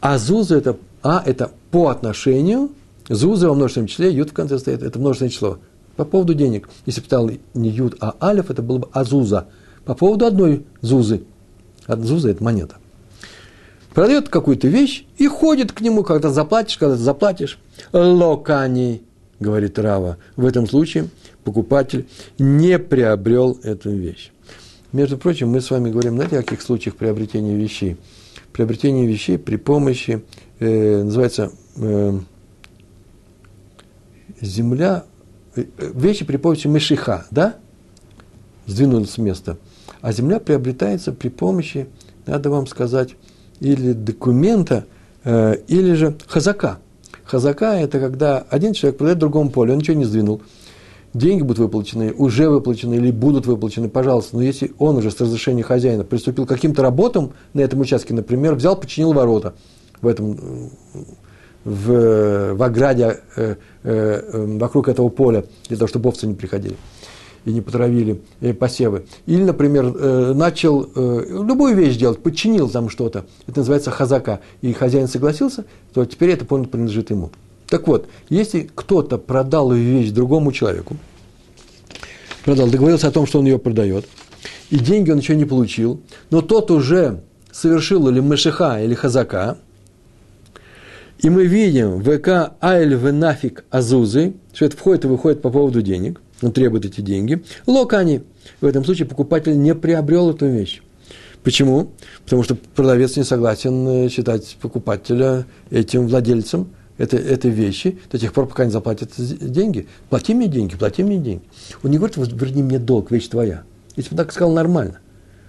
А 0.00 0.18
зуза 0.18 0.56
это, 0.56 0.76
а 1.02 1.22
это 1.24 1.50
по 1.70 1.88
отношению, 1.88 2.70
зуза 3.08 3.48
во 3.48 3.54
множественном 3.54 3.88
числе, 3.88 4.12
ют 4.12 4.30
в 4.30 4.32
конце 4.32 4.58
стоит, 4.58 4.82
это 4.82 4.98
множественное 4.98 5.30
число. 5.30 5.58
По 5.96 6.04
поводу 6.04 6.34
денег. 6.34 6.68
Если 6.86 7.00
бы 7.00 7.06
стал 7.06 7.30
не 7.54 7.68
ют, 7.68 7.96
а 8.00 8.16
алиф, 8.20 8.50
это 8.50 8.62
было 8.62 8.78
бы 8.78 8.88
азуза. 8.92 9.48
По 9.84 9.94
поводу 9.94 10.26
одной 10.26 10.64
зузы. 10.80 11.24
Зуза– 11.86 12.30
это 12.30 12.42
монета 12.42 12.76
продает 13.92 14.28
какую-то 14.28 14.68
вещь 14.68 15.04
и 15.18 15.26
ходит 15.28 15.72
к 15.72 15.80
нему, 15.80 16.02
когда 16.02 16.30
заплатишь, 16.30 16.78
когда 16.78 16.96
заплатишь. 16.96 17.58
Локани, 17.92 19.02
говорит 19.40 19.78
Рава. 19.78 20.18
В 20.36 20.46
этом 20.46 20.68
случае 20.68 21.08
покупатель 21.44 22.08
не 22.38 22.78
приобрел 22.78 23.58
эту 23.62 23.90
вещь. 23.90 24.31
Между 24.92 25.16
прочим, 25.16 25.48
мы 25.48 25.62
с 25.62 25.70
вами 25.70 25.90
говорим, 25.90 26.16
знаете, 26.16 26.38
о 26.38 26.42
каких 26.42 26.60
случаях 26.60 26.96
приобретения 26.96 27.56
вещей? 27.56 27.96
Приобретение 28.52 29.06
вещей 29.06 29.38
при 29.38 29.56
помощи, 29.56 30.22
э, 30.58 31.02
называется, 31.02 31.50
э, 31.76 32.20
земля, 34.42 35.04
э, 35.56 35.64
вещи 35.78 36.26
при 36.26 36.36
помощи 36.36 36.66
мешиха, 36.66 37.26
да? 37.30 37.56
Сдвинулись 38.66 39.12
с 39.12 39.18
места. 39.18 39.56
А 40.02 40.12
земля 40.12 40.38
приобретается 40.38 41.12
при 41.12 41.30
помощи, 41.30 41.86
надо 42.26 42.50
вам 42.50 42.66
сказать, 42.66 43.16
или 43.60 43.94
документа, 43.94 44.84
э, 45.24 45.56
или 45.68 45.94
же 45.94 46.18
хазака. 46.26 46.80
Хазака– 47.24 47.74
это 47.80 47.98
когда 47.98 48.38
один 48.50 48.74
человек 48.74 48.98
продает 48.98 49.18
другому 49.18 49.48
поле, 49.48 49.72
он 49.72 49.78
ничего 49.78 49.96
не 49.96 50.04
сдвинул. 50.04 50.42
Деньги 51.14 51.42
будут 51.42 51.58
выплачены, 51.58 52.12
уже 52.12 52.48
выплачены 52.48 52.94
или 52.94 53.10
будут 53.10 53.46
выплачены, 53.46 53.88
пожалуйста. 53.88 54.36
Но 54.36 54.42
если 54.42 54.72
он 54.78 54.96
уже 54.96 55.10
с 55.10 55.20
разрешения 55.20 55.62
хозяина 55.62 56.04
приступил 56.04 56.46
к 56.46 56.48
каким-то 56.48 56.82
работам 56.82 57.32
на 57.52 57.60
этом 57.60 57.80
участке, 57.80 58.14
например, 58.14 58.54
взял, 58.54 58.76
починил 58.76 59.12
ворота 59.12 59.54
в 60.00 60.06
этом 60.06 60.70
в, 61.64 62.54
в 62.54 62.62
ограде 62.62 63.20
э, 63.36 63.56
э, 63.82 64.46
вокруг 64.58 64.88
этого 64.88 65.10
поля, 65.10 65.44
для 65.68 65.76
того, 65.76 65.86
чтобы 65.86 66.08
овцы 66.08 66.26
не 66.26 66.34
приходили 66.34 66.76
и 67.44 67.52
не 67.52 67.60
потравили 67.60 68.20
э, 68.40 68.54
посевы. 68.54 69.04
Или, 69.26 69.44
например, 69.44 69.86
э, 69.86 70.32
начал 70.34 70.88
э, 70.94 71.24
любую 71.28 71.74
вещь 71.74 71.96
делать, 71.96 72.22
подчинил 72.22 72.68
там 72.68 72.88
что-то. 72.88 73.24
Это 73.46 73.60
называется 73.60 73.90
хазака. 73.90 74.40
И 74.60 74.72
хозяин 74.72 75.08
согласился, 75.08 75.64
то 75.92 76.04
теперь 76.04 76.30
это 76.30 76.44
полностью 76.44 76.72
принадлежит 76.72 77.10
ему. 77.10 77.30
Так 77.72 77.88
вот, 77.88 78.06
если 78.28 78.68
кто-то 78.74 79.16
продал 79.16 79.72
вещь 79.72 80.10
другому 80.10 80.52
человеку, 80.52 80.98
продал, 82.44 82.68
договорился 82.68 83.08
о 83.08 83.10
том, 83.10 83.26
что 83.26 83.38
он 83.38 83.46
ее 83.46 83.58
продает, 83.58 84.04
и 84.68 84.78
деньги 84.78 85.10
он 85.10 85.16
еще 85.16 85.34
не 85.34 85.46
получил, 85.46 86.02
но 86.28 86.42
тот 86.42 86.70
уже 86.70 87.22
совершил 87.50 88.10
или 88.10 88.20
мешиха, 88.20 88.78
или 88.82 88.92
хазака, 88.92 89.56
и 91.20 91.30
мы 91.30 91.46
видим 91.46 92.02
ВК 92.02 92.52
Айль 92.60 92.94
Венафик 92.94 93.64
Азузы, 93.70 94.34
что 94.52 94.66
это 94.66 94.76
входит 94.76 95.06
и 95.06 95.08
выходит 95.08 95.40
по 95.40 95.48
поводу 95.48 95.80
денег– 95.80 96.20
он 96.42 96.52
требует 96.52 96.84
эти 96.84 97.00
деньги. 97.00 97.42
Локани. 97.66 98.22
В 98.60 98.66
этом 98.66 98.84
случае 98.84 99.06
покупатель 99.06 99.56
не 99.56 99.74
приобрел 99.74 100.30
эту 100.30 100.46
вещь. 100.46 100.82
Почему? 101.44 101.92
Потому 102.24 102.42
что 102.42 102.56
продавец 102.56 103.16
не 103.16 103.24
согласен 103.24 103.88
э, 103.88 104.08
считать 104.08 104.56
покупателя 104.60 105.46
этим 105.70 106.08
владельцем 106.08 106.68
этой, 106.98 107.20
этой 107.20 107.50
вещи 107.50 107.98
до 108.10 108.18
тех 108.18 108.32
пор, 108.32 108.46
пока 108.46 108.64
не 108.64 108.70
заплатят 108.70 109.10
деньги. 109.16 109.86
Плати 110.10 110.34
мне 110.34 110.48
деньги, 110.48 110.76
плати 110.76 111.02
мне 111.02 111.18
деньги. 111.18 111.42
Он 111.82 111.90
не 111.90 111.98
говорит, 111.98 112.16
верни 112.16 112.62
мне 112.62 112.78
долг, 112.78 113.10
вещь 113.10 113.28
твоя. 113.28 113.62
Если 113.96 114.10
бы 114.10 114.16
так 114.16 114.32
сказал, 114.32 114.52
нормально. 114.52 114.98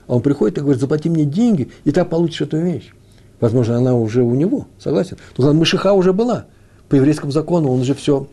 А 0.07 0.15
он 0.15 0.21
приходит 0.21 0.57
и 0.57 0.61
говорит, 0.61 0.81
заплати 0.81 1.09
мне 1.09 1.25
деньги, 1.25 1.69
и 1.83 1.91
ты 1.91 2.03
получишь 2.05 2.41
эту 2.41 2.57
вещь. 2.57 2.91
Возможно, 3.39 3.77
она 3.77 3.95
уже 3.95 4.23
у 4.23 4.35
него, 4.35 4.67
согласен. 4.79 5.17
Но 5.37 5.53
мышиха 5.53 5.93
уже 5.93 6.13
была. 6.13 6.45
По 6.89 6.95
еврейскому 6.95 7.31
закону 7.31 7.71
он 7.71 7.81
уже 7.81 7.93
все, 7.93 8.27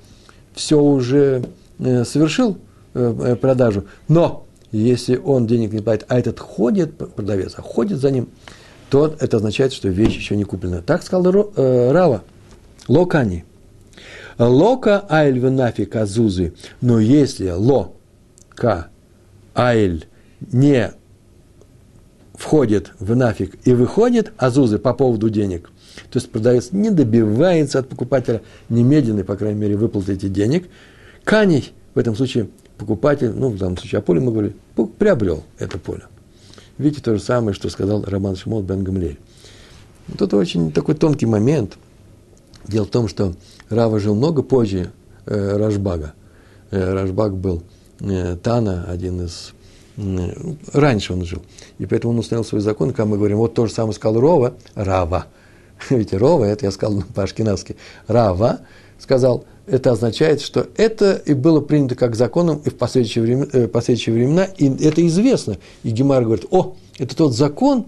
все 0.55 0.81
уже 0.81 1.45
Э, 1.83 2.05
совершил 2.05 2.59
э, 2.93 3.15
э, 3.21 3.37
продажу, 3.37 3.85
но 4.07 4.45
если 4.71 5.17
он 5.17 5.47
денег 5.47 5.73
не 5.73 5.81
платит, 5.81 6.05
а 6.09 6.19
этот 6.19 6.39
ходит, 6.39 6.97
продавец, 7.15 7.55
а 7.57 7.63
ходит 7.63 7.99
за 7.99 8.11
ним, 8.11 8.29
то 8.91 9.15
это 9.19 9.39
означает, 9.39 9.73
что 9.73 9.89
вещь 9.89 10.17
еще 10.17 10.37
не 10.37 10.45
куплена. 10.45 10.83
Так 10.83 11.03
сказал 11.03 11.33
Рава. 11.57 12.23
Локани. 12.89 13.45
Лока 14.39 15.05
айль 15.09 15.39
венафи 15.39 15.85
казузы. 15.85 16.55
Но 16.81 16.99
если 16.99 17.51
ло 17.51 17.95
ка 18.51 18.89
айль 19.55 20.07
не 20.53 20.93
входит 22.35 22.93
в 22.99 23.15
нафиг 23.15 23.57
и 23.67 23.75
выходит 23.75 24.33
азузы 24.39 24.79
по 24.79 24.95
поводу 24.95 25.29
денег, 25.29 25.71
то 26.11 26.17
есть 26.17 26.31
продавец 26.31 26.73
не 26.73 26.91
добивается 26.91 27.81
от 27.81 27.89
покупателя 27.89 28.41
немедленной, 28.71 29.25
по 29.25 29.37
крайней 29.37 29.61
мере, 29.61 29.77
выплаты 29.77 30.15
этих 30.15 30.33
денег, 30.33 30.69
Каней, 31.25 31.73
в 31.95 31.99
этом 31.99 32.17
случае 32.17 32.49
покупатель, 32.79 33.31
ну, 33.31 33.51
в 33.51 33.59
данном 33.59 33.77
случае 33.77 33.99
о 33.99 34.03
поле 34.03 34.21
мы 34.21 34.33
говорили, 34.33 34.57
приобрел 34.99 35.45
это 35.59 35.79
поле. 35.79 36.05
Видите, 36.79 37.03
то 37.03 37.15
же 37.15 37.23
самое, 37.23 37.53
что 37.55 37.69
сказал 37.69 38.03
Роман 38.05 38.37
Шимон 38.37 38.65
Бен 38.65 38.83
Гамлель. 38.83 39.19
Вот 40.09 40.23
это 40.23 40.37
очень 40.39 40.73
такой 40.73 40.95
тонкий 40.95 41.27
момент. 41.27 41.77
Дело 42.67 42.85
в 42.85 42.91
том, 42.91 43.09
что 43.09 43.35
Рава 43.69 43.99
жил 43.99 44.15
много 44.15 44.43
позже 44.43 44.93
э, 45.27 45.57
Рашбага. 45.57 46.15
Э, 46.71 46.93
Рашбаг 46.93 47.37
был 47.37 47.63
э, 48.01 48.37
Тана, 48.43 48.87
один 48.89 49.23
из... 49.23 49.53
Э, 49.97 50.33
раньше 50.73 51.13
он 51.13 51.25
жил. 51.25 51.43
И 51.79 51.87
поэтому 51.87 52.13
он 52.13 52.19
установил 52.19 52.45
свой 52.45 52.61
закон, 52.61 52.91
когда 52.91 53.07
мы 53.07 53.17
говорим, 53.17 53.39
вот 53.39 53.55
то 53.55 53.67
же 53.67 53.73
самое 53.73 53.95
сказал 53.95 54.21
Рова, 54.21 54.55
Рава. 54.75 55.27
Видите, 55.91 56.17
Рова, 56.17 56.45
это 56.45 56.67
я 56.67 56.71
сказал 56.71 57.03
по-ашкенадски. 57.15 57.77
Рава 58.07 58.61
сказал, 58.99 59.45
это 59.67 59.93
означает, 59.93 60.41
что 60.41 60.67
это 60.77 61.15
и 61.25 61.33
было 61.33 61.61
принято 61.61 61.95
как 61.95 62.17
законом 62.17 62.61
и 62.65 62.71
в 62.71 62.77
последующие 62.77 63.23
времена, 63.23 63.47
э, 63.53 63.69
последующие 63.69 64.15
времена 64.15 64.45
и 64.45 64.69
это 64.85 65.07
известно. 65.07 65.59
И 65.83 65.91
Гемар 65.91 66.25
говорит, 66.25 66.47
о, 66.51 66.75
это 66.99 67.17
тот 67.17 67.35
закон, 67.35 67.87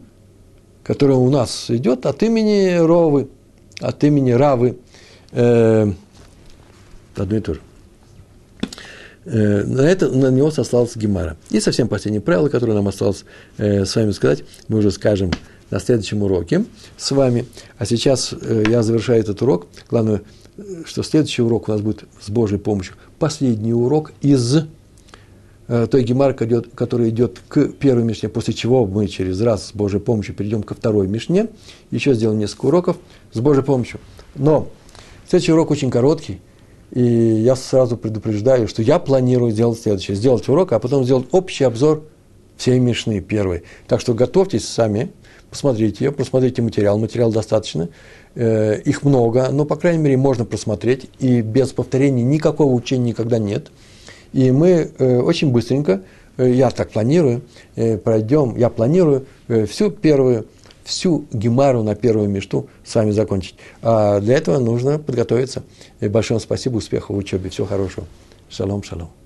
который 0.83 1.16
у 1.16 1.29
нас 1.29 1.70
идет 1.70 2.07
от 2.07 2.23
имени 2.23 2.77
Ровы, 2.79 3.29
от 3.83 4.03
имени 4.05 4.30
Равы, 4.30 4.78
э, 5.33 5.93
одно 7.16 7.37
и 7.37 7.41
то 7.41 7.55
же. 7.55 7.61
Э, 9.24 9.64
на, 9.64 9.83
это, 9.83 10.09
на 10.09 10.30
него 10.30 10.51
сослался 10.51 10.99
Гемара. 10.99 11.37
И 11.51 11.61
совсем 11.61 11.89
последнее 11.89 12.20
правило, 12.20 12.49
которое 12.49 12.74
нам 12.74 12.89
осталось 12.89 13.24
э, 13.59 13.85
с 13.85 13.95
вами 13.95 14.12
сказать, 14.12 14.45
мы 14.68 14.78
уже 14.78 14.91
скажем 14.91 15.30
на 15.70 15.80
следующем 15.80 16.22
уроке 16.22 16.64
с 16.97 17.11
вами. 17.11 17.47
А 17.78 17.87
сейчас 17.87 18.33
э, 18.41 18.64
я 18.68 18.83
завершаю 18.83 19.20
этот 19.20 19.43
урок. 19.43 19.66
Главное, 19.91 20.22
что 20.85 21.03
следующий 21.03 21.43
урок 21.43 21.68
у 21.68 21.72
нас 21.72 21.80
будет 21.80 22.05
с 22.20 22.30
Божьей 22.30 22.59
помощью. 22.59 22.95
Последний 23.18 23.72
урок 23.72 24.12
из 24.20 24.57
э, 24.57 24.66
той 25.67 26.03
Гемар, 26.03 26.35
который 26.35 27.09
идет 27.11 27.41
к 27.49 27.69
первой 27.69 28.05
Мишне, 28.05 28.29
после 28.29 28.53
чего 28.53 28.85
мы 28.85 29.07
через 29.07 29.41
раз 29.41 29.69
с 29.69 29.73
Божьей 29.75 30.01
помощью 30.01 30.35
перейдем 30.35 30.63
ко 30.63 30.75
второй 30.75 31.07
Мишне. 31.07 31.49
Еще 31.91 32.15
сделаем 32.15 32.39
несколько 32.39 32.67
уроков 32.67 32.97
с 33.33 33.41
Божьей 33.41 33.63
помощью. 33.63 34.01
Но 34.35 34.69
следующий 35.29 35.53
урок 35.53 35.71
очень 35.71 35.91
короткий, 35.91 36.41
и 36.91 37.03
я 37.03 37.57
сразу 37.57 37.97
предупреждаю, 37.97 38.69
что 38.69 38.83
я 38.83 38.99
планирую 38.99 39.51
сделать 39.51 39.81
следующее. 39.81 40.15
Сделать 40.17 40.49
урок, 40.49 40.73
а 40.73 40.79
потом 40.79 41.05
сделать 41.05 41.27
общий 41.33 41.65
обзор 41.65 42.05
всей 42.57 42.79
Мишны 42.79 43.21
первой. 43.21 43.63
Так 43.89 44.01
что 44.01 44.15
готовьтесь 44.15 44.69
сами, 44.69 45.11
посмотрите 45.51 46.05
ее, 46.05 46.13
просмотрите 46.13 46.61
материал. 46.61 46.99
Материал 46.99 47.33
достаточно, 47.33 47.89
э, 48.35 48.81
их 48.85 49.05
много, 49.05 49.49
но, 49.51 49.65
по 49.65 49.77
крайней 49.77 50.03
мере, 50.03 50.17
можно 50.17 50.45
просмотреть. 50.45 51.09
И 51.19 51.41
без 51.41 51.73
повторений 51.73 52.23
никакого 52.23 52.73
учения 52.73 53.11
никогда 53.11 53.39
нет. 53.39 53.71
И 54.33 54.51
мы 54.51 54.91
э, 54.99 55.18
очень 55.20 55.51
быстренько, 55.51 56.03
э, 56.37 56.51
я 56.51 56.70
так 56.70 56.91
планирую, 56.91 57.43
э, 57.76 57.99
пройдем, 57.99 58.57
я 58.57 58.70
планирую 58.70 59.26
всю 59.68 59.91
первую, 59.91 60.47
всю 60.85 61.26
гемару 61.33 61.83
на 61.83 61.95
первую 61.95 62.28
мечту 62.28 62.68
с 62.85 62.95
вами 62.95 63.11
закончить. 63.11 63.57
А 63.83 64.20
для 64.20 64.37
этого 64.37 64.59
нужно 64.59 64.99
подготовиться. 64.99 65.62
И 66.01 66.09
большое 66.09 66.41
спасибо, 66.41 66.76
успехов 66.76 67.11
в 67.11 67.18
учебе, 67.18 67.51
всего 67.51 67.66
хорошего. 67.66 68.07
Шалом, 68.49 68.83
шалом. 68.83 69.22